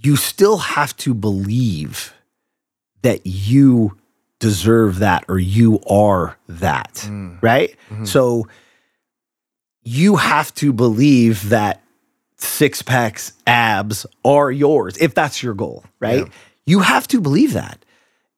you 0.06 0.15
still 0.15 0.58
have 0.58 0.96
to 0.98 1.13
believe 1.13 2.13
that 3.02 3.26
you 3.26 3.98
deserve 4.39 5.00
that 5.00 5.26
or 5.28 5.39
you 5.39 5.80
are 5.89 6.38
that, 6.48 6.94
mm. 6.94 7.41
right? 7.41 7.76
Mm-hmm. 7.89 8.06
So 8.06 8.48
you 9.84 10.18
have 10.18 10.54
to 10.56 10.74
believe 10.74 11.50
that 11.50 11.82
six 12.38 12.82
packs, 12.82 13.34
abs 13.48 14.06
are 14.24 14.52
yours 14.52 14.98
if 14.98 15.13
that's 15.13 15.41
your 15.41 15.54
goal, 15.54 15.84
right? 16.00 16.28
You 16.65 16.80
have 16.80 17.08
to 17.10 17.22
believe 17.22 17.54
that. 17.54 17.84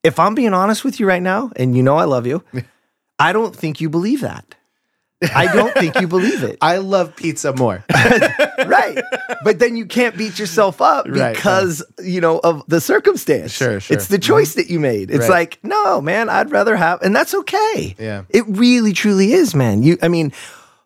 If 0.04 0.20
I'm 0.20 0.36
being 0.36 0.54
honest 0.54 0.84
with 0.84 1.00
you 1.00 1.08
right 1.08 1.22
now, 1.22 1.52
and 1.56 1.76
you 1.76 1.84
know 1.84 1.98
I 1.98 2.06
love 2.06 2.28
you, 2.28 2.44
I 3.20 3.34
don't 3.34 3.56
think 3.56 3.82
you 3.82 3.90
believe 3.90 4.22
that. 4.22 4.56
I 5.22 5.52
don't 5.52 5.74
think 5.74 6.00
you 6.00 6.08
believe 6.08 6.44
it. 6.44 6.58
I 6.62 6.78
love 6.78 7.16
pizza 7.16 7.54
more. 7.54 7.84
right. 7.94 9.02
But 9.44 9.60
then 9.60 9.76
you 9.76 9.86
can't 9.86 10.16
beat 10.18 10.38
yourself 10.38 10.82
up 10.82 11.08
Right, 11.08 11.36
because, 11.36 11.84
you 12.04 12.22
know, 12.22 12.40
of 12.40 12.64
the 12.68 12.80
circumstance. 12.80 13.52
Sure, 13.52 13.80
sure. 13.80 13.96
It's 13.98 14.08
the 14.08 14.20
choice 14.20 14.52
mm-hmm. 14.52 14.62
that 14.62 14.70
you 14.70 14.80
made. 14.80 15.10
It's 15.10 15.22
Right. 15.22 15.30
like, 15.30 15.60
no, 15.64 16.02
man, 16.02 16.30
I'd 16.30 16.52
rather 16.52 16.76
have, 16.76 17.02
and 17.02 17.16
that's 17.16 17.34
okay. 17.34 17.96
Yeah. 17.98 18.24
It 18.30 18.44
really, 18.48 18.94
truly 18.94 19.34
is, 19.34 19.56
man. 19.56 19.82
You, 19.82 19.98
I 20.02 20.08
mean, 20.08 20.34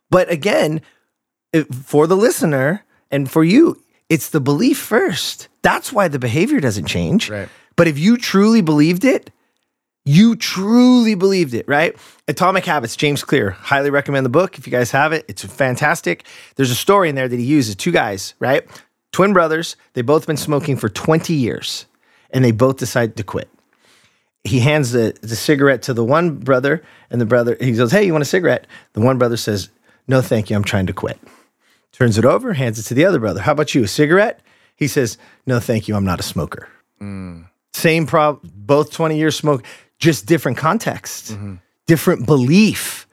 but 0.10 0.32
again, 0.32 0.82
it, 1.52 1.74
for 1.74 2.08
the 2.08 2.18
listener 2.18 2.86
and 3.10 3.30
for 3.30 3.44
you, 3.44 3.82
it's 4.10 4.30
the 4.30 4.40
belief 4.42 4.78
first. 4.78 5.50
That's 5.62 5.92
why 5.92 6.08
the 6.08 6.20
behavior 6.20 6.60
doesn't 6.60 6.86
change. 6.86 7.30
Right. 7.30 7.50
But 7.76 7.88
if 7.88 7.98
you 7.98 8.18
truly 8.18 8.62
believed 8.62 9.04
it, 9.06 9.32
you 10.06 10.36
truly 10.36 11.16
believed 11.16 11.54
it, 11.54 11.68
right? 11.68 11.96
Atomic 12.28 12.66
Habits, 12.66 12.96
James 12.96 13.24
Clear. 13.24 13.52
Highly 13.52 13.90
recommend 13.90 14.26
the 14.26 14.30
book 14.30 14.58
if 14.58 14.66
you 14.66 14.72
guys 14.72 14.92
have 14.92 15.14
it. 15.14 15.26
It's 15.28 15.44
fantastic. 15.44 16.26
There's 16.56 16.72
a 16.72 16.76
story 16.76 17.10
in 17.10 17.16
there 17.16 17.28
that 17.28 17.40
he 17.40 17.46
uses 17.46 17.76
two 17.76 17.92
guys, 17.92 18.34
right? 18.40 18.66
Twin 19.12 19.34
brothers. 19.34 19.76
They 19.94 20.02
both 20.02 20.26
been 20.26 20.38
smoking 20.38 20.78
for 20.78 20.90
20 20.90 21.34
years 21.34 21.86
and 22.32 22.44
they 22.44 22.52
both 22.52 22.78
decide 22.78 23.16
to 23.18 23.24
quit. 23.24 23.50
He 24.44 24.60
hands 24.60 24.92
the, 24.92 25.16
the 25.22 25.36
cigarette 25.36 25.84
to 25.84 25.94
the 25.94 26.04
one 26.04 26.38
brother, 26.38 26.82
and 27.12 27.22
the 27.22 27.28
brother, 27.28 27.56
he 27.60 27.74
goes, 27.74 27.92
Hey, 27.92 28.06
you 28.06 28.12
want 28.12 28.24
a 28.24 28.26
cigarette? 28.26 28.66
The 28.94 29.02
one 29.02 29.20
brother 29.20 29.38
says, 29.38 29.70
No, 30.08 30.22
thank 30.22 30.50
you. 30.50 30.56
I'm 30.56 30.64
trying 30.64 30.88
to 30.88 30.94
quit. 30.94 31.20
Turns 31.92 32.18
it 32.18 32.26
over, 32.26 32.54
hands 32.54 32.80
it 32.80 32.84
to 32.84 32.96
the 32.96 33.06
other 33.06 33.20
brother. 33.20 33.42
How 33.42 33.52
about 33.52 33.76
you? 33.76 33.84
A 33.84 33.88
cigarette? 33.88 34.40
He 34.76 34.88
says, 34.88 35.20
No, 35.46 35.60
thank 35.60 35.88
you. 35.88 35.96
I'm 35.96 36.06
not 36.06 36.20
a 36.20 36.24
smoker. 36.24 36.68
Mm. 37.00 37.50
Same 37.74 38.08
problem, 38.08 38.52
both 38.56 38.92
20 38.92 39.18
years 39.18 39.36
smoke, 39.36 39.64
just 40.02 40.26
different 40.26 40.58
context, 40.58 41.32
mm-hmm. 41.32 41.56
different 41.88 42.26
belief. 42.26 43.08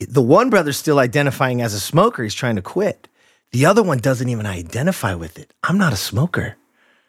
The 0.00 0.22
one 0.22 0.50
brother's 0.50 0.76
still 0.76 0.98
identifying 0.98 1.62
as 1.62 1.74
a 1.74 1.80
smoker, 1.80 2.24
he's 2.24 2.34
trying 2.34 2.56
to 2.56 2.62
quit. 2.62 3.08
The 3.52 3.66
other 3.66 3.82
one 3.82 3.98
doesn't 3.98 4.28
even 4.28 4.46
identify 4.46 5.14
with 5.14 5.38
it. 5.38 5.52
I'm 5.62 5.78
not 5.78 5.92
a 5.92 5.96
smoker. 5.96 6.56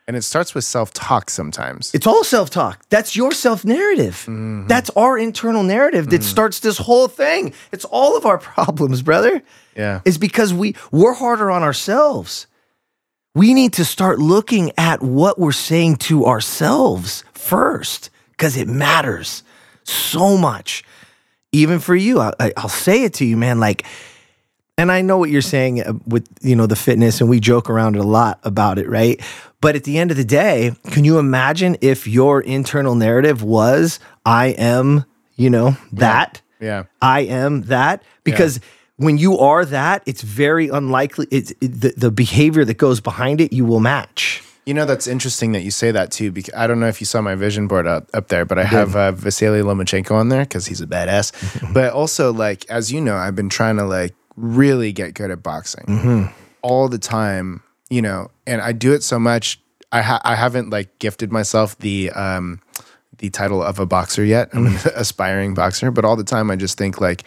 And 0.06 0.17
it 0.17 0.24
starts 0.24 0.54
with 0.54 0.65
self 0.65 0.91
talk 0.91 1.30
sometimes. 1.30 1.91
It's 1.93 2.06
all 2.06 2.26
self 2.26 2.50
talk. 2.50 2.84
That's 2.89 3.15
your 3.15 3.32
self 3.32 3.63
narrative. 3.63 4.15
Mm-hmm. 4.15 4.67
That's 4.67 4.89
our 4.91 5.17
internal 5.17 5.63
narrative 5.63 6.10
that 6.10 6.17
mm-hmm. 6.17 6.30
starts 6.30 6.60
this 6.60 6.78
whole 6.78 7.08
thing. 7.08 7.54
It's 7.72 7.86
all 7.86 8.17
of 8.17 8.26
our 8.26 8.38
problems, 8.54 9.02
brother. 9.02 9.41
Yeah. 9.78 10.02
Is 10.04 10.17
because 10.17 10.54
we 10.54 10.76
we're 10.91 11.13
harder 11.13 11.50
on 11.50 11.63
ourselves. 11.63 12.48
We 13.34 13.54
need 13.54 13.74
to 13.74 13.86
start 13.86 14.19
looking 14.19 14.74
at 14.78 15.02
what 15.02 15.39
we're 15.39 15.54
saying 15.54 15.96
to 15.96 16.26
ourselves 16.26 17.24
first 17.34 18.12
because 18.43 18.58
it 18.58 18.67
matters 18.67 19.41
so 19.86 20.36
much. 20.38 20.84
Even 21.53 21.79
for 21.79 21.95
you, 21.95 22.19
I, 22.19 22.34
I- 22.41 22.53
I'll 22.58 22.67
say 22.67 23.03
it 23.06 23.13
to 23.15 23.25
you, 23.25 23.38
man. 23.38 23.62
Like, 23.62 23.86
and 24.77 24.91
I 24.91 25.01
know 25.01 25.17
what 25.17 25.29
you're 25.29 25.41
saying 25.41 25.82
uh, 25.82 25.93
with 26.06 26.27
you 26.41 26.53
know 26.58 26.65
the 26.65 26.75
fitness, 26.75 27.21
and 27.21 27.29
we 27.29 27.39
joke 27.39 27.69
around 27.69 27.95
a 27.95 28.03
lot 28.03 28.39
about 28.43 28.79
it, 28.79 28.89
right? 28.89 29.21
But 29.62 29.77
at 29.77 29.86
the 29.86 29.97
end 29.97 30.12
of 30.12 30.17
the 30.17 30.25
day, 30.25 30.73
can 30.91 31.06
you 31.06 31.19
imagine 31.19 31.77
if 31.79 32.06
your 32.06 32.41
internal 32.41 32.95
narrative 32.95 33.43
was 33.43 33.99
"I 34.25 34.47
am," 34.47 35.06
you 35.38 35.49
know, 35.49 35.77
that 35.93 36.41
Yeah. 36.60 36.84
I 37.01 37.21
am 37.21 37.62
that 37.63 38.03
because 38.25 38.60
when 38.97 39.17
you 39.17 39.38
are 39.39 39.63
that, 39.63 40.03
it's 40.06 40.21
very 40.21 40.67
unlikely. 40.67 41.27
It's 41.32 41.51
it, 41.62 41.79
the 41.79 41.93
the 41.95 42.12
behavior 42.12 42.65
that 42.65 42.77
goes 42.77 42.99
behind 42.99 43.39
it. 43.39 43.53
You 43.53 43.63
will 43.63 43.79
match. 43.79 44.43
You 44.65 44.73
know, 44.73 44.86
that's 44.86 45.08
interesting 45.08 45.52
that 45.54 45.62
you 45.62 45.71
say 45.71 45.91
that 45.91 46.12
too. 46.12 46.32
Because 46.32 46.54
I 46.56 46.67
don't 46.67 46.80
know 46.80 46.88
if 46.88 47.02
you 47.02 47.06
saw 47.06 47.21
my 47.21 47.36
vision 47.36 47.67
board 47.67 47.86
up, 47.86 48.10
up 48.13 48.30
there, 48.30 48.45
but 48.45 48.58
I 48.58 48.63
have 48.63 48.95
uh, 48.95 49.12
Vasily 49.12 49.62
Lomachenko 49.62 50.12
on 50.12 50.30
there 50.30 50.43
because 50.43 50.65
he's 50.67 50.80
a 50.82 50.88
badass. 50.88 51.73
but 51.73 51.91
also, 51.93 52.32
like, 52.32 52.65
as 52.69 52.91
you 52.91 53.02
know, 53.02 53.15
I've 53.15 53.36
been 53.36 53.49
trying 53.49 53.76
to 53.78 53.84
like 53.86 54.13
really 54.38 54.91
get 54.93 55.13
good 55.15 55.32
at 55.32 55.43
boxing 55.43 56.32
all 56.62 56.88
the 56.88 56.97
time, 56.97 57.62
you 57.89 58.02
know, 58.02 58.32
and 58.47 58.62
I 58.62 58.71
do 58.71 58.93
it 58.93 59.04
so 59.04 59.19
much. 59.19 59.60
I, 59.91 60.02
ha- 60.02 60.21
I 60.23 60.36
haven't 60.36 60.69
like 60.69 60.97
gifted 60.99 61.32
myself 61.32 61.78
the, 61.80 62.10
um, 62.12 62.62
the 63.17 63.30
title 63.30 63.62
of 63.62 63.80
a 63.80 63.86
boxer 63.86 64.23
yet. 64.23 64.49
I'm 64.54 64.67
an 64.67 64.76
aspiring 64.95 65.54
boxer, 65.54 65.91
but 65.91 66.04
all 66.06 66.15
the 66.15 66.23
time 66.23 66.49
I 66.49 66.56
just 66.56 66.78
think 66.78 67.02
like, 67.02 67.23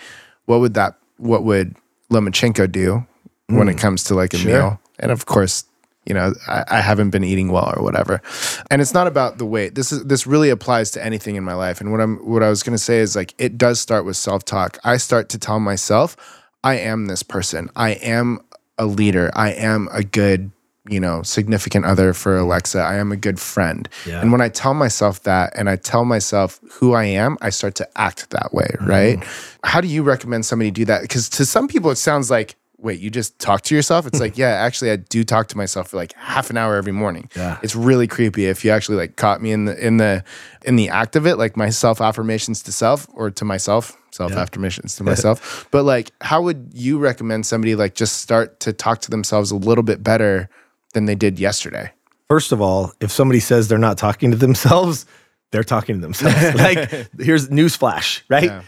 what 0.46 0.61
would 0.61 0.75
that, 0.75 0.96
what 1.18 1.44
would 1.44 1.77
Lomachenko 2.11 2.72
do 2.72 3.07
when 3.49 3.68
it 3.68 3.77
comes 3.79 4.05
to 4.05 4.14
like 4.14 4.33
a 4.35 4.38
Sure. 4.38 4.51
meal? 4.53 4.81
And 4.99 5.12
of 5.12 5.27
course, 5.27 5.64
you 6.07 6.14
know, 6.14 6.33
I, 6.47 6.64
I 6.69 6.81
haven't 6.81 7.11
been 7.11 7.25
eating 7.25 7.51
well 7.51 7.73
or 7.77 7.83
whatever. 7.83 8.23
And 8.71 8.81
it's 8.81 8.95
not 8.95 9.07
about 9.07 9.38
the 9.38 9.45
weight. 9.45 9.75
This 9.75 9.92
is 9.92 10.05
this 10.05 10.27
really 10.27 10.51
applies 10.51 10.90
to 10.92 11.05
anything 11.05 11.37
in 11.37 11.45
my 11.45 11.55
life. 11.55 11.81
And 11.81 11.90
what 11.90 12.01
I'm 12.01 12.16
what 12.19 12.42
I 12.42 12.49
was 12.49 12.62
gonna 12.62 12.79
say 12.79 12.99
is 12.99 13.16
like 13.16 13.35
it 13.38 13.59
does 13.59 13.81
start 13.81 14.05
with 14.05 14.16
self-talk. 14.16 14.79
I 14.85 14.97
start 14.97 15.29
to 15.31 15.38
tell 15.38 15.61
myself, 15.61 16.16
I 16.62 16.77
am 16.77 17.07
this 17.07 17.23
person. 17.23 17.71
I 17.77 17.90
am 17.90 18.40
a 18.79 18.87
leader. 18.87 19.31
I 19.35 19.53
am 19.53 19.88
a 19.92 20.05
good, 20.05 20.51
you 20.88 21.01
know, 21.01 21.23
significant 21.23 21.85
other 21.85 22.12
for 22.12 22.37
Alexa. 22.37 22.79
I 22.79 22.97
am 22.97 23.11
a 23.11 23.16
good 23.16 23.40
friend. 23.40 23.88
Yeah. 24.07 24.21
And 24.21 24.31
when 24.31 24.40
I 24.40 24.49
tell 24.49 24.75
myself 24.75 25.23
that 25.25 25.53
and 25.57 25.69
I 25.69 25.77
tell 25.77 26.05
myself 26.05 26.61
who 26.71 26.92
I 26.92 27.05
am, 27.05 27.37
I 27.40 27.51
start 27.51 27.75
to 27.77 27.88
act 27.99 28.31
that 28.31 28.53
way, 28.53 28.69
mm-hmm. 28.75 28.87
right? 28.87 29.25
How 29.64 29.81
do 29.81 29.88
you 29.88 30.03
recommend 30.03 30.45
somebody 30.47 30.71
do 30.71 30.85
that? 30.85 31.03
Because 31.03 31.29
to 31.31 31.47
some 31.47 31.66
people 31.69 31.90
it 31.90 31.97
sounds 31.97 32.31
like 32.31 32.55
wait, 32.87 33.01
you 33.01 33.11
just 33.11 33.38
talk 33.40 33.62
to 33.62 33.75
yourself? 33.75 34.07
It's 34.07 34.20
like, 34.20 34.38
yeah, 34.38 34.51
actually 34.51 34.92
I 34.92 34.96
do 34.96 35.25
talk 35.25 35.49
to 35.49 35.57
myself 35.57 35.88
for 35.88 35.96
like 35.96 36.14
half 36.14 36.49
an 36.49 36.57
hour 36.57 36.77
every 36.77 36.92
morning. 36.92 37.29
Yeah. 37.37 37.59
It's 37.62 37.75
really 37.75 38.07
creepy 38.07 38.46
if 38.46 38.64
you 38.64 38.70
actually 38.70 38.96
like 38.96 39.16
caught 39.16 39.42
me 39.42 39.51
in 39.51 39.66
the 39.66 39.87
in 39.87 39.96
the 39.99 40.25
in 40.64 40.77
the 40.77 40.88
act 40.88 41.16
of 41.16 41.27
it, 41.27 41.37
like 41.37 41.57
my 41.57 41.68
self 41.68 42.01
affirmations 42.01 42.62
to 42.62 42.72
self 42.72 43.07
or 43.12 43.31
to 43.31 43.44
myself, 43.44 43.96
self 44.12 44.33
affirmations 44.33 44.96
to 44.96 45.05
myself. 45.05 45.66
but 45.72 45.83
like 45.83 46.12
how 46.20 46.40
would 46.40 46.70
you 46.72 46.99
recommend 46.99 47.44
somebody 47.44 47.75
like 47.75 47.94
just 47.94 48.20
start 48.20 48.61
to 48.61 48.72
talk 48.72 49.01
to 49.03 49.11
themselves 49.11 49.51
a 49.51 49.57
little 49.57 49.85
bit 49.85 50.03
better 50.03 50.49
than 50.94 51.07
they 51.07 51.16
did 51.16 51.38
yesterday? 51.38 51.90
First 52.29 52.53
of 52.53 52.61
all, 52.61 52.92
if 53.01 53.11
somebody 53.11 53.40
says 53.40 53.68
they're 53.68 53.79
not 53.79 53.99
talking 53.99 54.31
to 54.31 54.37
themselves, 54.37 55.07
they're 55.51 55.64
talking 55.64 55.96
to 55.96 56.01
themselves. 56.01 56.55
like, 56.55 56.90
here's 57.18 57.49
newsflash, 57.49 58.22
right? 58.29 58.64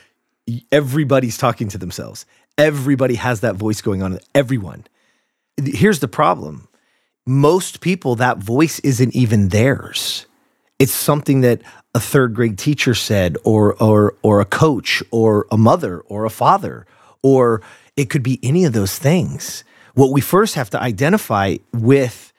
Everybody's 0.72 1.36
talking 1.36 1.68
to 1.68 1.78
themselves. 1.78 2.24
Everybody 2.58 3.14
has 3.14 3.40
that 3.40 3.54
voice 3.54 3.80
going 3.80 4.02
on. 4.02 4.18
Everyone. 4.34 4.84
Here's 5.56 6.00
the 6.00 6.08
problem 6.08 6.68
most 7.26 7.80
people, 7.80 8.16
that 8.16 8.38
voice 8.38 8.78
isn't 8.80 9.14
even 9.14 9.48
theirs. 9.48 10.26
It's 10.78 10.92
something 10.92 11.42
that 11.42 11.60
a 11.94 12.00
third 12.00 12.34
grade 12.34 12.56
teacher 12.56 12.94
said, 12.94 13.36
or, 13.44 13.74
or, 13.82 14.14
or 14.22 14.40
a 14.40 14.44
coach, 14.44 15.02
or 15.10 15.46
a 15.50 15.58
mother, 15.58 16.00
or 16.00 16.24
a 16.24 16.30
father, 16.30 16.86
or 17.22 17.60
it 17.96 18.08
could 18.08 18.22
be 18.22 18.38
any 18.42 18.64
of 18.64 18.72
those 18.72 18.98
things. 18.98 19.64
What 19.94 20.10
we 20.10 20.20
first 20.20 20.54
have 20.54 20.70
to 20.70 20.80
identify 20.80 21.56
with 21.72 22.32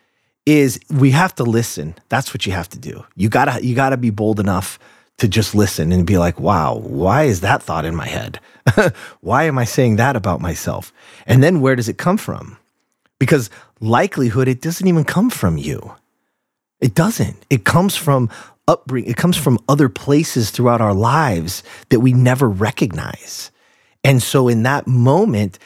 is 0.46 0.80
we 0.90 1.12
have 1.12 1.36
to 1.36 1.44
listen. 1.44 1.96
That's 2.08 2.34
what 2.34 2.46
you 2.46 2.54
have 2.54 2.70
to 2.70 2.80
do. 2.80 3.06
You 3.16 3.30
gotta 3.30 3.64
you 3.64 3.76
gotta 3.76 3.98
be 3.98 4.10
bold 4.10 4.40
enough 4.40 4.80
to 5.20 5.28
just 5.28 5.56
listen 5.56 5.92
and 5.92 6.06
be 6.06 6.18
like, 6.18 6.40
wow, 6.40 6.76
why 6.76 7.24
is 7.24 7.42
that 7.42 7.64
thought 7.64 7.86
in 7.86 7.96
my 7.96 8.08
head? 8.08 8.40
why 9.22 9.44
am 9.44 9.58
I 9.58 9.66
saying 9.66 9.98
that 9.98 10.16
about 10.16 10.42
myself? 10.42 10.92
And 11.26 11.44
then 11.44 11.62
where 11.62 11.76
does 11.76 11.90
it 11.90 11.98
come 11.98 12.18
from? 12.18 12.58
Because 13.20 13.50
likelihood 13.80 14.48
it 14.48 14.62
doesn't 14.62 14.88
even 14.88 15.04
come 15.04 15.30
from 15.30 15.58
you. 15.58 15.96
It 16.80 16.96
doesn't. 16.96 17.46
It 17.50 17.66
comes 17.66 17.96
from 17.96 18.30
upbringing. 18.68 19.10
It 19.10 19.18
comes 19.18 19.36
from 19.36 19.60
other 19.68 19.90
places 19.90 20.52
throughout 20.52 20.82
our 20.82 20.94
lives 20.94 21.64
that 21.90 22.00
we 22.00 22.14
never 22.14 22.48
recognize. 22.48 23.52
And 24.04 24.24
so 24.24 24.48
in 24.48 24.64
that 24.64 24.88
moment, 24.88 25.60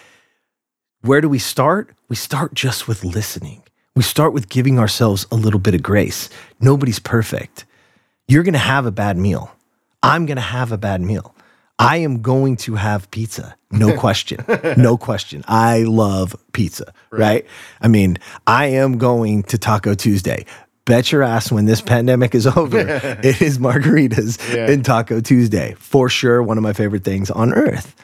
where 1.01 1.21
do 1.21 1.29
we 1.29 1.39
start? 1.39 1.93
We 2.09 2.15
start 2.15 2.53
just 2.53 2.87
with 2.87 3.03
listening. 3.03 3.61
We 3.95 4.01
start 4.01 4.33
with 4.33 4.49
giving 4.49 4.79
ourselves 4.79 5.27
a 5.31 5.35
little 5.35 5.59
bit 5.59 5.75
of 5.75 5.83
grace. 5.83 6.29
Nobody's 6.59 6.99
perfect. 6.99 7.65
You're 8.33 8.41
going 8.41 8.53
to 8.53 8.59
have 8.59 8.87
a 8.87 8.91
bad 8.91 9.15
meal. 9.15 9.51
I'm 10.01 10.25
going 10.25 10.37
to 10.37 10.41
have 10.41 10.71
a 10.71 10.77
bad 10.77 11.01
meal. 11.01 11.35
I 11.77 11.97
am 11.97 12.23
going 12.23 12.57
to 12.65 12.73
have 12.73 13.11
pizza. 13.11 13.55
No 13.69 13.95
question. 14.05 14.43
no 14.75 14.97
question. 14.97 15.43
I 15.47 15.83
love 15.83 16.35
pizza, 16.51 16.91
right. 17.11 17.45
I 17.79 17.87
mean, 17.89 18.17
I 18.47 18.65
am 18.81 18.97
going 18.97 19.43
to 19.43 19.59
Taco 19.59 19.93
Tuesday. 19.93 20.47
Bet 20.85 21.11
your 21.11 21.21
ass 21.21 21.51
when 21.51 21.65
this 21.65 21.79
pandemic 21.79 22.33
is 22.33 22.47
over, 22.47 22.79
it 23.23 23.39
is 23.39 23.59
margaritas 23.59 24.39
Yeah. 24.51 24.67
and 24.71 24.83
Taco 24.83 25.21
Tuesday. 25.21 25.75
For 25.77 26.09
sure, 26.09 26.41
one 26.41 26.57
of 26.57 26.63
my 26.63 26.73
favorite 26.73 27.03
things 27.03 27.29
on 27.29 27.53
earth. 27.53 27.95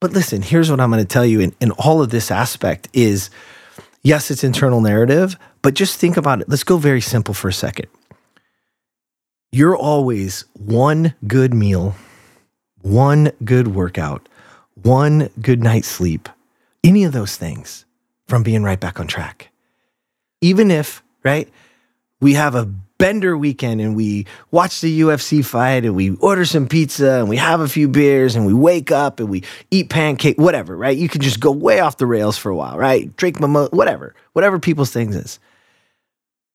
But 0.00 0.12
listen, 0.12 0.42
here's 0.42 0.70
what 0.70 0.80
I'm 0.80 0.90
going 0.90 1.02
to 1.02 1.08
tell 1.08 1.24
you 1.24 1.40
in, 1.40 1.54
in 1.62 1.70
all 1.72 2.02
of 2.02 2.10
this 2.10 2.30
aspect 2.30 2.90
is 2.92 3.30
yes, 4.02 4.30
it's 4.30 4.44
internal 4.44 4.82
narrative, 4.82 5.38
but 5.62 5.72
just 5.72 5.98
think 5.98 6.18
about 6.18 6.42
it. 6.42 6.48
Let's 6.50 6.62
go 6.64 6.76
very 6.76 7.00
simple 7.00 7.32
for 7.32 7.48
a 7.48 7.54
second. 7.54 7.86
You're 9.52 9.76
always 9.76 10.44
one 10.52 11.14
good 11.26 11.52
meal, 11.52 11.96
one 12.82 13.32
good 13.44 13.74
workout, 13.74 14.28
one 14.80 15.28
good 15.40 15.60
night's 15.60 15.88
sleep, 15.88 16.28
any 16.84 17.02
of 17.02 17.10
those 17.10 17.36
things 17.36 17.84
from 18.28 18.44
being 18.44 18.62
right 18.62 18.78
back 18.78 19.00
on 19.00 19.08
track. 19.08 19.50
Even 20.40 20.70
if, 20.70 21.02
right, 21.24 21.48
we 22.20 22.34
have 22.34 22.54
a 22.54 22.64
bender 22.64 23.36
weekend 23.36 23.80
and 23.80 23.96
we 23.96 24.24
watch 24.52 24.80
the 24.82 25.00
UFC 25.00 25.44
fight 25.44 25.84
and 25.84 25.96
we 25.96 26.14
order 26.18 26.44
some 26.44 26.68
pizza 26.68 27.14
and 27.14 27.28
we 27.28 27.36
have 27.36 27.58
a 27.58 27.66
few 27.66 27.88
beers 27.88 28.36
and 28.36 28.46
we 28.46 28.54
wake 28.54 28.92
up 28.92 29.18
and 29.18 29.28
we 29.28 29.42
eat 29.72 29.90
pancake, 29.90 30.38
whatever, 30.38 30.76
right? 30.76 30.96
You 30.96 31.08
can 31.08 31.22
just 31.22 31.40
go 31.40 31.50
way 31.50 31.80
off 31.80 31.96
the 31.96 32.06
rails 32.06 32.38
for 32.38 32.50
a 32.50 32.56
while, 32.56 32.78
right? 32.78 33.16
Drink 33.16 33.38
mimo, 33.38 33.72
whatever, 33.72 34.14
whatever 34.32 34.60
people's 34.60 34.92
things 34.92 35.16
is. 35.16 35.40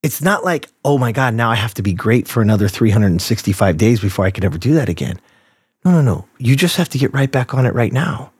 It's 0.06 0.22
not 0.22 0.45
like, 0.45 0.70
oh 0.84 0.99
my 0.99 1.12
God, 1.12 1.34
now 1.34 1.49
I 1.49 1.56
have 1.56 1.74
to 1.74 1.82
be 1.82 1.91
great 1.91 2.28
for 2.28 2.39
another 2.39 2.68
365 2.68 3.76
days 3.76 3.99
before 3.99 4.24
I 4.24 4.30
could 4.30 4.45
ever 4.45 4.60
do 4.60 4.76
that 4.76 4.88
again. 4.88 5.20
No, 5.84 5.93
no, 5.93 6.01
no. 6.03 6.28
You 6.38 6.56
just 6.56 6.78
have 6.78 6.89
to 6.89 6.99
get 6.99 7.12
right 7.12 7.32
back 7.32 7.56
on 7.56 7.66
it 7.66 7.74
right 7.74 7.91
now. 7.91 8.32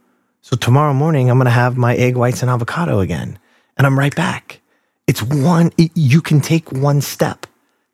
So 0.44 0.56
tomorrow 0.56 0.94
morning, 0.94 1.28
I'm 1.28 1.40
going 1.40 1.46
to 1.46 1.52
have 1.52 1.76
my 1.76 1.96
egg 1.96 2.18
whites 2.18 2.44
and 2.44 2.52
avocado 2.52 3.00
again, 3.00 3.40
and 3.78 3.88
I'm 3.88 3.98
right 3.98 4.16
back. 4.16 4.62
It's 5.08 5.24
one, 5.24 5.72
it, 5.76 5.90
you 5.96 6.22
can 6.22 6.40
take 6.40 6.72
one 6.72 7.02
step. 7.02 7.48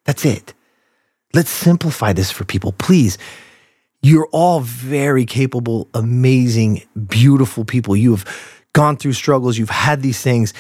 That's 0.04 0.26
it. 0.26 0.54
Let's 1.34 1.50
simplify 1.50 2.12
this 2.12 2.30
for 2.30 2.44
people, 2.44 2.74
please. 2.74 3.18
You're 4.02 4.28
all 4.34 4.60
very 4.60 5.24
capable, 5.24 5.88
amazing, 5.94 6.82
beautiful 7.08 7.64
people. 7.64 7.96
You 7.96 8.12
have 8.18 8.26
gone 8.74 8.98
through 8.98 9.14
struggles, 9.14 9.58
you've 9.58 9.70
had 9.70 10.02
these 10.02 10.22
things. 10.22 10.54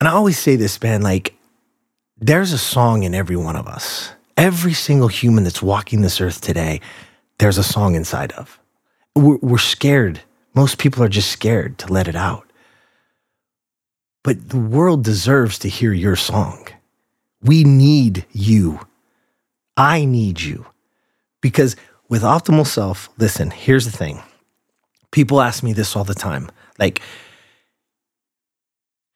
And 0.00 0.06
I 0.06 0.12
always 0.12 0.38
say 0.38 0.54
this, 0.54 0.80
man, 0.80 1.02
like, 1.02 1.34
there's 2.22 2.52
a 2.52 2.58
song 2.58 3.02
in 3.02 3.14
every 3.14 3.36
one 3.36 3.56
of 3.56 3.66
us. 3.66 4.12
Every 4.36 4.72
single 4.72 5.08
human 5.08 5.44
that's 5.44 5.62
walking 5.62 6.00
this 6.00 6.20
earth 6.20 6.40
today, 6.40 6.80
there's 7.38 7.58
a 7.58 7.62
song 7.62 7.94
inside 7.94 8.32
of. 8.32 8.58
We're, 9.14 9.36
we're 9.42 9.58
scared 9.58 10.22
most 10.54 10.78
people 10.78 11.02
are 11.02 11.08
just 11.08 11.30
scared 11.30 11.78
to 11.78 11.92
let 11.92 12.08
it 12.08 12.16
out. 12.16 12.50
But 14.22 14.50
the 14.50 14.58
world 14.58 15.02
deserves 15.02 15.58
to 15.60 15.68
hear 15.68 15.92
your 15.92 16.16
song. 16.16 16.68
We 17.42 17.64
need 17.64 18.26
you. 18.32 18.80
I 19.76 20.04
need 20.04 20.40
you. 20.40 20.66
Because 21.40 21.74
with 22.08 22.22
optimal 22.22 22.66
self, 22.66 23.08
listen, 23.18 23.50
here's 23.50 23.84
the 23.84 23.96
thing. 23.96 24.22
People 25.10 25.40
ask 25.40 25.62
me 25.62 25.72
this 25.72 25.96
all 25.96 26.04
the 26.04 26.14
time. 26.14 26.50
Like, 26.78 27.00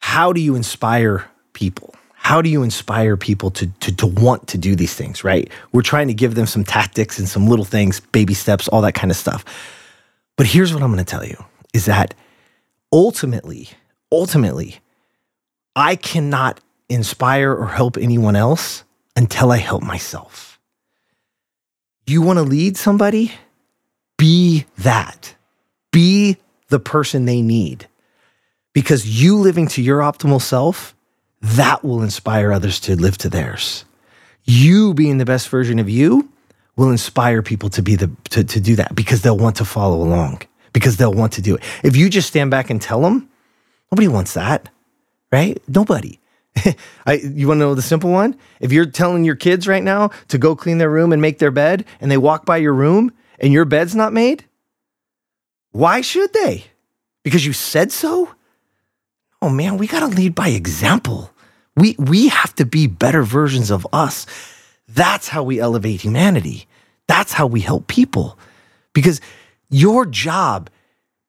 how 0.01 0.33
do 0.33 0.41
you 0.41 0.57
inspire 0.57 1.27
people? 1.53 1.95
How 2.27 2.43
do 2.43 2.49
you 2.49 2.65
inspire 2.65 3.17
people 3.17 3.53
to, 3.53 3.69
to, 3.69 3.95
to 3.95 4.07
want 4.09 4.49
to 4.49 4.59
do 4.59 4.75
these 4.75 4.93
things, 4.93 5.23
right? 5.23 5.49
We're 5.71 5.83
trying 5.83 6.09
to 6.09 6.13
give 6.13 6.35
them 6.35 6.47
some 6.47 6.65
tactics 6.65 7.21
and 7.21 7.29
some 7.29 7.47
little 7.47 7.65
things, 7.65 8.01
baby 8.01 8.35
steps, 8.35 8.67
all 8.67 8.81
that 8.81 8.95
kind 8.95 9.13
of 9.13 9.17
stuff. 9.17 9.45
But 10.35 10.47
here's 10.47 10.75
what 10.75 10.83
I'm 10.83 10.93
going 10.93 11.05
to 11.05 11.09
tell 11.09 11.25
you 11.25 11.37
is 11.73 11.85
that 11.85 12.15
ultimately, 12.93 13.69
ultimately, 14.11 14.79
I 15.77 15.95
cannot 15.95 16.59
inspire 16.89 17.53
or 17.53 17.69
help 17.69 17.97
anyone 17.97 18.35
else 18.35 18.83
until 19.15 19.53
I 19.53 19.59
help 19.59 19.85
myself. 19.85 20.59
You 22.09 22.23
want 22.23 22.41
to 22.41 22.43
lead 22.43 22.77
somebody? 22.77 23.35
Be 24.19 24.67
that. 24.79 25.37
Be 25.93 26.39
the 26.71 26.81
person 26.81 27.27
they 27.27 27.41
need. 27.41 27.87
Because 28.73 29.23
you 29.23 29.37
living 29.37 29.69
to 29.69 29.81
your 29.81 30.01
optimal 30.01 30.43
self, 30.43 30.96
that 31.55 31.85
will 31.85 32.03
inspire 32.03 32.53
others 32.53 32.81
to 32.81 32.97
live 32.97 33.19
to 33.19 33.29
theirs. 33.29 33.85
You 34.45 34.95
being 34.95 35.19
the 35.19 35.25
best 35.25 35.49
version 35.49 35.79
of 35.79 35.89
you 35.89 36.29
will 36.77 36.91
inspire 36.91 37.43
people 37.43 37.69
to 37.71 37.83
be 37.83 37.97
the 37.97 38.11
to, 38.31 38.45
to 38.45 38.61
do 38.61 38.77
that 38.77 38.95
because 38.95 39.23
they'll 39.23 39.39
want 39.39 39.57
to 39.57 39.65
follow 39.65 40.03
along 40.03 40.43
because 40.73 40.97
they'll 40.97 41.13
want 41.13 41.33
to 41.33 41.43
do 41.43 41.57
it. 41.57 41.63
If 41.83 41.97
you 41.97 42.09
just 42.09 42.29
stand 42.29 42.51
back 42.51 42.71
and 42.71 42.81
tell 42.81 43.01
them 43.01 43.29
nobody 43.91 44.09
wants 44.09 44.35
that 44.35 44.69
right? 45.33 45.61
Nobody. 45.69 46.19
I, 47.07 47.15
you 47.15 47.49
want 47.49 47.59
to 47.59 47.61
know 47.61 47.75
the 47.75 47.83
simple 47.83 48.11
one? 48.11 48.37
If 48.61 48.73
you're 48.73 48.87
telling 48.87 49.25
your 49.25 49.37
kids 49.37 49.69
right 49.69 49.83
now 49.83 50.11
to 50.29 50.39
go 50.39 50.57
clean 50.57 50.79
their 50.79 50.91
room 50.91 51.13
and 51.13 51.21
make 51.21 51.39
their 51.39 51.51
bed 51.51 51.85
and 52.01 52.11
they 52.11 52.17
walk 52.17 52.47
by 52.47 52.57
your 52.57 52.73
room 52.73 53.13
and 53.39 53.53
your 53.53 53.65
bed's 53.65 53.95
not 53.95 54.13
made 54.13 54.45
why 55.73 56.01
should 56.01 56.33
they? 56.33 56.65
Because 57.23 57.45
you 57.45 57.53
said 57.53 57.93
so? 57.93 58.31
Oh 59.43 59.51
man 59.51 59.77
we 59.77 59.87
got 59.87 60.01
to 60.01 60.07
lead 60.07 60.35
by 60.35 60.49
example 60.49 61.31
we 61.77 61.95
we 61.99 62.29
have 62.29 62.55
to 62.57 62.65
be 62.65 62.87
better 62.87 63.23
versions 63.23 63.71
of 63.71 63.87
us 63.93 64.27
that's 64.89 65.29
how 65.29 65.43
we 65.43 65.61
elevate 65.61 66.01
humanity. 66.01 66.67
That's 67.07 67.33
how 67.33 67.47
we 67.47 67.61
help 67.61 67.87
people. 67.87 68.39
Because 68.93 69.21
your 69.69 70.07
job 70.07 70.71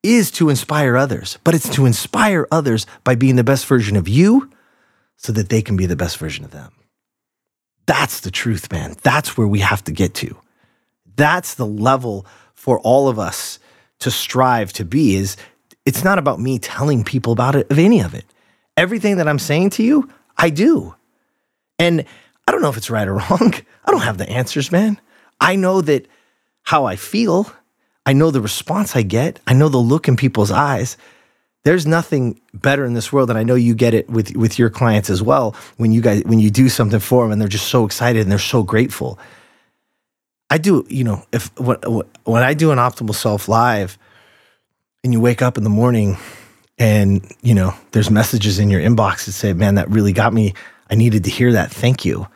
is 0.03 0.31
to 0.31 0.49
inspire 0.49 0.95
others, 0.95 1.37
but 1.43 1.55
it's 1.55 1.69
to 1.69 1.85
inspire 1.85 2.47
others 2.51 2.85
by 3.03 3.15
being 3.15 3.35
the 3.35 3.43
best 3.43 3.65
version 3.65 3.95
of 3.97 4.07
you 4.07 4.49
so 5.17 5.31
that 5.33 5.49
they 5.49 5.61
can 5.61 5.75
be 5.75 5.85
the 5.85 5.95
best 5.95 6.17
version 6.17 6.45
of 6.45 6.51
them. 6.51 6.71
That's 7.87 8.19
the 8.19 8.31
truth, 8.31 8.71
man. 8.71 8.95
That's 9.01 9.37
where 9.37 9.47
we 9.47 9.59
have 9.59 9.83
to 9.85 9.91
get 9.91 10.13
to. 10.15 10.37
That's 11.15 11.55
the 11.55 11.65
level 11.65 12.25
for 12.53 12.79
all 12.79 13.07
of 13.07 13.17
us 13.17 13.59
to 13.99 14.11
strive 14.11 14.71
to 14.73 14.85
be 14.85 15.15
is 15.15 15.35
it's 15.85 16.03
not 16.03 16.19
about 16.19 16.39
me 16.39 16.59
telling 16.59 17.03
people 17.03 17.33
about 17.33 17.55
it 17.55 17.69
of 17.71 17.79
any 17.79 18.01
of 18.01 18.13
it. 18.13 18.25
Everything 18.75 19.17
that 19.17 19.27
I'm 19.27 19.39
saying 19.39 19.71
to 19.71 19.83
you, 19.83 20.09
I 20.37 20.49
do. 20.49 20.95
And 21.79 22.05
I 22.47 22.51
don't 22.51 22.61
know 22.61 22.69
if 22.69 22.77
it's 22.77 22.89
right 22.89 23.07
or 23.07 23.15
wrong. 23.29 23.53
I 23.85 23.91
don't 23.91 24.01
have 24.01 24.17
the 24.17 24.29
answers, 24.29 24.71
man. 24.71 24.99
I 25.39 25.55
know 25.55 25.81
that 25.81 26.07
how 26.63 26.85
I 26.85 26.95
feel, 26.95 27.51
I 28.05 28.13
know 28.13 28.31
the 28.31 28.41
response 28.41 28.95
I 28.95 29.01
get, 29.01 29.39
I 29.47 29.53
know 29.53 29.69
the 29.69 29.77
look 29.77 30.07
in 30.07 30.17
people's 30.17 30.51
eyes. 30.51 30.97
There's 31.63 31.85
nothing 31.85 32.39
better 32.53 32.85
in 32.85 32.93
this 32.93 33.11
world, 33.11 33.29
and 33.29 33.37
I 33.37 33.43
know 33.43 33.55
you 33.55 33.75
get 33.75 33.93
it 33.93 34.09
with 34.09 34.35
with 34.37 34.57
your 34.57 34.69
clients 34.69 35.09
as 35.09 35.21
well. 35.21 35.53
When 35.75 35.91
you 35.91 36.01
guys 36.01 36.23
when 36.23 36.39
you 36.39 36.49
do 36.49 36.69
something 36.69 37.01
for 37.01 37.23
them, 37.23 37.33
and 37.33 37.41
they're 37.41 37.49
just 37.49 37.67
so 37.67 37.85
excited 37.85 38.21
and 38.21 38.31
they're 38.31 38.39
so 38.39 38.63
grateful. 38.63 39.19
I 40.49 40.57
do, 40.59 40.85
you 40.87 41.03
know, 41.03 41.25
if 41.33 41.53
when, 41.59 41.77
when 42.23 42.43
I 42.43 42.53
do 42.53 42.71
an 42.71 42.77
optimal 42.77 43.15
self 43.15 43.49
live, 43.49 43.97
and 45.03 45.11
you 45.11 45.19
wake 45.19 45.41
up 45.41 45.57
in 45.57 45.65
the 45.65 45.69
morning, 45.69 46.17
and 46.77 47.29
you 47.41 47.53
know, 47.53 47.73
there's 47.91 48.11
messages 48.11 48.59
in 48.59 48.69
your 48.69 48.81
inbox 48.81 49.25
that 49.25 49.33
say, 49.33 49.53
"Man, 49.53 49.75
that 49.75 49.89
really 49.89 50.13
got 50.13 50.33
me. 50.33 50.53
I 50.89 50.95
needed 50.95 51.23
to 51.25 51.29
hear 51.29 51.53
that. 51.53 51.71
Thank 51.71 52.05
you." 52.05 52.27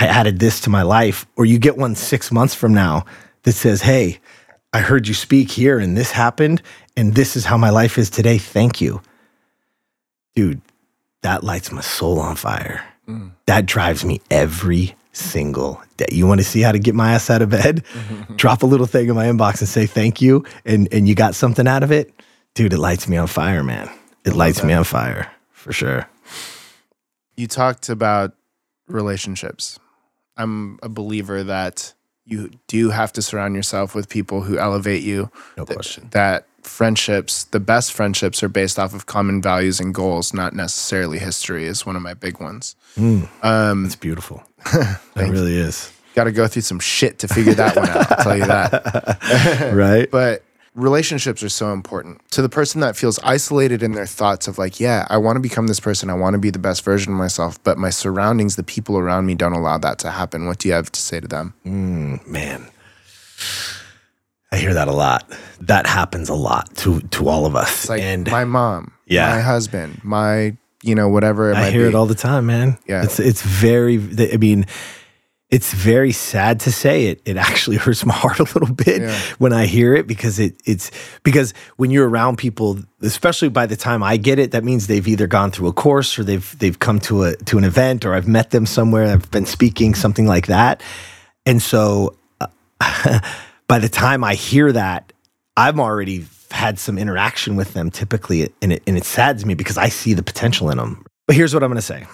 I 0.00 0.06
added 0.06 0.38
this 0.38 0.60
to 0.60 0.70
my 0.70 0.82
life. 0.82 1.26
Or 1.36 1.44
you 1.44 1.58
get 1.58 1.76
one 1.76 1.94
six 1.94 2.32
months 2.32 2.54
from 2.54 2.72
now 2.72 3.04
that 3.42 3.52
says, 3.52 3.82
Hey, 3.82 4.18
I 4.72 4.80
heard 4.80 5.06
you 5.06 5.14
speak 5.14 5.50
here 5.50 5.78
and 5.78 5.96
this 5.96 6.10
happened 6.10 6.62
and 6.96 7.14
this 7.14 7.36
is 7.36 7.44
how 7.44 7.58
my 7.58 7.70
life 7.70 7.98
is 7.98 8.08
today. 8.08 8.38
Thank 8.38 8.80
you. 8.80 9.02
Dude, 10.34 10.62
that 11.22 11.44
lights 11.44 11.70
my 11.70 11.82
soul 11.82 12.18
on 12.18 12.36
fire. 12.36 12.82
Mm. 13.06 13.32
That 13.46 13.66
drives 13.66 14.04
me 14.04 14.22
every 14.30 14.94
single 15.12 15.82
day. 15.98 16.06
You 16.10 16.26
want 16.26 16.40
to 16.40 16.46
see 16.46 16.62
how 16.62 16.72
to 16.72 16.78
get 16.78 16.94
my 16.94 17.12
ass 17.12 17.28
out 17.28 17.42
of 17.42 17.50
bed? 17.50 17.84
Drop 18.36 18.62
a 18.62 18.66
little 18.66 18.86
thing 18.86 19.08
in 19.08 19.14
my 19.14 19.26
inbox 19.26 19.60
and 19.60 19.68
say 19.68 19.86
thank 19.86 20.22
you 20.22 20.44
and 20.64 20.88
and 20.92 21.08
you 21.08 21.14
got 21.14 21.34
something 21.34 21.68
out 21.68 21.82
of 21.82 21.92
it? 21.92 22.14
Dude, 22.54 22.72
it 22.72 22.78
lights 22.78 23.08
me 23.08 23.16
on 23.16 23.26
fire, 23.26 23.62
man. 23.62 23.90
It 24.24 24.34
lights 24.34 24.60
that. 24.60 24.66
me 24.66 24.72
on 24.72 24.84
fire 24.84 25.30
for 25.50 25.72
sure. 25.72 26.08
You 27.36 27.46
talked 27.46 27.88
about 27.88 28.34
relationships 28.86 29.78
I'm 30.40 30.78
a 30.82 30.88
believer 30.88 31.44
that 31.44 31.92
you 32.24 32.50
do 32.66 32.90
have 32.90 33.12
to 33.14 33.22
surround 33.22 33.54
yourself 33.54 33.94
with 33.94 34.08
people 34.08 34.40
who 34.40 34.58
elevate 34.58 35.02
you. 35.02 35.30
No 35.56 35.66
question. 35.66 36.08
That 36.12 36.46
friendships, 36.62 37.44
the 37.44 37.60
best 37.60 37.92
friendships, 37.92 38.42
are 38.42 38.48
based 38.48 38.78
off 38.78 38.94
of 38.94 39.06
common 39.06 39.42
values 39.42 39.80
and 39.80 39.94
goals, 39.94 40.32
not 40.32 40.54
necessarily 40.54 41.18
history. 41.18 41.66
Is 41.66 41.84
one 41.84 41.94
of 41.94 42.02
my 42.02 42.14
big 42.14 42.40
ones. 42.40 42.74
Mm, 42.96 43.28
um, 43.42 43.84
it's 43.84 43.96
beautiful. 43.96 44.42
it 44.72 44.98
really 45.16 45.56
you. 45.56 45.64
is. 45.64 45.92
Got 46.14 46.24
to 46.24 46.32
go 46.32 46.48
through 46.48 46.62
some 46.62 46.80
shit 46.80 47.18
to 47.20 47.28
figure 47.28 47.54
that 47.54 47.76
one 47.76 47.88
out. 47.88 48.10
I'll 48.10 48.24
tell 48.24 48.36
you 48.36 48.46
that. 48.46 49.72
right. 49.74 50.10
But 50.10 50.42
relationships 50.74 51.42
are 51.42 51.48
so 51.48 51.72
important. 51.72 52.20
To 52.32 52.42
the 52.42 52.48
person 52.48 52.80
that 52.80 52.96
feels 52.96 53.18
isolated 53.20 53.82
in 53.82 53.92
their 53.92 54.06
thoughts 54.06 54.48
of 54.48 54.58
like 54.58 54.80
yeah 54.80 55.06
i 55.10 55.16
want 55.16 55.36
to 55.36 55.40
become 55.40 55.66
this 55.66 55.80
person 55.80 56.10
i 56.10 56.14
want 56.14 56.34
to 56.34 56.38
be 56.38 56.50
the 56.50 56.58
best 56.58 56.84
version 56.84 57.12
of 57.12 57.18
myself 57.18 57.62
but 57.64 57.78
my 57.78 57.90
surroundings 57.90 58.56
the 58.56 58.62
people 58.62 58.98
around 58.98 59.26
me 59.26 59.34
don't 59.34 59.52
allow 59.52 59.78
that 59.78 59.98
to 60.00 60.10
happen. 60.10 60.46
What 60.46 60.58
do 60.58 60.68
you 60.68 60.74
have 60.74 60.90
to 60.92 61.00
say 61.00 61.20
to 61.20 61.28
them? 61.28 61.54
Mm, 61.64 62.26
man. 62.26 62.66
I 64.52 64.56
hear 64.56 64.74
that 64.74 64.88
a 64.88 64.92
lot. 64.92 65.30
That 65.60 65.86
happens 65.86 66.28
a 66.28 66.34
lot 66.34 66.74
to 66.78 67.00
to 67.00 67.28
all 67.28 67.46
of 67.46 67.54
us. 67.54 67.82
It's 67.82 67.88
like 67.88 68.02
and 68.02 68.30
my 68.30 68.44
mom 68.44 68.92
yeah. 69.06 69.30
my 69.34 69.40
husband 69.40 70.00
my 70.02 70.56
you 70.82 70.94
know 70.94 71.08
whatever 71.08 71.54
i 71.54 71.70
hear 71.70 71.82
be. 71.82 71.88
it 71.88 71.94
all 71.94 72.06
the 72.06 72.14
time 72.14 72.46
man. 72.46 72.78
Yeah. 72.86 73.04
It's 73.04 73.20
it's 73.20 73.42
very 73.42 73.96
i 74.32 74.36
mean 74.36 74.66
it's 75.50 75.72
very 75.74 76.12
sad 76.12 76.60
to 76.60 76.72
say 76.72 77.06
it. 77.06 77.20
It 77.24 77.36
actually 77.36 77.76
hurts 77.84 78.06
my 78.06 78.14
heart 78.14 78.38
a 78.38 78.44
little 78.44 78.72
bit 78.72 79.02
yeah. 79.02 79.18
when 79.38 79.52
I 79.52 79.66
hear 79.66 79.94
it 79.94 80.06
because 80.06 80.38
it 80.38 80.60
it's 80.64 80.90
because 81.22 81.52
when 81.76 81.90
you're 81.90 82.08
around 82.08 82.38
people, 82.38 82.78
especially 83.02 83.48
by 83.48 83.66
the 83.66 83.76
time 83.76 84.02
I 84.02 84.16
get 84.16 84.38
it, 84.38 84.52
that 84.52 84.64
means 84.64 84.86
they've 84.86 85.06
either 85.06 85.26
gone 85.26 85.50
through 85.50 85.68
a 85.68 85.72
course 85.72 86.18
or 86.18 86.24
they've 86.24 86.58
they've 86.58 86.78
come 86.78 87.00
to 87.00 87.24
a 87.24 87.36
to 87.36 87.58
an 87.58 87.64
event 87.64 88.04
or 88.04 88.14
I've 88.14 88.28
met 88.28 88.50
them 88.50 88.66
somewhere. 88.66 89.06
I've 89.06 89.30
been 89.30 89.46
speaking 89.46 89.94
something 89.94 90.26
like 90.26 90.46
that, 90.46 90.82
and 91.44 91.60
so 91.60 92.16
uh, 92.40 92.46
by 93.66 93.78
the 93.78 93.88
time 93.88 94.22
I 94.22 94.34
hear 94.34 94.70
that, 94.72 95.12
I'm 95.56 95.80
already 95.80 96.26
had 96.52 96.78
some 96.78 96.98
interaction 96.98 97.56
with 97.56 97.74
them 97.74 97.90
typically, 97.90 98.52
and 98.62 98.72
it 98.72 98.82
and 98.86 98.96
it 98.96 99.04
saddens 99.04 99.44
me 99.44 99.54
because 99.54 99.78
I 99.78 99.88
see 99.88 100.14
the 100.14 100.22
potential 100.22 100.70
in 100.70 100.78
them. 100.78 101.04
But 101.26 101.34
here's 101.34 101.54
what 101.54 101.62
I'm 101.62 101.70
going 101.70 101.76
to 101.76 101.82
say. 101.82 102.06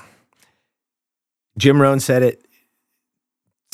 Jim 1.59 1.81
Rohn 1.81 2.01
said 2.01 2.23
it 2.23 2.46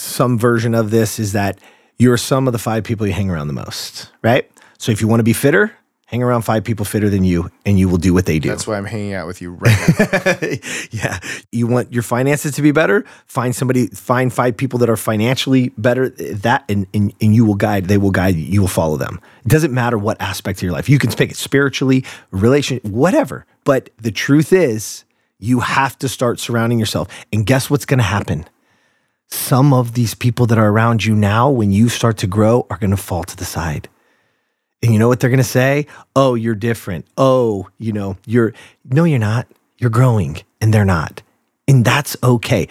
some 0.02 0.38
version 0.38 0.74
of 0.74 0.90
this 0.90 1.18
is 1.18 1.32
that 1.32 1.58
you're 1.98 2.16
some 2.16 2.46
of 2.46 2.52
the 2.52 2.58
five 2.58 2.84
people 2.84 3.06
you 3.06 3.12
hang 3.12 3.30
around 3.30 3.46
the 3.46 3.54
most, 3.54 4.10
right? 4.22 4.50
So 4.78 4.92
if 4.92 5.00
you 5.00 5.08
want 5.08 5.20
to 5.20 5.24
be 5.24 5.32
fitter, 5.32 5.72
hang 6.06 6.22
around 6.22 6.42
five 6.42 6.64
people 6.64 6.84
fitter 6.84 7.08
than 7.08 7.24
you 7.24 7.50
and 7.64 7.78
you 7.78 7.88
will 7.88 7.96
do 7.96 8.12
what 8.12 8.26
they 8.26 8.38
do. 8.38 8.48
That's 8.48 8.66
why 8.66 8.76
I'm 8.76 8.84
hanging 8.84 9.14
out 9.14 9.26
with 9.26 9.40
you 9.40 9.52
right 9.52 9.78
now. 9.98 10.58
yeah. 10.90 11.18
You 11.52 11.66
want 11.66 11.92
your 11.92 12.02
finances 12.02 12.52
to 12.56 12.62
be 12.62 12.72
better? 12.72 13.04
Find 13.26 13.54
somebody, 13.54 13.86
find 13.86 14.32
five 14.32 14.56
people 14.56 14.78
that 14.80 14.90
are 14.90 14.96
financially 14.96 15.70
better. 15.78 16.10
That 16.10 16.64
and, 16.68 16.86
and, 16.92 17.14
and 17.20 17.34
you 17.34 17.46
will 17.46 17.54
guide, 17.54 17.86
they 17.86 17.96
will 17.96 18.10
guide 18.10 18.34
you, 18.34 18.44
you 18.44 18.60
will 18.60 18.68
follow 18.68 18.96
them. 18.96 19.20
It 19.44 19.48
doesn't 19.48 19.72
matter 19.72 19.96
what 19.96 20.20
aspect 20.20 20.58
of 20.58 20.64
your 20.64 20.72
life. 20.72 20.88
You 20.88 20.98
can 20.98 21.10
pick 21.12 21.30
it 21.30 21.36
spiritually, 21.36 22.04
relation, 22.30 22.78
whatever. 22.82 23.46
But 23.64 23.90
the 23.98 24.12
truth 24.12 24.52
is, 24.52 25.04
you 25.38 25.60
have 25.60 25.98
to 26.00 26.08
start 26.08 26.40
surrounding 26.40 26.78
yourself. 26.78 27.08
And 27.32 27.46
guess 27.46 27.70
what's 27.70 27.86
going 27.86 27.98
to 27.98 28.04
happen? 28.04 28.46
Some 29.32 29.72
of 29.72 29.94
these 29.94 30.14
people 30.14 30.44
that 30.46 30.58
are 30.58 30.68
around 30.68 31.06
you 31.06 31.14
now, 31.14 31.48
when 31.48 31.72
you 31.72 31.88
start 31.88 32.18
to 32.18 32.26
grow, 32.26 32.66
are 32.68 32.76
going 32.76 32.90
to 32.90 32.98
fall 32.98 33.24
to 33.24 33.34
the 33.34 33.46
side. 33.46 33.88
And 34.82 34.92
you 34.92 34.98
know 34.98 35.08
what 35.08 35.20
they're 35.20 35.30
going 35.30 35.38
to 35.38 35.44
say? 35.44 35.86
Oh, 36.14 36.34
you're 36.34 36.54
different. 36.54 37.06
Oh, 37.16 37.66
you 37.78 37.94
know, 37.94 38.18
you're, 38.26 38.52
no, 38.84 39.04
you're 39.04 39.18
not. 39.18 39.46
You're 39.78 39.88
growing 39.88 40.36
and 40.60 40.74
they're 40.74 40.84
not. 40.84 41.22
And 41.66 41.82
that's 41.82 42.14
okay. 42.22 42.68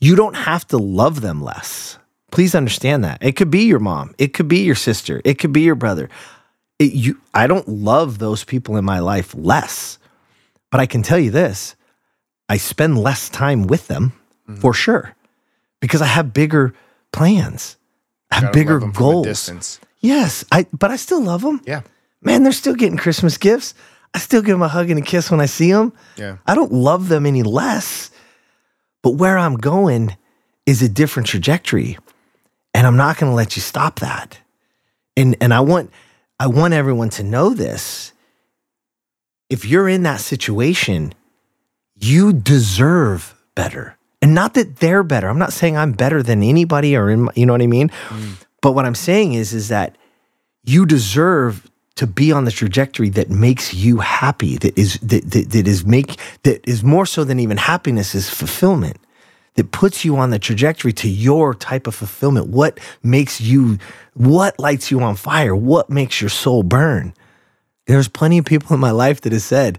You 0.00 0.14
don't 0.14 0.36
have 0.36 0.68
to 0.68 0.78
love 0.78 1.20
them 1.20 1.42
less. 1.42 1.98
Please 2.30 2.54
understand 2.54 3.02
that. 3.02 3.18
It 3.20 3.32
could 3.32 3.50
be 3.50 3.64
your 3.64 3.80
mom, 3.80 4.14
it 4.18 4.34
could 4.34 4.46
be 4.46 4.58
your 4.58 4.76
sister, 4.76 5.20
it 5.24 5.38
could 5.40 5.52
be 5.52 5.62
your 5.62 5.74
brother. 5.74 6.08
It, 6.78 6.92
you, 6.92 7.20
I 7.34 7.48
don't 7.48 7.66
love 7.66 8.18
those 8.18 8.44
people 8.44 8.76
in 8.76 8.84
my 8.84 9.00
life 9.00 9.34
less, 9.34 9.98
but 10.70 10.78
I 10.80 10.86
can 10.86 11.02
tell 11.02 11.18
you 11.18 11.32
this 11.32 11.74
I 12.48 12.56
spend 12.56 12.98
less 12.98 13.28
time 13.28 13.66
with 13.66 13.88
them 13.88 14.12
Mm-hmm. 14.48 14.60
for 14.62 14.72
sure 14.72 15.14
because 15.80 16.02
I 16.02 16.06
have 16.06 16.32
bigger 16.32 16.74
plans, 17.12 17.76
I 18.30 18.40
have 18.40 18.52
bigger 18.52 18.74
love 18.74 18.82
'em 18.88 18.92
from 18.92 19.04
a 19.04 19.08
goals. 19.12 19.26
distance. 19.26 19.80
Yes, 20.00 20.44
I 20.52 20.66
but 20.72 20.90
I 20.90 20.96
still 20.96 21.22
love 21.22 21.42
them. 21.42 21.60
Yeah. 21.66 21.82
Man, 22.22 22.42
they're 22.42 22.52
still 22.52 22.74
getting 22.74 22.96
Christmas 22.98 23.36
gifts. 23.38 23.74
I 24.14 24.18
still 24.18 24.42
give 24.42 24.54
them 24.54 24.62
a 24.62 24.68
hug 24.68 24.90
and 24.90 24.98
a 24.98 25.02
kiss 25.02 25.30
when 25.30 25.40
I 25.40 25.46
see 25.46 25.70
them. 25.72 25.92
Yeah. 26.16 26.38
I 26.46 26.54
don't 26.54 26.72
love 26.72 27.08
them 27.08 27.26
any 27.26 27.42
less. 27.42 28.10
But 29.02 29.10
where 29.12 29.38
I'm 29.38 29.56
going 29.56 30.16
is 30.66 30.82
a 30.82 30.88
different 30.88 31.28
trajectory. 31.28 31.98
And 32.74 32.86
I'm 32.86 32.96
not 32.96 33.18
going 33.18 33.30
to 33.30 33.36
let 33.36 33.54
you 33.56 33.62
stop 33.62 34.00
that. 34.00 34.38
And 35.16 35.36
and 35.40 35.52
I 35.52 35.60
want 35.60 35.90
I 36.40 36.46
want 36.46 36.74
everyone 36.74 37.10
to 37.10 37.22
know 37.22 37.50
this. 37.54 38.12
If 39.50 39.64
you're 39.64 39.88
in 39.88 40.02
that 40.04 40.20
situation, 40.20 41.12
you 41.94 42.32
deserve 42.32 43.34
better. 43.54 43.96
And 44.20 44.34
not 44.34 44.54
that 44.54 44.76
they're 44.76 45.02
better. 45.02 45.28
I'm 45.28 45.38
not 45.38 45.52
saying 45.52 45.76
I'm 45.76 45.92
better 45.92 46.22
than 46.22 46.42
anybody 46.42 46.96
or 46.96 47.10
in 47.10 47.22
my, 47.22 47.32
you 47.34 47.46
know 47.46 47.52
what 47.52 47.62
I 47.62 47.66
mean? 47.66 47.90
Mm. 48.08 48.44
But 48.60 48.72
what 48.72 48.84
I'm 48.84 48.94
saying 48.94 49.34
is 49.34 49.54
is 49.54 49.68
that 49.68 49.96
you 50.64 50.86
deserve 50.86 51.70
to 51.96 52.06
be 52.06 52.30
on 52.30 52.44
the 52.44 52.50
trajectory 52.52 53.08
that 53.10 53.28
makes 53.28 53.74
you 53.74 53.98
happy 53.98 54.56
that 54.58 54.78
is 54.78 55.00
that, 55.00 55.28
that, 55.30 55.50
that 55.50 55.66
is 55.66 55.84
make 55.84 56.16
that 56.44 56.66
is 56.68 56.84
more 56.84 57.06
so 57.06 57.24
than 57.24 57.40
even 57.40 57.56
happiness 57.56 58.14
is 58.14 58.30
fulfillment 58.30 58.98
that 59.54 59.72
puts 59.72 60.04
you 60.04 60.16
on 60.16 60.30
the 60.30 60.38
trajectory 60.38 60.92
to 60.92 61.08
your 61.08 61.52
type 61.52 61.88
of 61.88 61.94
fulfillment. 61.96 62.46
What 62.46 62.78
makes 63.02 63.40
you 63.40 63.78
what 64.14 64.58
lights 64.60 64.90
you 64.90 65.00
on 65.00 65.16
fire? 65.16 65.56
What 65.56 65.90
makes 65.90 66.20
your 66.20 66.30
soul 66.30 66.62
burn? 66.62 67.14
There's 67.86 68.06
plenty 68.06 68.38
of 68.38 68.44
people 68.44 68.74
in 68.74 68.80
my 68.80 68.92
life 68.92 69.20
that 69.22 69.32
have 69.32 69.42
said 69.42 69.78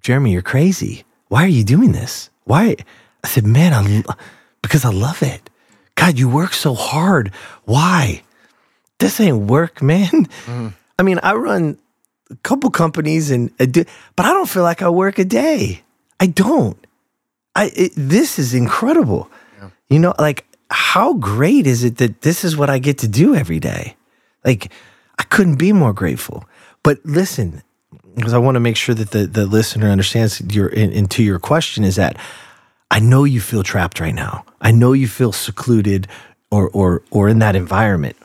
jeremy 0.00 0.32
you're 0.32 0.42
crazy. 0.42 1.04
Why 1.28 1.44
are 1.44 1.48
you 1.48 1.64
doing 1.64 1.92
this? 1.92 2.30
Why 2.44 2.76
i 3.24 3.28
said 3.28 3.46
man 3.46 3.72
i 3.72 3.80
lo- 3.80 4.14
because 4.62 4.84
i 4.84 4.90
love 4.90 5.22
it 5.22 5.50
god 5.94 6.18
you 6.18 6.28
work 6.28 6.52
so 6.52 6.74
hard 6.74 7.32
why 7.64 8.22
this 9.00 9.18
ain't 9.18 9.48
work, 9.48 9.82
man. 9.82 10.08
Mm-hmm. 10.08 10.68
I 10.98 11.02
mean, 11.02 11.18
I 11.22 11.34
run 11.34 11.78
a 12.30 12.36
couple 12.36 12.70
companies 12.70 13.30
and 13.30 13.50
but 13.58 14.26
I 14.26 14.32
don't 14.32 14.48
feel 14.48 14.62
like 14.62 14.82
I 14.82 14.88
work 14.88 15.18
a 15.18 15.24
day. 15.24 15.82
I 16.20 16.26
don't. 16.26 16.76
I 17.56 17.72
it, 17.74 17.92
this 17.96 18.38
is 18.38 18.54
incredible. 18.54 19.28
You 19.88 19.98
know, 19.98 20.14
like 20.20 20.46
how 20.70 21.14
great 21.14 21.66
is 21.66 21.82
it 21.82 21.96
that 21.96 22.20
this 22.20 22.44
is 22.44 22.56
what 22.56 22.70
I 22.70 22.78
get 22.78 22.98
to 22.98 23.08
do 23.08 23.34
every 23.34 23.58
day? 23.58 23.96
Like 24.44 24.70
I 25.18 25.24
couldn't 25.24 25.56
be 25.56 25.72
more 25.72 25.92
grateful. 25.92 26.44
But 26.84 27.00
listen, 27.04 27.62
because 28.14 28.34
I 28.34 28.38
want 28.38 28.54
to 28.54 28.60
make 28.60 28.76
sure 28.76 28.94
that 28.94 29.10
the 29.10 29.26
the 29.26 29.46
listener 29.46 29.88
understands 29.88 30.40
your 30.54 30.68
into 30.68 31.24
your 31.24 31.40
question 31.40 31.82
is 31.82 31.96
that 31.96 32.16
I 32.90 32.98
know 32.98 33.24
you 33.24 33.40
feel 33.40 33.62
trapped 33.62 34.00
right 34.00 34.14
now. 34.14 34.44
I 34.60 34.72
know 34.72 34.92
you 34.92 35.08
feel 35.08 35.32
secluded 35.32 36.08
or 36.50 36.68
or 36.70 37.02
or 37.10 37.28
in 37.28 37.38
that 37.40 37.56
environment 37.56 38.16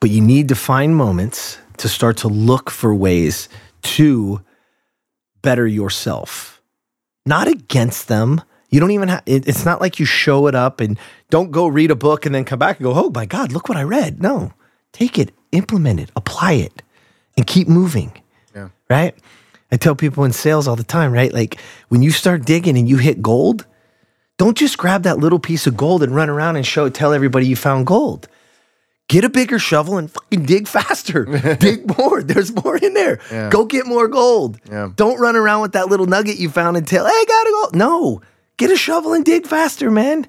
but 0.00 0.10
you 0.10 0.22
need 0.22 0.48
to 0.48 0.54
find 0.54 0.96
moments 0.96 1.58
to 1.76 1.88
start 1.88 2.16
to 2.18 2.28
look 2.28 2.70
for 2.70 2.94
ways 2.94 3.48
to 3.82 4.40
better 5.42 5.66
yourself. 5.66 6.60
Not 7.26 7.48
against 7.48 8.08
them. 8.08 8.42
You 8.70 8.80
don't 8.80 8.90
even 8.90 9.08
have 9.08 9.22
it, 9.26 9.46
it's 9.46 9.64
not 9.64 9.80
like 9.80 9.98
you 10.00 10.06
show 10.06 10.46
it 10.46 10.54
up 10.54 10.80
and 10.80 10.98
don't 11.28 11.50
go 11.50 11.66
read 11.66 11.90
a 11.90 11.94
book 11.96 12.24
and 12.24 12.34
then 12.34 12.44
come 12.44 12.58
back 12.58 12.78
and 12.78 12.84
go 12.84 12.94
oh 12.94 13.10
my 13.14 13.26
god 13.26 13.52
look 13.52 13.68
what 13.68 13.78
i 13.78 13.82
read. 13.82 14.22
No. 14.22 14.52
Take 14.92 15.18
it 15.18 15.32
implement 15.52 16.00
it 16.00 16.10
apply 16.16 16.52
it 16.52 16.82
and 17.36 17.46
keep 17.46 17.68
moving. 17.68 18.12
Yeah. 18.54 18.70
right? 18.88 19.14
I 19.70 19.76
tell 19.76 19.94
people 19.94 20.24
in 20.24 20.32
sales 20.32 20.66
all 20.66 20.76
the 20.76 20.84
time 20.84 21.12
right? 21.12 21.32
Like 21.32 21.60
when 21.88 22.02
you 22.02 22.10
start 22.10 22.44
digging 22.44 22.78
and 22.78 22.88
you 22.88 22.96
hit 22.96 23.20
gold 23.22 23.66
don't 24.40 24.56
just 24.56 24.78
grab 24.78 25.02
that 25.02 25.18
little 25.18 25.38
piece 25.38 25.66
of 25.66 25.76
gold 25.76 26.02
and 26.02 26.14
run 26.14 26.30
around 26.30 26.56
and 26.56 26.64
show 26.64 26.88
tell 26.88 27.12
everybody 27.12 27.46
you 27.46 27.54
found 27.54 27.86
gold 27.86 28.26
get 29.10 29.24
a 29.24 29.28
bigger 29.28 29.58
shovel 29.58 29.98
and 29.98 30.10
fucking 30.10 30.46
dig 30.46 30.66
faster. 30.66 31.24
dig 31.58 31.98
more. 31.98 32.22
There's 32.22 32.54
more 32.54 32.76
in 32.76 32.94
there. 32.94 33.18
Yeah. 33.30 33.50
Go 33.50 33.64
get 33.66 33.84
more 33.84 34.08
gold. 34.08 34.58
Yeah. 34.70 34.90
Don't 34.94 35.20
run 35.20 35.36
around 35.36 35.62
with 35.62 35.72
that 35.72 35.88
little 35.88 36.06
nugget 36.06 36.38
you 36.38 36.48
found 36.48 36.76
and 36.76 36.86
tell, 36.86 37.04
hey, 37.04 37.12
I 37.12 37.24
gotta 37.26 37.50
go. 37.50 37.78
No, 37.78 38.22
get 38.56 38.70
a 38.70 38.76
shovel 38.76 39.12
and 39.12 39.24
dig 39.24 39.46
faster, 39.46 39.90
man. 39.90 40.26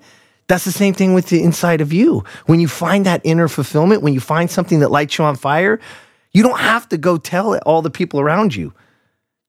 That's 0.47 0.65
the 0.65 0.71
same 0.71 0.95
thing 0.95 1.13
with 1.13 1.27
the 1.27 1.43
inside 1.43 1.79
of 1.79 1.93
you. 1.93 2.25
When 2.47 2.59
you 2.59 2.67
find 2.67 3.05
that 3.05 3.21
inner 3.23 3.47
fulfillment, 3.47 4.01
when 4.01 4.13
you 4.15 4.19
find 4.19 4.49
something 4.51 4.79
that 4.79 4.91
lights 4.91 5.17
you 5.17 5.23
on 5.23 5.35
fire, 5.35 5.79
you 6.33 6.43
don't 6.43 6.59
have 6.59 6.89
to 6.89 6.97
go 6.97 7.17
tell 7.17 7.55
all 7.59 7.83
the 7.83 7.91
people 7.91 8.19
around 8.19 8.55
you. 8.55 8.73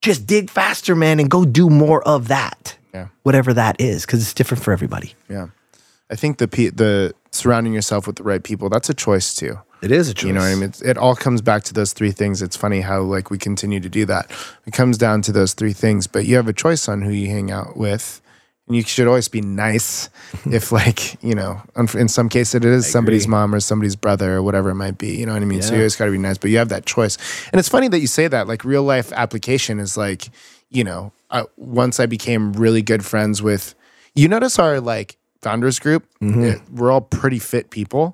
Just 0.02 0.26
dig 0.26 0.50
faster, 0.50 0.94
man, 0.94 1.18
and 1.18 1.30
go 1.30 1.44
do 1.46 1.70
more 1.70 2.06
of 2.06 2.28
that. 2.28 2.76
Yeah. 2.92 3.08
Whatever 3.22 3.54
that 3.54 3.80
is, 3.80 4.04
because 4.04 4.20
it's 4.22 4.34
different 4.34 4.62
for 4.62 4.72
everybody. 4.72 5.14
Yeah. 5.28 5.48
I 6.10 6.14
think 6.16 6.38
the 6.38 6.46
pe- 6.48 6.68
the 6.68 7.14
surrounding 7.30 7.72
yourself 7.72 8.06
with 8.06 8.16
the 8.16 8.22
right 8.22 8.42
people, 8.42 8.68
that's 8.68 8.90
a 8.90 8.94
choice 8.94 9.34
too. 9.34 9.58
It 9.80 9.90
is 9.90 10.08
a 10.08 10.14
choice. 10.14 10.26
You 10.26 10.32
know 10.34 10.40
what 10.40 10.46
I 10.46 10.54
mean? 10.54 10.64
It's, 10.64 10.82
it 10.82 10.98
all 10.98 11.16
comes 11.16 11.40
back 11.40 11.62
to 11.64 11.74
those 11.74 11.92
three 11.92 12.10
things. 12.12 12.42
It's 12.42 12.56
funny 12.56 12.80
how 12.82 13.00
like 13.02 13.30
we 13.30 13.38
continue 13.38 13.80
to 13.80 13.88
do 13.88 14.04
that. 14.06 14.30
It 14.66 14.72
comes 14.74 14.98
down 14.98 15.22
to 15.22 15.32
those 15.32 15.54
three 15.54 15.72
things, 15.72 16.06
but 16.06 16.26
you 16.26 16.36
have 16.36 16.48
a 16.48 16.52
choice 16.52 16.88
on 16.88 17.00
who 17.02 17.10
you 17.10 17.28
hang 17.28 17.50
out 17.50 17.76
with. 17.76 18.20
And 18.68 18.76
you 18.76 18.82
should 18.82 19.08
always 19.08 19.26
be 19.26 19.40
nice 19.40 20.08
if 20.44 20.70
like, 20.70 21.20
you 21.24 21.34
know, 21.34 21.62
in 21.94 22.08
some 22.08 22.28
case 22.28 22.54
it 22.54 22.64
is 22.64 22.86
somebody's 22.88 23.26
mom 23.26 23.54
or 23.54 23.58
somebody's 23.60 23.96
brother 23.96 24.34
or 24.36 24.42
whatever 24.42 24.70
it 24.70 24.76
might 24.76 24.98
be. 24.98 25.16
You 25.16 25.26
know 25.26 25.32
what 25.32 25.42
I 25.42 25.46
mean? 25.46 25.62
So 25.62 25.70
you 25.70 25.76
Yeah. 25.76 25.80
always 25.80 25.96
got 25.96 26.04
to 26.04 26.12
be 26.12 26.18
nice, 26.18 26.38
but 26.38 26.50
you 26.50 26.58
have 26.58 26.68
that 26.68 26.84
choice. 26.86 27.16
And 27.52 27.58
it's 27.58 27.68
funny 27.70 27.88
that 27.88 27.98
you 28.00 28.06
say 28.06 28.28
that 28.28 28.46
like 28.46 28.64
real 28.64 28.84
life 28.84 29.10
application 29.12 29.80
is 29.80 29.96
like, 29.96 30.28
you 30.70 30.84
know, 30.84 31.12
uh, 31.32 31.44
once 31.56 31.98
I 31.98 32.06
became 32.06 32.52
really 32.52 32.82
good 32.82 33.04
friends 33.04 33.42
with, 33.42 33.74
you 34.14 34.28
notice 34.28 34.58
our 34.58 34.80
like 34.80 35.16
founders 35.42 35.80
group, 35.80 36.06
Mm-hmm. 36.20 36.44
eh, 36.44 36.54
we're 36.70 36.92
all 36.92 37.00
pretty 37.00 37.40
fit 37.40 37.70
people. 37.70 38.12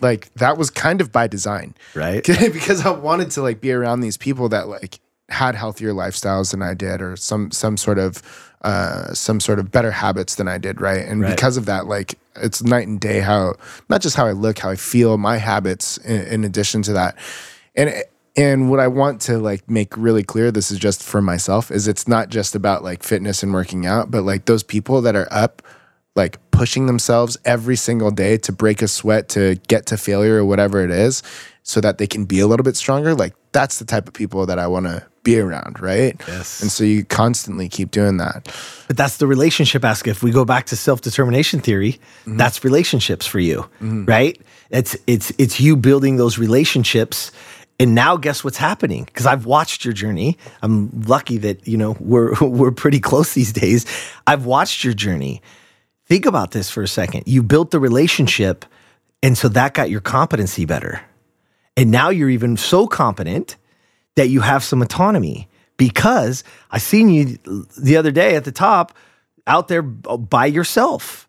Like 0.00 0.32
that 0.34 0.56
was 0.56 0.70
kind 0.70 1.00
of 1.02 1.12
by 1.12 1.26
design 1.26 1.74
right? 1.94 2.24
because 2.52 2.86
I 2.86 2.90
wanted 2.90 3.30
to 3.32 3.42
like 3.42 3.60
be 3.60 3.70
around 3.72 4.00
these 4.00 4.16
people 4.16 4.48
that 4.48 4.68
like 4.68 4.98
had 5.28 5.54
healthier 5.54 5.92
lifestyles 5.92 6.50
than 6.52 6.62
I 6.62 6.74
did, 6.74 7.02
or 7.02 7.16
some 7.16 7.50
some 7.50 7.76
sort 7.76 7.98
of 7.98 8.22
uh, 8.62 9.12
some 9.14 9.40
sort 9.40 9.58
of 9.58 9.70
better 9.70 9.90
habits 9.90 10.34
than 10.36 10.48
I 10.48 10.58
did, 10.58 10.80
right? 10.80 11.04
And 11.06 11.20
Right. 11.22 11.34
because 11.36 11.56
of 11.56 11.66
that, 11.66 11.86
like 11.86 12.18
it's 12.36 12.62
night 12.62 12.88
and 12.88 12.98
day 13.00 13.20
how 13.20 13.54
not 13.88 14.00
just 14.00 14.16
how 14.16 14.26
I 14.26 14.32
look, 14.32 14.58
how 14.58 14.70
I 14.70 14.76
feel, 14.76 15.18
my 15.18 15.36
habits. 15.36 15.98
In, 15.98 16.20
in 16.26 16.44
addition 16.44 16.82
to 16.82 16.92
that, 16.94 17.14
and 17.76 17.92
and 18.36 18.70
what 18.70 18.80
I 18.80 18.86
want 18.88 19.20
to 19.22 19.38
like 19.38 19.68
make 19.68 19.96
really 19.96 20.22
clear, 20.22 20.50
this 20.50 20.70
is 20.70 20.78
just 20.78 21.02
for 21.02 21.20
myself, 21.20 21.70
is 21.70 21.88
it's 21.88 22.06
not 22.08 22.28
just 22.28 22.54
about 22.54 22.82
like 22.84 23.02
fitness 23.02 23.42
and 23.42 23.52
working 23.52 23.86
out, 23.86 24.10
but 24.10 24.22
like 24.22 24.44
those 24.46 24.62
people 24.62 25.00
that 25.02 25.16
are 25.16 25.28
up 25.30 25.62
like 26.16 26.38
pushing 26.50 26.86
themselves 26.86 27.38
every 27.44 27.76
single 27.76 28.10
day 28.10 28.36
to 28.36 28.52
break 28.52 28.82
a 28.82 28.88
sweat 28.88 29.28
to 29.30 29.54
get 29.68 29.86
to 29.86 29.96
failure 29.96 30.36
or 30.36 30.44
whatever 30.44 30.82
it 30.84 30.90
is 30.90 31.22
so 31.62 31.80
that 31.80 31.98
they 31.98 32.06
can 32.06 32.24
be 32.24 32.40
a 32.40 32.46
little 32.48 32.64
bit 32.64 32.76
stronger 32.76 33.14
like 33.14 33.32
that's 33.52 33.78
the 33.78 33.84
type 33.84 34.08
of 34.08 34.12
people 34.14 34.44
that 34.44 34.58
i 34.58 34.66
want 34.66 34.86
to 34.86 35.06
be 35.22 35.38
around 35.38 35.78
right 35.80 36.20
Yes. 36.26 36.62
and 36.62 36.70
so 36.70 36.82
you 36.82 37.04
constantly 37.04 37.68
keep 37.68 37.92
doing 37.92 38.16
that 38.16 38.52
But 38.88 38.96
that's 38.96 39.18
the 39.18 39.26
relationship 39.28 39.84
aspect. 39.84 40.16
If 40.16 40.22
we 40.22 40.32
go 40.32 40.44
back 40.44 40.66
to 40.66 40.76
self 40.76 41.00
determination 41.00 41.60
theory, 41.60 41.92
Mm-hmm. 42.24 42.36
that's 42.38 42.64
relationships 42.64 43.24
for 43.26 43.38
you, 43.38 43.68
right? 43.80 44.40
It's 44.70 44.96
it's 45.06 45.30
it's 45.38 45.60
you 45.60 45.76
building 45.76 46.16
those 46.16 46.38
relationships. 46.38 47.30
And 47.80 47.94
now, 47.94 48.18
guess 48.18 48.44
what's 48.44 48.58
happening? 48.58 49.04
Because 49.04 49.26
I've 49.26 49.46
watched 49.46 49.86
your 49.86 49.94
journey. 49.94 50.36
I'm 50.62 50.90
lucky 51.06 51.38
that 51.38 51.66
you 51.66 51.78
know 51.78 51.96
we're 51.98 52.34
we're 52.40 52.70
pretty 52.70 53.00
close 53.00 53.34
these 53.34 53.52
days. 53.52 53.86
I've 54.26 54.44
watched 54.44 54.84
your 54.84 54.94
journey. 54.94 55.42
Think 56.06 56.26
about 56.26 56.50
this 56.52 56.70
for 56.70 56.82
a 56.82 56.88
second. 56.88 57.24
You 57.26 57.42
built 57.42 57.70
the 57.70 57.80
relationship 57.80 58.66
And 59.22 59.36
so 59.36 59.48
that 59.48 59.74
got 59.74 59.90
your 59.90 60.00
competency 60.00 60.64
better. 60.64 61.02
And 61.76 61.90
now 61.90 62.10
you're 62.10 62.30
even 62.30 62.56
so 62.56 62.86
competent 62.86 63.56
that 64.16 64.28
you 64.28 64.40
have 64.40 64.64
some 64.64 64.82
autonomy 64.82 65.48
because 65.76 66.44
I 66.70 66.78
seen 66.78 67.08
you 67.08 67.38
the 67.78 67.96
other 67.96 68.10
day 68.10 68.36
at 68.36 68.44
the 68.44 68.52
top 68.52 68.96
out 69.46 69.68
there 69.68 69.82
by 69.82 70.46
yourself 70.46 71.28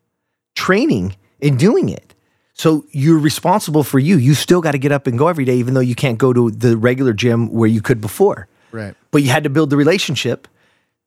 training 0.56 1.16
and 1.41 1.58
doing 1.58 1.89
it. 1.89 2.11
So 2.62 2.86
you're 2.91 3.18
responsible 3.18 3.82
for 3.82 3.97
you. 3.97 4.18
You 4.18 4.36
still 4.36 4.62
got 4.62 4.74
to 4.74 4.78
get 4.78 4.91
up 4.91 5.07
and 5.07 5.18
go 5.18 5.28
every 5.28 5.45
day, 5.45 5.55
even 5.55 5.74
though 5.74 5.80
you 5.80 5.95
can't 5.95 6.20
go 6.20 6.32
to 6.32 6.51
the 6.51 6.78
regular 6.78 7.12
gym 7.12 7.51
where 7.51 7.68
you 7.68 7.82
could 7.82 7.99
before. 7.99 8.47
Right. 8.72 8.93
But 9.09 9.24
you 9.24 9.30
had 9.30 9.45
to 9.45 9.49
build 9.49 9.72
the 9.72 9.78
relationship 9.78 10.47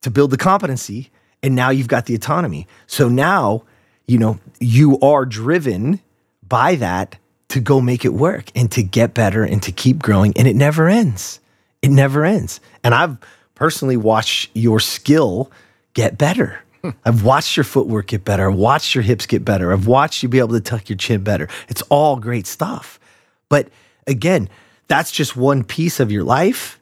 to 0.03 0.11
build 0.11 0.33
the 0.33 0.37
competency. 0.37 1.13
And 1.45 1.55
now 1.55 1.71
you've 1.71 1.87
got 1.87 2.07
the 2.07 2.15
autonomy. 2.17 2.67
So 2.89 3.09
now, 3.09 3.63
you 4.09 4.19
know, 4.19 4.41
you 4.59 4.99
are 4.99 5.25
driven 5.25 6.01
by 6.43 6.75
that 6.75 7.19
to 7.51 7.61
go 7.61 7.81
make 7.81 8.05
it 8.05 8.15
work 8.15 8.47
and 8.57 8.69
to 8.73 8.83
get 8.83 9.15
better 9.15 9.45
and 9.45 9.63
to 9.63 9.71
keep 9.71 10.01
growing. 10.03 10.33
And 10.37 10.49
it 10.49 10.57
never 10.57 10.89
ends. 10.89 11.39
It 11.83 11.93
never 11.93 12.25
ends. 12.25 12.59
And 12.83 12.97
I've 12.97 13.17
personally 13.55 13.97
watched 13.97 14.51
your 14.55 14.81
skill 14.81 15.53
get 15.93 16.19
better. 16.19 16.64
I've 17.05 17.25
watched 17.25 17.57
your 17.57 17.65
footwork 17.65 18.09
get 18.09 18.25
better. 18.25 18.51
I've 18.51 18.57
watched 18.57 18.95
your 18.95 19.03
hips 19.03 19.27
get 19.27 19.45
better. 19.45 19.73
I've 19.73 19.87
watched 19.87 20.23
you 20.23 20.29
be 20.29 20.39
able 20.39 20.55
to 20.55 20.61
tuck 20.61 20.89
your 20.89 20.99
chin 20.99 21.23
better. 21.23 21.49
It's 21.69 21.83
all 21.83 22.17
great 22.17 22.47
stuff. 22.47 23.01
But 23.49 23.69
again, 24.07 24.49
that's 24.89 25.11
just 25.11 25.37
one 25.37 25.65
piece 25.65 26.01
of 26.01 26.13
your 26.13 26.25
life. 26.25 26.79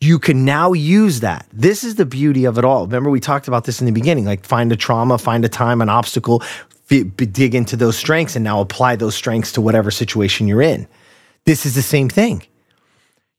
You 0.00 0.18
can 0.18 0.44
now 0.44 0.72
use 0.72 1.20
that. 1.20 1.46
This 1.52 1.84
is 1.84 1.96
the 1.96 2.06
beauty 2.06 2.46
of 2.46 2.56
it 2.56 2.64
all. 2.64 2.86
Remember, 2.86 3.10
we 3.10 3.20
talked 3.20 3.48
about 3.48 3.64
this 3.64 3.80
in 3.80 3.86
the 3.86 3.92
beginning 3.92 4.24
like 4.24 4.44
find 4.44 4.72
a 4.72 4.76
trauma, 4.76 5.18
find 5.18 5.44
a 5.44 5.48
time, 5.48 5.80
an 5.82 5.88
obstacle, 5.88 6.42
dig 6.88 7.54
into 7.54 7.76
those 7.76 7.96
strengths, 7.96 8.34
and 8.34 8.42
now 8.42 8.60
apply 8.60 8.96
those 8.96 9.14
strengths 9.14 9.52
to 9.52 9.60
whatever 9.60 9.90
situation 9.90 10.48
you're 10.48 10.62
in. 10.62 10.88
This 11.44 11.66
is 11.66 11.74
the 11.74 11.82
same 11.82 12.08
thing. 12.08 12.42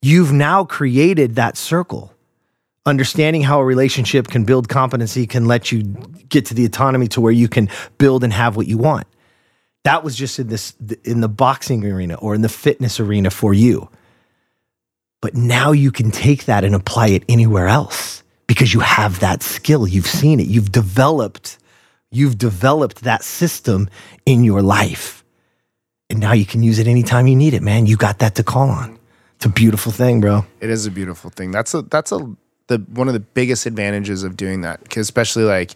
You've 0.02 0.32
now 0.32 0.64
created 0.64 1.36
that 1.36 1.58
circle 1.58 2.14
understanding 2.86 3.43
how 3.43 3.59
a 3.59 3.65
relationship 3.65 4.27
can 4.27 4.43
build 4.43 4.69
competency 4.69 5.27
can 5.27 5.45
let 5.45 5.71
you 5.71 5.84
get 6.29 6.45
to 6.47 6.53
the 6.53 6.65
autonomy 6.65 7.07
to 7.07 7.21
where 7.21 7.32
you 7.32 7.47
can 7.47 7.69
build 7.97 8.23
and 8.23 8.34
have 8.34 8.55
what 8.55 8.67
you 8.67 8.77
want. 8.77 9.07
That 9.84 10.03
was 10.03 10.15
just 10.15 10.39
in 10.39 10.47
this 10.47 10.73
in 11.03 11.21
the 11.21 11.29
boxing 11.29 11.84
arena 11.86 12.15
or 12.15 12.36
in 12.36 12.41
the 12.41 12.49
fitness 12.49 12.99
arena 12.99 13.32
for 13.32 13.53
you. 13.53 13.89
But 15.21 15.36
now 15.36 15.71
you 15.71 15.91
can 15.91 16.11
take 16.11 16.45
that 16.45 16.63
and 16.63 16.73
apply 16.73 17.09
it 17.09 17.23
anywhere 17.29 17.67
else 17.67 18.23
because 18.47 18.73
you 18.73 18.79
have 18.79 19.19
that 19.19 19.43
skill. 19.43 19.88
You've 19.88 20.07
seen 20.07 20.39
it. 20.39 20.47
You've 20.47 20.71
developed 20.71 21.57
you've 22.11 22.38
developed 22.38 23.03
that 23.03 23.23
system 23.23 23.89
in 24.25 24.43
your 24.43 24.61
life. 24.61 25.23
And 26.09 26.19
now 26.19 26.34
you 26.34 26.45
can 26.45 26.61
use 26.61 26.77
it 26.77 26.88
anytime 26.88 27.25
you 27.25 27.36
need 27.36 27.53
it 27.53 27.63
man. 27.63 27.86
You 27.86 27.97
got 27.97 28.19
that 28.19 28.36
to 28.36 28.43
call 28.43 28.69
on. 28.69 28.99
It's 29.38 29.45
a 29.45 29.49
beautiful 29.49 29.91
thing 29.91 30.21
bro. 30.21 30.45
It 30.59 30.69
is 30.69 30.86
a 30.86 30.91
beautiful 30.91 31.32
thing. 31.32 31.51
That's 31.51 31.73
a 31.73 31.82
that's 31.82 32.11
a 32.11 32.36
the 32.72 32.78
one 32.93 33.07
of 33.07 33.13
the 33.13 33.19
biggest 33.19 33.65
advantages 33.65 34.24
of 34.24 34.36
doing 34.38 34.61
that. 34.61 34.82
Because 34.82 35.01
especially 35.01 35.43
like, 35.43 35.72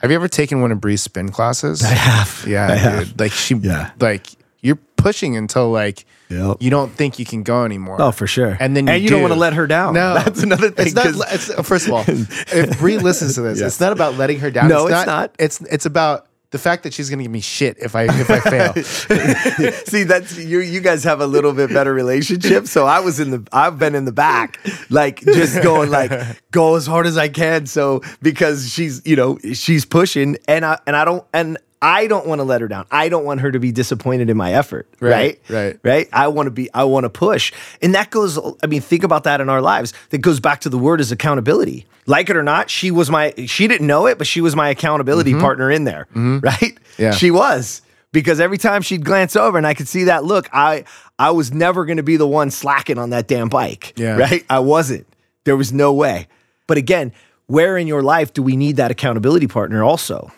have 0.00 0.10
you 0.10 0.16
ever 0.16 0.28
taken 0.28 0.60
one 0.60 0.70
of 0.72 0.80
Bree's 0.80 1.02
spin 1.02 1.30
classes? 1.30 1.82
i 1.82 1.88
have 1.88 2.44
Yeah, 2.46 2.68
I 2.68 2.74
have. 2.74 3.08
dude. 3.08 3.20
Like 3.20 3.32
she, 3.32 3.54
Yeah. 3.56 3.90
like 4.00 4.26
you're 4.60 4.78
pushing 4.96 5.36
until 5.36 5.70
like 5.70 6.04
Yep. 6.30 6.56
you 6.60 6.70
don't 6.70 6.90
think 6.90 7.18
you 7.18 7.24
can 7.26 7.42
go 7.42 7.64
anymore. 7.64 7.96
Oh, 8.00 8.10
for 8.10 8.26
sure. 8.26 8.56
And 8.58 8.74
then 8.76 8.86
you, 8.86 8.92
and 8.94 9.02
you 9.02 9.10
don't 9.10 9.20
want 9.22 9.34
to 9.34 9.38
let 9.38 9.52
her 9.54 9.66
down. 9.66 9.92
No, 9.94 10.14
that's 10.24 10.42
another 10.42 10.70
thing. 10.70 10.86
It's 10.86 10.94
not. 10.94 11.06
It's, 11.32 11.52
first 11.68 11.86
of 11.86 11.92
all, 11.92 12.04
if 12.08 12.78
Bree 12.78 12.96
listens 12.98 13.34
to 13.34 13.42
this, 13.42 13.60
Yeah. 13.60 13.66
it's 13.66 13.78
not 13.80 13.92
about 13.92 14.16
letting 14.16 14.40
her 14.40 14.50
down. 14.50 14.68
No, 14.68 14.86
it's 14.86 15.06
not. 15.06 15.34
It's 15.38 15.60
it's 15.62 15.86
about 15.86 16.26
the 16.54 16.58
fact 16.60 16.84
that 16.84 16.94
she's 16.94 17.10
going 17.10 17.18
to 17.18 17.24
give 17.24 17.32
me 17.32 17.40
shit 17.40 17.76
if 17.80 17.96
I 17.96 18.04
if 18.04 18.30
I 18.30 18.38
fail. 18.38 18.74
See, 19.86 20.04
that's 20.04 20.38
you. 20.38 20.60
You 20.60 20.78
guys 20.80 21.02
have 21.02 21.20
a 21.20 21.26
little 21.26 21.52
bit 21.52 21.70
better 21.70 21.92
relationship. 21.92 22.68
So 22.68 22.86
I 22.86 23.00
was 23.00 23.18
in 23.18 23.30
the. 23.32 23.48
I've 23.52 23.76
been 23.76 23.96
in 23.96 24.04
the 24.04 24.12
back, 24.12 24.60
like 24.88 25.20
just 25.20 25.60
going 25.64 25.90
like 25.90 26.12
go 26.52 26.76
as 26.76 26.86
hard 26.86 27.06
as 27.06 27.18
I 27.18 27.28
can. 27.28 27.66
So 27.66 28.02
because 28.22 28.70
she's 28.72 29.02
you 29.04 29.16
know 29.16 29.38
she's 29.52 29.84
pushing, 29.84 30.36
and 30.46 30.64
I 30.64 30.78
and 30.86 30.94
I 30.96 31.04
don't 31.04 31.24
and. 31.34 31.58
I 31.82 32.06
don't 32.06 32.26
want 32.26 32.38
to 32.38 32.44
let 32.44 32.62
her 32.62 32.68
down. 32.68 32.86
I 32.90 33.10
don't 33.10 33.26
want 33.26 33.40
her 33.42 33.52
to 33.52 33.58
be 33.58 33.70
disappointed 33.70 34.30
in 34.30 34.38
my 34.38 34.54
effort. 34.54 34.88
Right, 35.00 35.38
Right. 35.50 35.54
right. 35.54 35.78
Right. 35.82 36.08
I 36.14 36.28
want 36.28 36.46
to 36.46 36.50
be, 36.50 36.72
I 36.72 36.84
want 36.84 37.04
to 37.04 37.10
push. 37.10 37.52
And 37.82 37.94
that 37.94 38.08
goes, 38.08 38.38
I 38.62 38.66
mean, 38.68 38.80
think 38.80 39.04
about 39.04 39.24
that 39.24 39.42
in 39.42 39.50
our 39.50 39.60
lives. 39.60 39.92
That 40.08 40.18
goes 40.22 40.40
back 40.40 40.62
to 40.62 40.70
the 40.70 40.78
word 40.78 40.98
is 41.02 41.12
accountability. 41.12 41.84
Like 42.06 42.28
it 42.28 42.36
or 42.36 42.42
not, 42.42 42.70
she 42.70 42.90
was 42.90 43.10
my, 43.10 43.32
she 43.46 43.66
didn't 43.66 43.86
know 43.86 44.06
it, 44.06 44.18
but 44.18 44.26
she 44.26 44.40
was 44.40 44.54
my 44.54 44.68
accountability 44.68 45.32
partner 45.34 45.70
in 45.70 45.84
there. 45.84 46.06
Right. 46.14 46.42
Mm-hmm. 46.42 47.02
Yeah. 47.02 47.12
She 47.12 47.30
was 47.30 47.82
because 48.12 48.40
every 48.40 48.58
time 48.58 48.82
she'd 48.82 49.04
glance 49.04 49.36
over 49.36 49.56
and 49.56 49.66
I 49.66 49.74
could 49.74 49.88
see 49.88 50.04
that 50.04 50.24
look, 50.24 50.48
I, 50.52 50.84
I 51.18 51.30
was 51.30 51.52
never 51.52 51.84
going 51.84 51.96
to 51.96 52.02
be 52.02 52.16
the 52.16 52.28
one 52.28 52.50
slacking 52.50 52.98
on 52.98 53.10
that 53.10 53.26
damn 53.26 53.48
bike. 53.48 53.94
Yeah. 53.96 54.16
Right. 54.16 54.44
I 54.50 54.58
wasn't. 54.58 55.06
There 55.44 55.56
was 55.56 55.72
no 55.72 55.92
way. 55.92 56.28
But 56.66 56.78
again, 56.78 57.12
where 57.46 57.76
in 57.76 57.86
your 57.86 58.02
life 58.02 58.32
do 58.32 58.42
we 58.42 58.56
need 58.56 58.76
that 58.76 58.90
accountability 58.90 59.46
partner 59.46 59.82
also? 59.82 60.32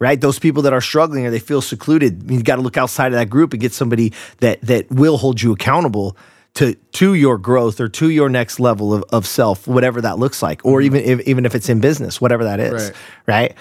right? 0.00 0.20
Those 0.20 0.38
people 0.38 0.62
that 0.62 0.72
are 0.72 0.80
struggling 0.80 1.26
or 1.26 1.30
they 1.30 1.38
feel 1.38 1.60
secluded, 1.62 2.28
you 2.28 2.42
got 2.42 2.56
to 2.56 2.62
look 2.62 2.76
outside 2.76 3.08
of 3.08 3.12
that 3.12 3.30
group 3.30 3.52
and 3.52 3.60
get 3.60 3.72
somebody 3.72 4.12
that 4.38 4.60
that 4.62 4.90
will 4.90 5.18
hold 5.18 5.40
you 5.40 5.52
accountable 5.52 6.16
to 6.54 6.74
to 6.74 7.14
your 7.14 7.38
growth 7.38 7.80
or 7.80 7.88
to 7.88 8.10
your 8.10 8.28
next 8.28 8.60
level 8.60 8.92
of, 8.92 9.04
of 9.10 9.26
self, 9.26 9.66
whatever 9.66 10.00
that 10.00 10.18
looks 10.18 10.42
like, 10.42 10.64
or 10.64 10.80
mm-hmm. 10.80 10.96
even 10.96 11.20
if, 11.20 11.28
even 11.28 11.46
if 11.46 11.54
it's 11.54 11.68
in 11.68 11.80
business, 11.80 12.20
whatever 12.20 12.44
that 12.44 12.60
is, 12.60 12.84
Right. 12.84 12.94
right? 13.26 13.54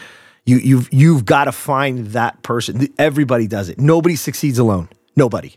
You 0.45 0.57
you've 0.57 0.93
you've 0.93 1.25
got 1.25 1.45
to 1.45 1.51
find 1.51 2.07
that 2.07 2.41
person. 2.41 2.87
Everybody 2.97 3.47
does 3.47 3.69
it. 3.69 3.79
Nobody 3.79 4.15
succeeds 4.15 4.57
alone. 4.57 4.89
Nobody. 5.15 5.55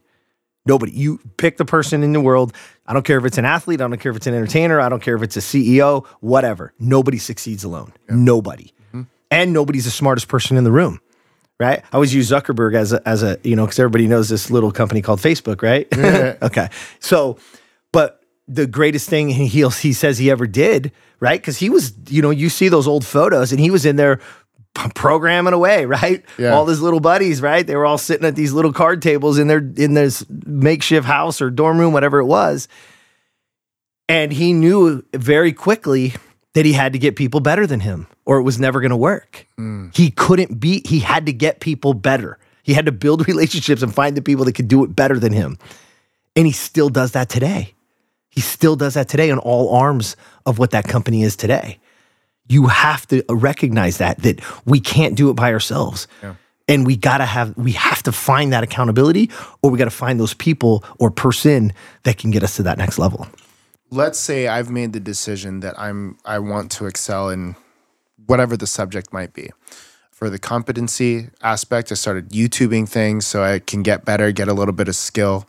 Nobody. 0.67 0.93
You 0.93 1.19
pick 1.39 1.57
the 1.57 1.65
person 1.65 2.03
in 2.03 2.13
the 2.13 2.21
world. 2.21 2.53
I 2.87 2.93
don't 2.93 3.05
care 3.05 3.19
if 3.19 3.25
it's 3.25 3.39
an 3.39 3.45
athlete. 3.45 3.81
I 3.81 3.89
don't 3.89 3.99
care 3.99 4.11
if 4.11 4.17
it's 4.17 4.27
an 4.27 4.35
entertainer. 4.35 4.81
I 4.81 4.89
don't 4.89 5.03
care 5.03 5.17
if 5.17 5.23
it's 5.23 5.37
a 5.37 5.41
CEO. 5.41 6.07
Whatever. 6.21 6.73
Nobody 6.79 7.19
succeeds 7.19 7.65
alone. 7.65 7.93
Nobody. 8.09 8.73
Mm-hmm. 8.89 9.03
And 9.31 9.53
nobody's 9.53 9.87
the 9.87 9.91
smartest 9.91 10.29
person 10.29 10.57
in 10.57 10.65
the 10.65 10.71
room. 10.71 11.01
Right. 11.63 11.85
I 11.93 11.95
always 11.95 12.13
use 12.13 12.29
Zuckerberg 12.29 12.75
as 12.75 12.93
a, 12.93 13.09
as 13.09 13.23
a 13.23 13.39
you 13.45 13.55
know 13.55 13.65
because 13.65 13.79
everybody 13.79 14.09
knows 14.09 14.29
this 14.29 14.51
little 14.51 14.73
company 14.73 15.01
called 15.01 15.21
Facebook, 15.21 15.63
right? 15.63 15.87
okay. 16.43 16.69
So, 16.99 17.39
but 17.93 18.21
the 18.49 18.67
greatest 18.67 19.09
thing 19.09 19.29
he 19.29 19.47
he 19.47 19.93
says 19.93 20.19
he 20.19 20.29
ever 20.29 20.49
did, 20.49 20.91
right? 21.21 21.41
Because 21.41 21.59
he 21.59 21.71
was, 21.71 21.95
you 22.09 22.21
know, 22.21 22.31
you 22.31 22.49
see 22.49 22.69
those 22.69 22.89
old 22.89 23.07
photos, 23.07 23.53
and 23.53 23.61
he 23.61 23.71
was 23.71 23.87
in 23.87 23.95
there 23.95 24.19
programming 24.97 25.53
away, 25.53 25.87
right? 26.01 26.25
Yeah. 26.37 26.51
All 26.51 26.67
his 26.67 26.83
little 26.83 26.99
buddies, 26.99 27.41
right? 27.41 27.65
They 27.65 27.77
were 27.77 27.87
all 27.87 27.99
sitting 27.99 28.27
at 28.27 28.35
these 28.35 28.53
little 28.53 28.73
card 28.73 29.01
tables 29.01 29.39
in 29.39 29.47
their 29.47 29.59
in 29.59 29.95
this 29.95 30.27
makeshift 30.29 31.07
house 31.07 31.41
or 31.41 31.49
dorm 31.49 31.79
room, 31.79 31.93
whatever 31.93 32.19
it 32.19 32.27
was. 32.27 32.67
And 34.09 34.33
he 34.33 34.53
knew 34.53 35.05
very 35.15 35.53
quickly 35.53 36.15
that 36.55 36.67
he 36.67 36.73
had 36.73 36.93
to 36.93 36.99
get 36.99 37.17
people 37.17 37.41
better 37.41 37.67
than 37.67 37.81
him, 37.81 38.07
or 38.27 38.39
it 38.39 38.43
was 38.43 38.59
never 38.59 38.81
going 38.81 38.91
to 38.91 38.97
work. 38.97 39.47
Mm. 39.59 39.95
He 39.97 40.11
couldn't 40.11 40.61
beat. 40.61 40.87
He 40.87 41.01
had 41.01 41.27
to 41.27 41.33
get 41.33 41.61
people 41.61 41.95
better. 41.95 42.39
He 42.63 42.75
had 42.75 42.87
to 42.87 42.93
build 42.93 43.27
relationships 43.29 43.83
and 43.83 43.95
find 43.95 44.17
the 44.17 44.23
people 44.23 44.45
that 44.45 44.55
could 44.55 44.69
do 44.69 44.85
it 44.85 44.95
better 44.95 45.19
than 45.19 45.33
him. 45.33 45.59
And 46.37 46.47
he 46.47 46.53
still 46.53 46.89
does 46.89 47.13
that 47.13 47.29
today. 47.29 47.75
He 48.31 48.41
still 48.41 48.77
does 48.77 48.95
that 48.95 49.09
today 49.09 49.31
on 49.31 49.39
all 49.39 49.75
arms 49.75 50.17
of 50.47 50.59
what 50.59 50.71
that 50.71 50.89
company 50.89 51.23
is 51.23 51.37
today. 51.37 51.79
You 52.49 52.67
have 52.67 53.07
to 53.09 53.23
recognize 53.29 53.99
that 53.99 54.23
that 54.23 54.41
we 54.67 54.81
can't 54.81 55.15
do 55.15 55.29
it 55.31 55.35
by 55.35 55.53
ourselves. 55.53 56.09
And 56.69 56.87
we 56.87 56.97
got 56.97 57.19
to 57.19 57.27
have 57.27 57.55
we 57.59 57.73
have 57.73 58.03
to 58.05 58.13
find 58.13 58.53
that 58.53 58.65
accountability 58.65 59.31
or 59.63 59.71
we 59.71 59.79
got 59.79 59.85
to 59.85 59.91
find 59.91 60.19
those 60.19 60.33
people 60.33 60.83
or 60.99 61.11
person 61.11 61.75
that 62.05 62.17
can 62.17 62.31
get 62.31 62.43
us 62.43 62.57
to 62.57 62.63
that 62.63 62.79
next 62.79 62.99
level. 62.99 63.27
Let's 63.93 64.19
say 64.19 64.49
I've 64.49 64.71
made 64.71 64.95
the 64.95 65.01
decision 65.01 65.61
that 65.61 65.79
I'm 65.79 66.17
I 66.25 66.39
want 66.39 66.73
to 66.73 66.87
excel 66.87 67.29
in 67.29 67.57
whatever 68.25 68.57
the 68.57 68.67
subject 68.67 69.13
might 69.13 69.35
be. 69.35 69.51
For 70.11 70.31
the 70.31 70.39
competency 70.39 71.29
aspect, 71.43 71.93
I 71.93 71.97
started 71.97 72.31
YouTubing 72.31 72.89
things 72.89 73.27
so 73.27 73.43
I 73.43 73.59
can 73.59 73.83
get 73.83 74.07
better, 74.07 74.33
get 74.33 74.49
a 74.49 74.55
little 74.55 74.73
bit 74.73 74.89
of 74.89 74.97
skill, 74.97 75.41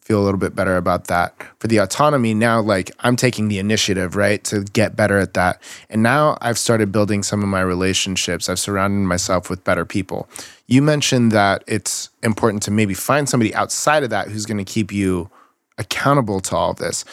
feel 0.00 0.20
a 0.20 0.24
little 0.24 0.40
bit 0.40 0.56
better 0.56 0.76
about 0.76 1.06
that. 1.06 1.40
For 1.60 1.68
the 1.68 1.76
autonomy, 1.76 2.34
now 2.34 2.60
like 2.60 2.90
I'm 2.98 3.14
taking 3.14 3.46
the 3.46 3.60
initiative, 3.60 4.16
right, 4.16 4.42
to 4.42 4.64
get 4.64 4.96
better 4.96 5.18
at 5.20 5.34
that. 5.34 5.62
And 5.88 6.02
now 6.02 6.36
I've 6.40 6.58
started 6.58 6.90
building 6.90 7.22
some 7.22 7.44
of 7.44 7.48
my 7.48 7.60
relationships. 7.60 8.48
I've 8.48 8.58
surrounded 8.58 9.06
myself 9.06 9.48
with 9.48 9.62
better 9.62 9.84
people. 9.84 10.28
You 10.66 10.82
mentioned 10.82 11.30
that 11.30 11.62
it's 11.68 12.10
important 12.24 12.64
to 12.64 12.72
maybe 12.72 12.94
find 12.94 13.28
somebody 13.28 13.54
outside 13.54 14.02
of 14.02 14.10
that 14.10 14.26
who's 14.26 14.46
going 14.46 14.58
to 14.58 14.64
keep 14.64 14.90
you 14.90 15.30
accountable 15.78 16.40
to 16.40 16.56
all 16.56 16.72
of 16.72 16.78
this 16.78 17.04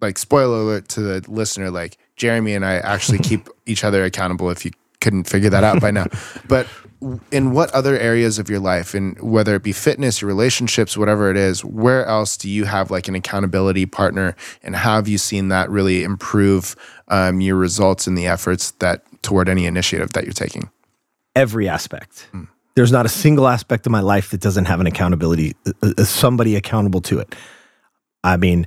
like 0.00 0.18
spoiler 0.18 0.58
alert 0.58 0.88
to 0.88 1.00
the 1.00 1.24
listener 1.30 1.70
like 1.70 1.98
jeremy 2.16 2.54
and 2.54 2.64
i 2.64 2.74
actually 2.74 3.18
keep 3.30 3.48
each 3.66 3.84
other 3.84 4.04
accountable 4.04 4.50
if 4.50 4.64
you 4.64 4.70
couldn't 5.00 5.24
figure 5.24 5.50
that 5.50 5.64
out 5.64 5.80
by 5.80 5.90
now 5.90 6.06
but 6.48 6.66
in 7.32 7.52
what 7.52 7.70
other 7.70 7.98
areas 7.98 8.38
of 8.38 8.50
your 8.50 8.58
life 8.58 8.92
and 8.92 9.18
whether 9.22 9.54
it 9.54 9.62
be 9.62 9.72
fitness 9.72 10.20
your 10.20 10.28
relationships 10.28 10.96
whatever 10.96 11.30
it 11.30 11.36
is 11.36 11.64
where 11.64 12.04
else 12.04 12.36
do 12.36 12.50
you 12.50 12.64
have 12.64 12.90
like 12.90 13.08
an 13.08 13.14
accountability 13.14 13.86
partner 13.86 14.36
and 14.62 14.76
how 14.76 14.96
have 14.96 15.08
you 15.08 15.16
seen 15.16 15.48
that 15.48 15.70
really 15.70 16.02
improve 16.02 16.76
um, 17.08 17.40
your 17.40 17.56
results 17.56 18.06
and 18.06 18.18
the 18.18 18.26
efforts 18.26 18.72
that 18.72 19.02
toward 19.22 19.48
any 19.48 19.64
initiative 19.64 20.12
that 20.12 20.24
you're 20.24 20.32
taking 20.34 20.70
every 21.36 21.68
aspect. 21.68 22.28
Hmm. 22.32 22.44
There's 22.74 22.92
not 22.92 23.04
a 23.04 23.08
single 23.08 23.48
aspect 23.48 23.86
of 23.86 23.92
my 23.92 24.00
life 24.00 24.30
that 24.30 24.40
doesn't 24.40 24.66
have 24.66 24.80
an 24.80 24.86
accountability, 24.86 25.54
uh, 25.66 25.92
uh, 25.98 26.04
somebody 26.04 26.54
accountable 26.56 27.00
to 27.02 27.18
it. 27.18 27.34
I 28.22 28.36
mean, 28.36 28.66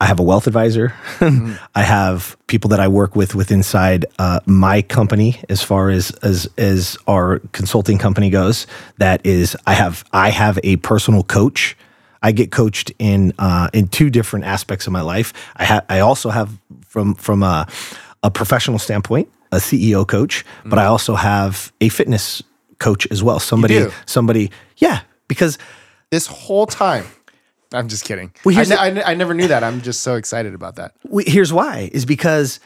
I 0.00 0.06
have 0.06 0.20
a 0.20 0.22
wealth 0.22 0.46
advisor. 0.46 0.94
Mm-hmm. 1.18 1.54
I 1.74 1.82
have 1.82 2.36
people 2.46 2.68
that 2.70 2.80
I 2.80 2.88
work 2.88 3.16
with 3.16 3.34
with 3.34 3.50
inside 3.50 4.06
uh, 4.18 4.40
my 4.46 4.82
company 4.82 5.40
as 5.48 5.62
far 5.62 5.90
as 5.90 6.10
as 6.22 6.48
as 6.56 6.96
our 7.06 7.40
consulting 7.52 7.98
company 7.98 8.30
goes. 8.30 8.66
That 8.98 9.24
is, 9.26 9.56
I 9.66 9.74
have 9.74 10.04
I 10.12 10.30
have 10.30 10.58
a 10.62 10.76
personal 10.76 11.24
coach. 11.24 11.76
I 12.22 12.32
get 12.32 12.50
coached 12.52 12.92
in 12.98 13.32
uh, 13.38 13.70
in 13.72 13.88
two 13.88 14.10
different 14.10 14.44
aspects 14.44 14.86
of 14.86 14.92
my 14.92 15.00
life. 15.00 15.32
I 15.56 15.64
have 15.64 15.84
I 15.88 16.00
also 16.00 16.30
have 16.30 16.56
from 16.86 17.14
from 17.14 17.42
a, 17.42 17.66
a 18.22 18.30
professional 18.30 18.78
standpoint 18.78 19.28
a 19.50 19.56
CEO 19.56 20.06
coach, 20.06 20.44
mm-hmm. 20.44 20.68
but 20.68 20.78
I 20.78 20.84
also 20.84 21.14
have 21.14 21.72
a 21.80 21.88
fitness 21.88 22.42
coach 22.78 23.06
as 23.10 23.22
well. 23.22 23.40
Somebody 23.40 23.86
somebody 24.06 24.50
yeah 24.76 25.00
because 25.26 25.58
this 26.10 26.26
whole 26.26 26.66
time 26.66 27.04
I'm 27.72 27.88
just 27.88 28.04
kidding. 28.04 28.32
Well, 28.44 28.58
I, 28.58 28.64
the, 28.64 28.80
I, 28.80 29.10
I, 29.10 29.14
never 29.14 29.34
knew 29.34 29.48
that. 29.48 29.62
I'm 29.62 29.82
just 29.82 30.00
so 30.00 30.14
excited 30.14 30.54
about 30.54 30.76
that. 30.76 30.94
Here's 31.26 31.52
why: 31.52 31.90
is 31.92 32.06
because 32.06 32.60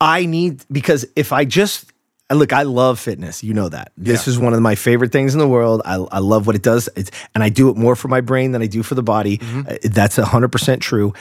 I 0.00 0.26
need 0.26 0.64
because 0.70 1.06
if 1.16 1.32
I 1.32 1.44
just 1.44 1.92
look, 2.30 2.52
I 2.52 2.62
love 2.62 2.98
fitness. 2.98 3.42
You 3.42 3.54
know 3.54 3.68
that. 3.68 3.92
This 3.96 4.26
yeah. 4.26 4.32
is 4.32 4.38
one 4.38 4.54
of 4.54 4.60
my 4.60 4.74
favorite 4.74 5.12
things 5.12 5.34
in 5.34 5.38
the 5.38 5.48
world. 5.48 5.82
I, 5.84 5.94
I 5.94 6.18
love 6.18 6.46
what 6.46 6.56
it 6.56 6.62
does, 6.62 6.88
it's, 6.96 7.10
and 7.34 7.42
I 7.42 7.48
do 7.48 7.70
it 7.70 7.76
more 7.76 7.96
for 7.96 8.08
my 8.08 8.20
brain 8.20 8.52
than 8.52 8.62
I 8.62 8.66
do 8.66 8.82
for 8.82 8.94
the 8.94 9.02
body. 9.02 9.38
Mm-hmm. 9.38 9.68
Uh, 9.68 9.76
that's 9.84 10.16
hundred 10.16 10.48
percent 10.48 10.82
true. 10.82 11.12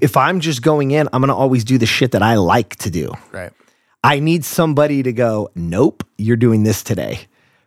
If 0.00 0.16
I'm 0.16 0.40
just 0.40 0.62
going 0.62 0.90
in, 0.90 1.08
I'm 1.12 1.20
gonna 1.20 1.36
always 1.36 1.64
do 1.64 1.78
the 1.78 1.86
shit 1.86 2.12
that 2.12 2.22
I 2.22 2.36
like 2.36 2.76
to 2.76 2.90
do. 2.90 3.12
Right. 3.32 3.52
I 4.02 4.20
need 4.20 4.44
somebody 4.44 5.02
to 5.02 5.12
go. 5.12 5.50
Nope, 5.54 6.04
you're 6.18 6.36
doing 6.36 6.62
this 6.62 6.82
today, 6.82 7.20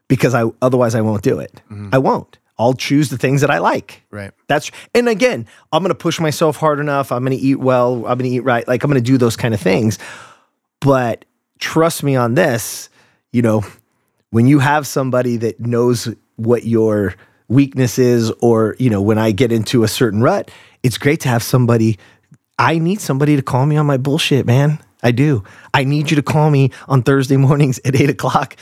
because 0.07 0.33
I 0.33 0.43
otherwise 0.61 0.95
I 0.95 1.01
won't 1.01 1.23
do 1.23 1.39
it. 1.39 1.61
Mm-hmm. 1.69 1.89
I 1.91 1.97
won't. 1.99 2.37
I'll 2.59 2.73
choose 2.73 3.09
the 3.09 3.17
things 3.17 3.41
that 3.41 3.51
I 3.51 3.59
like. 3.59 4.03
Right. 4.09 4.31
That's 4.47 4.71
and 4.93 5.07
again, 5.07 5.47
I'm 5.71 5.83
going 5.83 5.89
to 5.89 5.95
push 5.95 6.19
myself 6.19 6.57
hard 6.57 6.79
enough. 6.79 7.11
I'm 7.11 7.23
going 7.23 7.37
to 7.37 7.43
eat 7.43 7.59
well. 7.59 7.97
I'm 7.97 8.17
going 8.17 8.29
to 8.29 8.37
eat 8.37 8.41
right. 8.41 8.67
Like 8.67 8.83
I'm 8.83 8.89
going 8.89 9.01
to 9.01 9.11
do 9.11 9.17
those 9.17 9.35
kind 9.35 9.53
of 9.53 9.59
things. 9.59 9.99
But 10.79 11.25
trust 11.59 12.03
me 12.03 12.15
on 12.15 12.33
this, 12.35 12.89
you 13.31 13.41
know, 13.41 13.63
when 14.31 14.47
you 14.47 14.59
have 14.59 14.87
somebody 14.87 15.37
that 15.37 15.59
knows 15.59 16.07
what 16.35 16.65
your 16.65 17.15
weakness 17.47 17.97
is 17.97 18.31
or, 18.41 18.75
you 18.79 18.89
know, 18.89 19.01
when 19.01 19.17
I 19.17 19.31
get 19.31 19.51
into 19.51 19.83
a 19.83 19.87
certain 19.87 20.21
rut, 20.21 20.51
it's 20.83 20.97
great 20.97 21.21
to 21.21 21.29
have 21.29 21.43
somebody 21.43 21.97
I 22.59 22.79
need 22.79 22.99
somebody 22.99 23.35
to 23.35 23.41
call 23.41 23.65
me 23.65 23.77
on 23.77 23.85
my 23.85 23.97
bullshit, 23.97 24.45
man. 24.45 24.79
I 25.03 25.11
do. 25.11 25.43
I 25.73 25.83
need 25.83 26.09
you 26.09 26.15
to 26.15 26.23
call 26.23 26.49
me 26.49 26.71
on 26.87 27.03
Thursday 27.03 27.37
mornings 27.37 27.79
at 27.85 27.95
eight 27.95 28.09
o'clock 28.09 28.55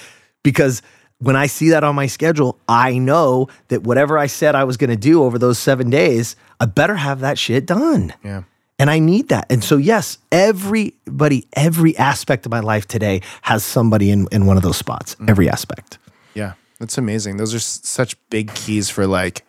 because 0.44 0.82
when 1.26 1.36
I 1.36 1.48
see 1.48 1.70
that 1.70 1.84
on 1.84 1.96
my 1.96 2.06
schedule, 2.06 2.60
I 2.70 3.00
know 3.00 3.48
that 3.70 3.82
whatever 3.82 4.16
I 4.16 4.28
said 4.28 4.54
I 4.54 4.64
was 4.64 4.78
going 4.78 4.92
to 4.92 4.96
do 4.96 5.24
over 5.24 5.40
those 5.40 5.58
seven 5.58 5.90
days, 5.90 6.36
I 6.60 6.66
better 6.66 6.96
have 6.96 7.22
that 7.22 7.40
shit 7.40 7.66
done. 7.66 8.14
Yeah. 8.24 8.44
And 8.78 8.92
I 8.92 9.00
need 9.00 9.30
that. 9.30 9.48
And 9.50 9.64
so, 9.64 9.78
yes, 9.78 10.20
everybody, 10.32 11.48
every 11.54 11.98
aspect 11.98 12.46
of 12.46 12.52
my 12.52 12.60
life 12.60 12.88
today 12.88 13.22
has 13.42 13.64
somebody 13.64 14.12
in, 14.12 14.28
in 14.32 14.46
one 14.46 14.56
of 14.56 14.62
those 14.62 14.78
spots, 14.78 15.16
mm. 15.16 15.28
every 15.28 15.50
aspect. 15.50 15.98
Yeah. 16.36 16.54
That's 16.80 16.98
amazing. 17.00 17.38
Those 17.38 17.56
are 17.56 17.58
s- 17.58 17.80
such 17.84 18.16
big 18.30 18.54
keys 18.54 18.92
for 18.92 19.08
like 19.08 19.44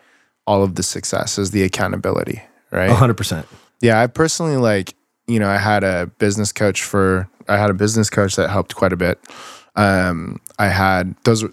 all 0.46 0.62
of 0.62 0.76
the 0.76 0.82
success 0.82 1.36
is 1.36 1.50
the 1.50 1.62
accountability, 1.62 2.40
right? 2.70 2.88
100%. 2.88 3.44
Yeah. 3.82 4.00
I 4.00 4.06
personally 4.06 4.56
like, 4.56 4.94
you 5.26 5.40
know, 5.40 5.48
I 5.48 5.58
had 5.58 5.84
a 5.84 6.06
business 6.18 6.52
coach 6.52 6.84
for, 6.84 7.28
I 7.48 7.58
had 7.58 7.68
a 7.68 7.74
business 7.74 8.08
coach 8.08 8.36
that 8.36 8.48
helped 8.48 8.76
quite 8.76 8.94
a 8.94 8.96
bit. 8.96 9.20
Um, 9.74 10.40
I 10.58 10.68
had 10.68 11.14
those 11.24 11.44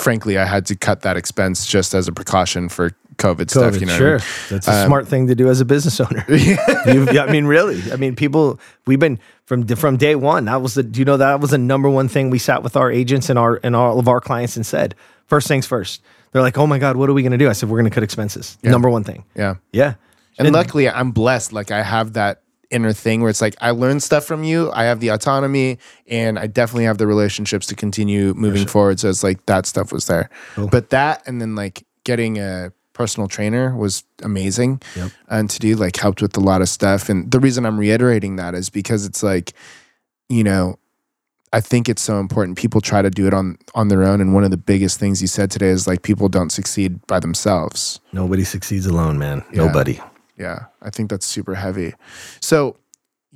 frankly, 0.00 0.38
I 0.38 0.44
had 0.44 0.66
to 0.66 0.76
cut 0.76 1.02
that 1.02 1.16
expense 1.16 1.66
just 1.66 1.94
as 1.94 2.08
a 2.08 2.12
precaution 2.12 2.68
for 2.68 2.90
COVID, 3.16 3.46
COVID 3.46 3.50
stuff. 3.50 3.80
You 3.80 3.86
know, 3.86 3.96
sure, 3.96 4.14
I 4.14 4.18
mean? 4.18 4.26
that's 4.50 4.68
a 4.68 4.80
um, 4.82 4.86
smart 4.86 5.08
thing 5.08 5.26
to 5.28 5.34
do 5.34 5.48
as 5.48 5.60
a 5.60 5.64
business 5.64 6.00
owner. 6.00 6.24
I 6.28 7.26
mean, 7.30 7.44
really, 7.46 7.80
I 7.92 7.96
mean, 7.96 8.16
people. 8.16 8.58
We've 8.86 8.98
been 8.98 9.18
from 9.44 9.66
from 9.66 9.96
day 9.96 10.14
one. 10.14 10.46
That 10.46 10.62
was 10.62 10.74
the. 10.74 10.82
Do 10.82 10.98
you 10.98 11.04
know 11.04 11.16
that 11.16 11.40
was 11.40 11.50
the 11.50 11.58
number 11.58 11.88
one 11.88 12.08
thing 12.08 12.30
we 12.30 12.38
sat 12.38 12.62
with 12.62 12.76
our 12.76 12.90
agents 12.90 13.28
and 13.28 13.38
our 13.38 13.60
and 13.62 13.76
all 13.76 13.98
of 13.98 14.08
our 14.08 14.20
clients 14.20 14.56
and 14.56 14.64
said, 14.66 14.94
first 15.26 15.48
things 15.48 15.66
first. 15.66 16.02
They're 16.32 16.42
like, 16.42 16.58
oh 16.58 16.66
my 16.66 16.78
god, 16.78 16.96
what 16.96 17.10
are 17.10 17.12
we 17.12 17.22
going 17.22 17.32
to 17.32 17.38
do? 17.38 17.48
I 17.48 17.52
said, 17.52 17.68
we're 17.68 17.78
going 17.78 17.90
to 17.90 17.94
cut 17.94 18.04
expenses. 18.04 18.56
Yeah. 18.62 18.70
Number 18.70 18.88
one 18.88 19.04
thing. 19.04 19.24
Yeah, 19.34 19.56
yeah. 19.72 19.94
And, 20.38 20.46
and 20.46 20.54
luckily, 20.54 20.88
I'm 20.88 21.10
blessed. 21.10 21.52
Like 21.52 21.70
I 21.70 21.82
have 21.82 22.14
that 22.14 22.42
inner 22.70 22.92
thing 22.92 23.20
where 23.20 23.30
it's 23.30 23.40
like 23.40 23.56
I 23.60 23.70
learned 23.70 24.02
stuff 24.02 24.24
from 24.24 24.44
you. 24.44 24.70
I 24.72 24.84
have 24.84 25.00
the 25.00 25.08
autonomy, 25.08 25.78
and 26.06 26.38
I 26.38 26.46
definitely 26.46 26.84
have 26.84 26.98
the 26.98 27.06
relationships 27.06 27.66
to 27.66 27.74
continue 27.74 28.34
moving 28.34 28.62
sure. 28.62 28.68
forward. 28.68 29.00
So 29.00 29.08
it's 29.08 29.22
like 29.22 29.44
that 29.46 29.66
stuff 29.66 29.92
was 29.92 30.06
there, 30.06 30.30
cool. 30.54 30.68
but 30.68 30.90
that 30.90 31.22
and 31.26 31.40
then 31.40 31.54
like 31.54 31.84
getting 32.04 32.38
a 32.38 32.72
personal 32.92 33.28
trainer 33.28 33.74
was 33.76 34.04
amazing, 34.22 34.80
yep. 34.96 35.10
and 35.28 35.48
to 35.50 35.58
do 35.58 35.74
like 35.76 35.96
helped 35.96 36.22
with 36.22 36.36
a 36.36 36.40
lot 36.40 36.60
of 36.60 36.68
stuff. 36.68 37.08
And 37.08 37.30
the 37.30 37.40
reason 37.40 37.66
I'm 37.66 37.78
reiterating 37.78 38.36
that 38.36 38.54
is 38.54 38.70
because 38.70 39.04
it's 39.04 39.22
like, 39.22 39.52
you 40.28 40.44
know, 40.44 40.78
I 41.52 41.60
think 41.60 41.88
it's 41.88 42.02
so 42.02 42.20
important. 42.20 42.56
People 42.56 42.80
try 42.80 43.02
to 43.02 43.10
do 43.10 43.26
it 43.26 43.34
on 43.34 43.58
on 43.74 43.88
their 43.88 44.04
own, 44.04 44.20
and 44.20 44.34
one 44.34 44.44
of 44.44 44.50
the 44.50 44.56
biggest 44.56 45.00
things 45.00 45.20
you 45.20 45.28
said 45.28 45.50
today 45.50 45.68
is 45.68 45.86
like 45.86 46.02
people 46.02 46.28
don't 46.28 46.50
succeed 46.50 47.04
by 47.06 47.18
themselves. 47.18 48.00
Nobody 48.12 48.44
succeeds 48.44 48.86
alone, 48.86 49.18
man. 49.18 49.44
Yeah. 49.52 49.66
Nobody. 49.66 50.00
Yeah, 50.40 50.66
I 50.80 50.88
think 50.88 51.10
that's 51.10 51.26
super 51.26 51.54
heavy. 51.54 51.92
So, 52.40 52.78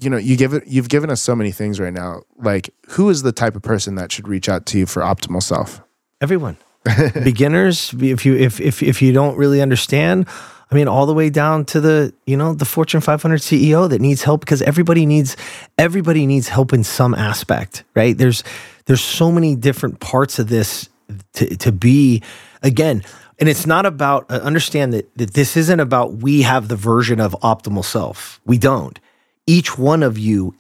you 0.01 0.09
know, 0.09 0.17
you 0.17 0.39
give 0.39 0.55
it 0.55 0.67
you've 0.67 0.89
given 0.89 1.11
us 1.11 1.21
so 1.21 1.37
many 1.37 1.53
things 1.53 1.79
right 1.79 1.93
now. 1.93 2.23
Like, 2.39 2.71
who 2.89 3.11
is 3.11 3.23
the 3.23 3.31
type 3.31 3.55
of 3.55 3.63
person 3.63 3.95
that 3.97 4.11
should 4.11 4.27
reach 4.27 4.49
out 4.49 4.65
to 4.67 4.79
you 4.79 4.87
for 4.87 5.03
optimal 5.03 5.43
self? 5.43 5.83
Everyone. 6.23 6.57
Beginners, 7.23 7.95
if 7.99 8.25
you 8.25 8.37
if 8.37 8.59
if 8.59 8.83
if 8.83 9.03
you 9.03 9.13
don't 9.13 9.37
really 9.37 9.61
understand, 9.61 10.27
I 10.71 10.75
mean, 10.75 10.89
all 10.89 11.05
the 11.05 11.13
way 11.13 11.29
down 11.29 11.67
to 11.67 11.81
the 11.81 12.15
you 12.27 12.39
know 12.39 12.55
the 12.55 12.65
Fortune 12.65 13.03
500 13.03 13.41
CEO 13.41 13.89
that 13.89 14.01
needs 14.01 14.23
help 14.23 14.41
because 14.41 14.63
everybody 14.63 15.05
needs 15.05 15.37
everybody 15.77 16.27
needs 16.27 16.49
help 16.49 16.73
in 16.73 16.85
some 16.85 17.15
aspect, 17.15 17.85
right? 17.95 18.17
There's 18.17 18.43
there's 18.87 19.03
so 19.03 19.31
many 19.31 19.57
different 19.57 20.01
parts 20.01 20.39
of 20.39 20.49
this 20.49 20.89
to 21.35 21.57
to 21.57 21.71
be 21.71 22.23
again 22.63 23.05
and 23.39 23.49
it's 23.49 23.67
not 23.67 23.87
about 23.87 24.31
uh, 24.31 24.35
understand 24.35 24.93
that, 24.93 25.17
that 25.17 25.35
this 25.35 25.57
isn't 25.57 25.81
about 25.81 26.15
we 26.15 26.43
have 26.43 26.69
the 26.69 26.77
version 26.77 27.21
of 27.21 27.33
optimal 27.43 27.85
self. 27.85 28.41
We 28.45 28.59
don't. 28.59 28.99
Each 29.47 29.79
one 29.79 30.03
of 30.03 30.19
you 30.19 30.55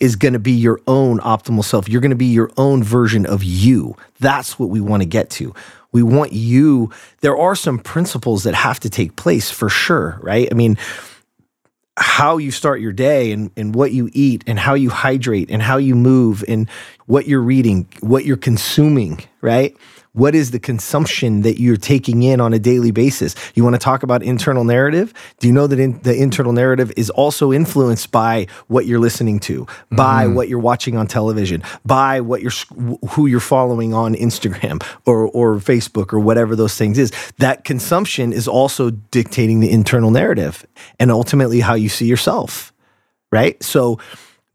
is 0.00 0.16
going 0.16 0.32
to 0.32 0.38
be 0.38 0.52
your 0.52 0.80
own 0.86 1.20
optimal 1.20 1.64
self. 1.64 1.88
You're 1.88 2.00
going 2.00 2.10
to 2.10 2.16
be 2.16 2.26
your 2.26 2.50
own 2.56 2.82
version 2.82 3.26
of 3.26 3.44
you. 3.44 3.96
That's 4.18 4.58
what 4.58 4.68
we 4.68 4.80
want 4.80 5.02
to 5.02 5.06
get 5.06 5.30
to. 5.30 5.54
We 5.92 6.02
want 6.02 6.32
you 6.32 6.90
there 7.20 7.36
are 7.36 7.56
some 7.56 7.78
principles 7.78 8.44
that 8.44 8.54
have 8.54 8.80
to 8.80 8.90
take 8.90 9.16
place 9.16 9.50
for 9.50 9.68
sure 9.68 10.18
right? 10.22 10.48
I 10.50 10.54
mean 10.54 10.78
how 11.96 12.38
you 12.38 12.50
start 12.50 12.80
your 12.80 12.92
day 12.92 13.30
and, 13.30 13.50
and 13.56 13.74
what 13.74 13.92
you 13.92 14.08
eat 14.12 14.42
and 14.46 14.58
how 14.58 14.72
you 14.74 14.88
hydrate 14.88 15.50
and 15.50 15.60
how 15.60 15.76
you 15.76 15.94
move 15.94 16.42
and 16.48 16.68
what 17.06 17.26
you're 17.26 17.42
reading 17.42 17.86
what 18.00 18.24
you're 18.24 18.36
consuming 18.36 19.20
right 19.42 19.76
what 20.12 20.34
is 20.34 20.50
the 20.50 20.58
consumption 20.58 21.42
that 21.42 21.60
you're 21.60 21.76
taking 21.76 22.22
in 22.22 22.40
on 22.40 22.52
a 22.52 22.58
daily 22.58 22.90
basis? 22.90 23.34
You 23.54 23.62
want 23.62 23.74
to 23.74 23.78
talk 23.78 24.02
about 24.02 24.22
internal 24.22 24.64
narrative? 24.64 25.14
Do 25.38 25.46
you 25.46 25.52
know 25.52 25.66
that 25.66 25.78
in, 25.78 26.00
the 26.02 26.14
internal 26.14 26.52
narrative 26.52 26.92
is 26.96 27.10
also 27.10 27.52
influenced 27.52 28.10
by 28.10 28.46
what 28.66 28.86
you're 28.86 28.98
listening 28.98 29.38
to, 29.40 29.66
by 29.92 30.26
mm. 30.26 30.34
what 30.34 30.48
you're 30.48 30.58
watching 30.58 30.96
on 30.96 31.06
television, 31.06 31.62
by 31.84 32.20
what 32.20 32.42
you're 32.42 32.50
who 33.10 33.26
you're 33.26 33.40
following 33.40 33.94
on 33.94 34.14
Instagram 34.14 34.82
or 35.06 35.28
or 35.28 35.56
Facebook 35.56 36.12
or 36.12 36.18
whatever 36.18 36.56
those 36.56 36.76
things 36.76 36.98
is. 36.98 37.12
That 37.38 37.64
consumption 37.64 38.32
is 38.32 38.48
also 38.48 38.90
dictating 38.90 39.60
the 39.60 39.70
internal 39.70 40.10
narrative 40.10 40.66
and 40.98 41.10
ultimately 41.10 41.60
how 41.60 41.74
you 41.74 41.88
see 41.88 42.06
yourself. 42.06 42.72
Right? 43.32 43.62
So 43.62 44.00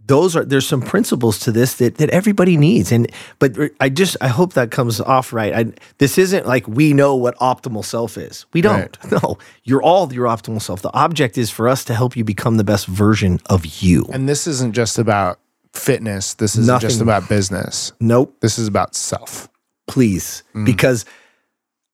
those 0.07 0.35
are 0.35 0.45
there's 0.45 0.67
some 0.67 0.81
principles 0.81 1.39
to 1.39 1.51
this 1.51 1.75
that 1.75 1.97
that 1.97 2.09
everybody 2.09 2.57
needs. 2.57 2.91
And 2.91 3.11
but 3.39 3.57
i 3.79 3.89
just 3.89 4.17
i 4.21 4.27
hope 4.27 4.53
that 4.53 4.71
comes 4.71 5.01
off 5.01 5.33
right. 5.33 5.53
I, 5.53 5.73
this 5.97 6.17
isn't 6.17 6.45
like 6.45 6.67
we 6.67 6.93
know 6.93 7.15
what 7.15 7.35
optimal 7.37 7.83
self 7.83 8.17
is. 8.17 8.45
We 8.53 8.61
don't. 8.61 8.97
Right. 9.03 9.11
no. 9.23 9.37
You're 9.63 9.81
all 9.81 10.11
your 10.13 10.27
optimal 10.27 10.61
self. 10.61 10.81
The 10.81 10.93
object 10.93 11.37
is 11.37 11.49
for 11.49 11.67
us 11.67 11.83
to 11.85 11.95
help 11.95 12.15
you 12.15 12.23
become 12.23 12.57
the 12.57 12.63
best 12.63 12.87
version 12.87 13.39
of 13.47 13.65
you. 13.81 14.05
And 14.11 14.29
this 14.29 14.47
isn't 14.47 14.73
just 14.73 14.97
about 14.97 15.39
fitness. 15.73 16.35
This 16.35 16.55
isn't 16.55 16.81
just 16.81 17.01
about 17.01 17.27
business. 17.27 17.91
Nope. 17.99 18.35
This 18.41 18.57
is 18.57 18.67
about 18.67 18.95
self. 18.95 19.49
Please. 19.87 20.43
Mm. 20.53 20.65
because 20.65 21.05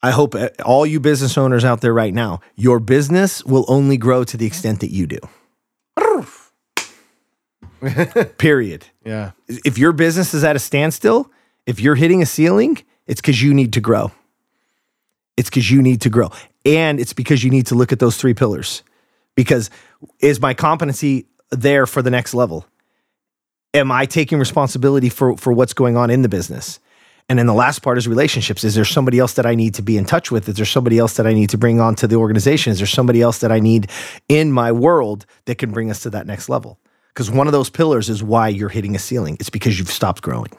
i 0.01 0.11
hope 0.11 0.33
eh, 0.33 0.49
all 0.65 0.85
you 0.85 0.99
business 0.99 1.37
owners 1.37 1.65
out 1.65 1.81
there 1.81 1.93
right 1.93 2.13
now 2.13 2.39
your 2.55 2.79
business 2.79 3.43
will 3.43 3.65
only 3.67 3.97
grow 3.97 4.23
to 4.23 4.37
the 4.37 4.45
extent 4.45 4.79
that 4.79 4.91
you 4.91 5.05
do 5.05 5.19
Period. 8.37 8.85
Yeah. 9.05 9.31
If 9.47 9.77
your 9.77 9.91
business 9.91 10.33
is 10.33 10.43
at 10.43 10.55
a 10.55 10.59
standstill, 10.59 11.31
if 11.65 11.79
you're 11.79 11.95
hitting 11.95 12.21
a 12.21 12.25
ceiling, 12.25 12.77
it's 13.07 13.21
because 13.21 13.41
you 13.41 13.53
need 13.53 13.73
to 13.73 13.81
grow. 13.81 14.11
It's 15.37 15.49
because 15.49 15.71
you 15.71 15.81
need 15.81 16.01
to 16.01 16.09
grow. 16.09 16.29
And 16.65 16.99
it's 16.99 17.13
because 17.13 17.43
you 17.43 17.49
need 17.49 17.67
to 17.67 17.75
look 17.75 17.91
at 17.91 17.99
those 17.99 18.17
three 18.17 18.33
pillars. 18.33 18.83
Because 19.35 19.69
is 20.19 20.39
my 20.39 20.53
competency 20.53 21.25
there 21.49 21.85
for 21.85 22.01
the 22.01 22.11
next 22.11 22.33
level? 22.33 22.65
Am 23.73 23.91
I 23.91 24.05
taking 24.05 24.37
responsibility 24.37 25.09
for, 25.09 25.37
for 25.37 25.53
what's 25.53 25.73
going 25.73 25.97
on 25.97 26.09
in 26.09 26.21
the 26.21 26.29
business? 26.29 26.79
And 27.29 27.39
then 27.39 27.45
the 27.45 27.53
last 27.53 27.79
part 27.79 27.97
is 27.97 28.07
relationships. 28.07 28.63
Is 28.63 28.75
there 28.75 28.83
somebody 28.83 29.17
else 29.17 29.33
that 29.33 29.45
I 29.45 29.55
need 29.55 29.73
to 29.75 29.81
be 29.81 29.97
in 29.97 30.03
touch 30.03 30.31
with? 30.31 30.49
Is 30.49 30.55
there 30.55 30.65
somebody 30.65 30.99
else 30.99 31.15
that 31.15 31.25
I 31.25 31.33
need 31.33 31.49
to 31.51 31.57
bring 31.57 31.79
onto 31.79 32.05
the 32.05 32.17
organization? 32.17 32.71
Is 32.71 32.79
there 32.79 32.87
somebody 32.87 33.21
else 33.21 33.37
that 33.39 33.51
I 33.51 33.59
need 33.59 33.89
in 34.27 34.51
my 34.51 34.71
world 34.71 35.25
that 35.45 35.57
can 35.57 35.71
bring 35.71 35.89
us 35.89 36.01
to 36.01 36.09
that 36.09 36.27
next 36.27 36.49
level? 36.49 36.77
Because 37.13 37.29
one 37.29 37.47
of 37.47 37.53
those 37.53 37.69
pillars 37.69 38.09
is 38.09 38.23
why 38.23 38.47
you're 38.47 38.69
hitting 38.69 38.95
a 38.95 38.99
ceiling. 38.99 39.37
It's 39.39 39.49
because 39.49 39.77
you've 39.77 39.91
stopped 39.91 40.21
growing. 40.21 40.51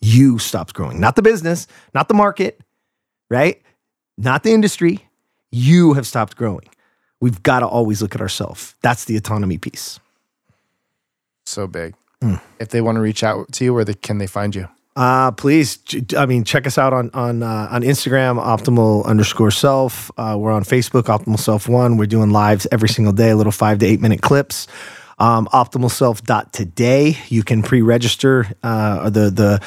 You 0.00 0.38
stopped 0.38 0.74
growing, 0.74 0.98
not 0.98 1.16
the 1.16 1.22
business, 1.22 1.66
not 1.94 2.08
the 2.08 2.14
market, 2.14 2.60
right? 3.28 3.60
Not 4.16 4.42
the 4.42 4.52
industry. 4.52 5.06
You 5.52 5.92
have 5.94 6.06
stopped 6.06 6.36
growing. 6.36 6.68
We've 7.20 7.42
got 7.42 7.60
to 7.60 7.66
always 7.66 8.00
look 8.00 8.14
at 8.14 8.20
ourselves. 8.20 8.74
That's 8.82 9.04
the 9.04 9.16
autonomy 9.16 9.58
piece. 9.58 10.00
So 11.44 11.66
big. 11.66 11.94
If 12.58 12.68
they 12.68 12.80
want 12.80 12.96
to 12.96 13.00
reach 13.00 13.22
out 13.22 13.52
to 13.52 13.64
you, 13.64 13.74
where 13.74 13.84
they, 13.84 13.94
can 13.94 14.18
they 14.18 14.26
find 14.26 14.54
you? 14.54 14.68
Uh, 14.96 15.30
please, 15.30 15.78
I 16.16 16.26
mean, 16.26 16.44
check 16.44 16.66
us 16.66 16.76
out 16.76 16.92
on 16.92 17.10
on 17.14 17.42
uh, 17.42 17.68
on 17.70 17.82
Instagram, 17.82 18.42
optimal 18.42 19.04
underscore 19.06 19.50
self. 19.50 20.10
Uh, 20.18 20.36
we're 20.38 20.50
on 20.52 20.64
Facebook, 20.64 21.04
optimal 21.04 21.38
self 21.38 21.68
one. 21.68 21.96
We're 21.96 22.06
doing 22.06 22.30
lives 22.30 22.66
every 22.72 22.88
single 22.88 23.12
day, 23.12 23.32
little 23.32 23.52
five 23.52 23.78
to 23.78 23.86
eight 23.86 24.00
minute 24.00 24.20
clips. 24.20 24.66
Um, 25.20 25.46
optimalself.today. 25.52 27.18
You 27.28 27.42
can 27.42 27.62
pre-register 27.62 28.46
uh, 28.62 29.10
the 29.10 29.30
the 29.30 29.60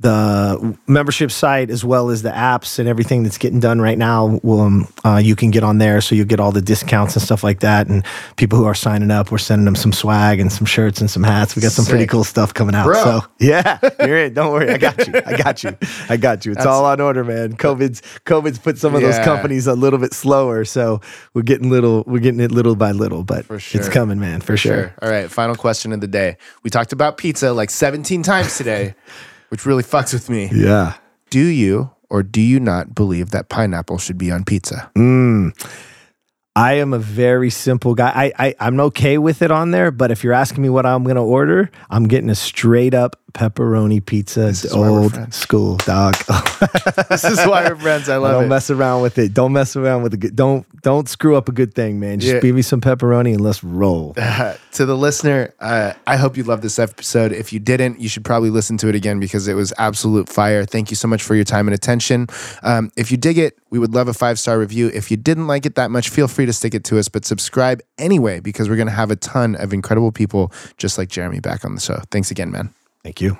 the 0.00 0.78
membership 0.86 1.30
site 1.32 1.70
as 1.70 1.84
well 1.84 2.10
as 2.10 2.22
the 2.22 2.30
apps 2.30 2.78
and 2.78 2.88
everything 2.88 3.24
that's 3.24 3.38
getting 3.38 3.58
done 3.58 3.80
right 3.80 3.98
now. 3.98 4.38
Um, 4.44 4.86
uh, 5.04 5.16
you 5.16 5.34
can 5.34 5.50
get 5.50 5.64
on 5.64 5.78
there, 5.78 6.00
so 6.00 6.14
you'll 6.14 6.26
get 6.26 6.38
all 6.38 6.52
the 6.52 6.62
discounts 6.62 7.16
and 7.16 7.22
stuff 7.22 7.42
like 7.42 7.60
that. 7.60 7.88
And 7.88 8.04
people 8.36 8.58
who 8.58 8.64
are 8.64 8.74
signing 8.74 9.10
up, 9.10 9.32
we're 9.32 9.38
sending 9.38 9.64
them 9.64 9.74
some 9.74 9.92
swag 9.92 10.38
and 10.38 10.52
some 10.52 10.66
shirts 10.66 11.00
and 11.00 11.10
some 11.10 11.24
hats. 11.24 11.56
We 11.56 11.62
got 11.62 11.72
some 11.72 11.84
pretty 11.84 12.06
cool 12.06 12.24
stuff 12.24 12.54
coming 12.54 12.74
out. 12.74 12.84
Bro. 12.84 13.02
So 13.02 13.20
yeah, 13.40 13.78
you're 14.00 14.18
in. 14.18 14.34
Don't 14.34 14.52
worry. 14.52 14.70
I 14.70 14.78
got 14.78 15.06
you. 15.06 15.14
I 15.26 15.36
got 15.36 15.64
you. 15.64 15.76
I 16.08 16.16
got 16.16 16.46
you. 16.46 16.52
It's 16.52 16.66
all 16.66 16.84
on 16.84 17.00
order, 17.00 17.24
man. 17.24 17.56
COVID's 17.56 18.02
COVID's 18.24 18.58
put 18.58 18.78
some 18.78 18.94
of 18.94 19.00
those 19.00 19.18
companies 19.18 19.66
a 19.66 19.74
little 19.74 19.98
bit 19.98 20.14
slower, 20.14 20.64
so 20.64 21.00
we're 21.34 21.42
getting 21.42 21.70
little. 21.70 22.04
We're 22.06 22.20
getting 22.20 22.40
it 22.40 22.52
little 22.52 22.76
by 22.76 22.92
little, 22.92 23.24
but 23.24 23.46
sure. 23.60 23.80
it's 23.80 23.88
coming, 23.88 24.20
man. 24.20 24.40
For, 24.40 24.56
sure. 24.56 24.94
All 25.02 25.10
right. 25.10 25.30
Final 25.30 25.56
question 25.56 25.92
of 25.92 26.00
the 26.00 26.06
day. 26.06 26.36
We 26.62 26.70
talked 26.70 26.92
about 26.92 27.16
pizza 27.16 27.52
like 27.52 27.70
17 27.70 28.22
times 28.22 28.56
today, 28.56 28.94
which 29.48 29.66
really 29.66 29.82
fucks 29.82 30.12
with 30.12 30.28
me. 30.28 30.50
Yeah. 30.52 30.94
Do 31.30 31.44
you 31.44 31.90
or 32.10 32.22
do 32.22 32.40
you 32.40 32.58
not 32.60 32.94
believe 32.94 33.30
that 33.30 33.48
pineapple 33.48 33.98
should 33.98 34.18
be 34.18 34.30
on 34.30 34.44
pizza? 34.44 34.90
Mm. 34.96 35.52
I 36.58 36.74
am 36.74 36.92
a 36.92 36.98
very 36.98 37.50
simple 37.50 37.94
guy. 37.94 38.10
I, 38.36 38.48
I 38.48 38.54
I'm 38.58 38.80
okay 38.80 39.16
with 39.16 39.42
it 39.42 39.52
on 39.52 39.70
there, 39.70 39.92
but 39.92 40.10
if 40.10 40.24
you're 40.24 40.32
asking 40.32 40.62
me 40.62 40.68
what 40.68 40.84
I'm 40.86 41.04
gonna 41.04 41.24
order, 41.24 41.70
I'm 41.88 42.08
getting 42.08 42.30
a 42.30 42.34
straight 42.34 42.94
up 42.94 43.14
pepperoni 43.32 44.04
pizza, 44.04 44.46
is 44.46 44.66
why 44.74 44.90
we're 44.90 45.00
old 45.00 45.32
school 45.34 45.76
dog. 45.76 46.16
this 47.08 47.22
is 47.24 47.38
why 47.46 47.68
we're 47.68 47.76
friends. 47.76 48.08
I 48.08 48.16
love 48.16 48.32
don't 48.32 48.44
it. 48.44 48.48
mess 48.48 48.70
around 48.70 49.02
with 49.02 49.18
it. 49.18 49.32
Don't 49.32 49.52
mess 49.52 49.76
around 49.76 50.02
with 50.02 50.12
the 50.12 50.18
good. 50.18 50.34
Don't 50.34 50.66
don't 50.82 51.08
screw 51.08 51.36
up 51.36 51.48
a 51.48 51.52
good 51.52 51.74
thing, 51.74 52.00
man. 52.00 52.18
Just 52.18 52.34
Yeah. 52.34 52.40
give 52.40 52.56
me 52.56 52.62
some 52.62 52.80
pepperoni 52.80 53.32
and 53.34 53.40
let's 53.40 53.62
roll. 53.62 54.14
to 54.72 54.86
the 54.86 54.96
listener, 54.96 55.54
uh, 55.60 55.92
I 56.08 56.16
hope 56.16 56.36
you 56.36 56.42
loved 56.42 56.62
this 56.62 56.78
episode. 56.80 57.30
If 57.32 57.52
you 57.52 57.60
didn't, 57.60 58.00
you 58.00 58.08
should 58.08 58.24
probably 58.24 58.50
listen 58.50 58.76
to 58.78 58.88
it 58.88 58.96
again 58.96 59.20
because 59.20 59.46
it 59.46 59.54
was 59.54 59.72
absolute 59.78 60.28
fire. 60.28 60.64
Thank 60.64 60.90
you 60.90 60.96
so 60.96 61.06
much 61.06 61.22
for 61.22 61.34
your 61.36 61.44
time 61.44 61.68
and 61.68 61.74
attention. 61.74 62.26
Um, 62.62 62.90
if 62.96 63.10
you 63.12 63.16
dig 63.16 63.38
it, 63.38 63.58
we 63.70 63.78
would 63.78 63.94
love 63.94 64.08
a 64.08 64.14
five 64.14 64.38
star 64.38 64.58
review. 64.58 64.88
If 64.92 65.10
you 65.10 65.16
didn't 65.16 65.46
like 65.46 65.66
it 65.66 65.74
that 65.76 65.90
much, 65.90 66.08
feel 66.08 66.26
free 66.28 66.46
to 66.48 66.52
stick 66.52 66.74
it 66.74 66.84
to 66.84 66.98
us, 66.98 67.08
but 67.08 67.24
subscribe 67.24 67.80
anyway 67.96 68.40
because 68.40 68.68
we're 68.68 68.76
going 68.76 68.88
to 68.88 68.92
have 68.92 69.10
a 69.10 69.16
ton 69.16 69.54
of 69.54 69.72
incredible 69.72 70.12
people 70.12 70.52
just 70.76 70.98
like 70.98 71.08
Jeremy 71.08 71.40
back 71.40 71.64
on 71.64 71.74
the 71.74 71.80
show. 71.80 72.00
Thanks 72.10 72.30
again, 72.30 72.50
man. 72.50 72.74
Thank 73.04 73.20
you. 73.20 73.38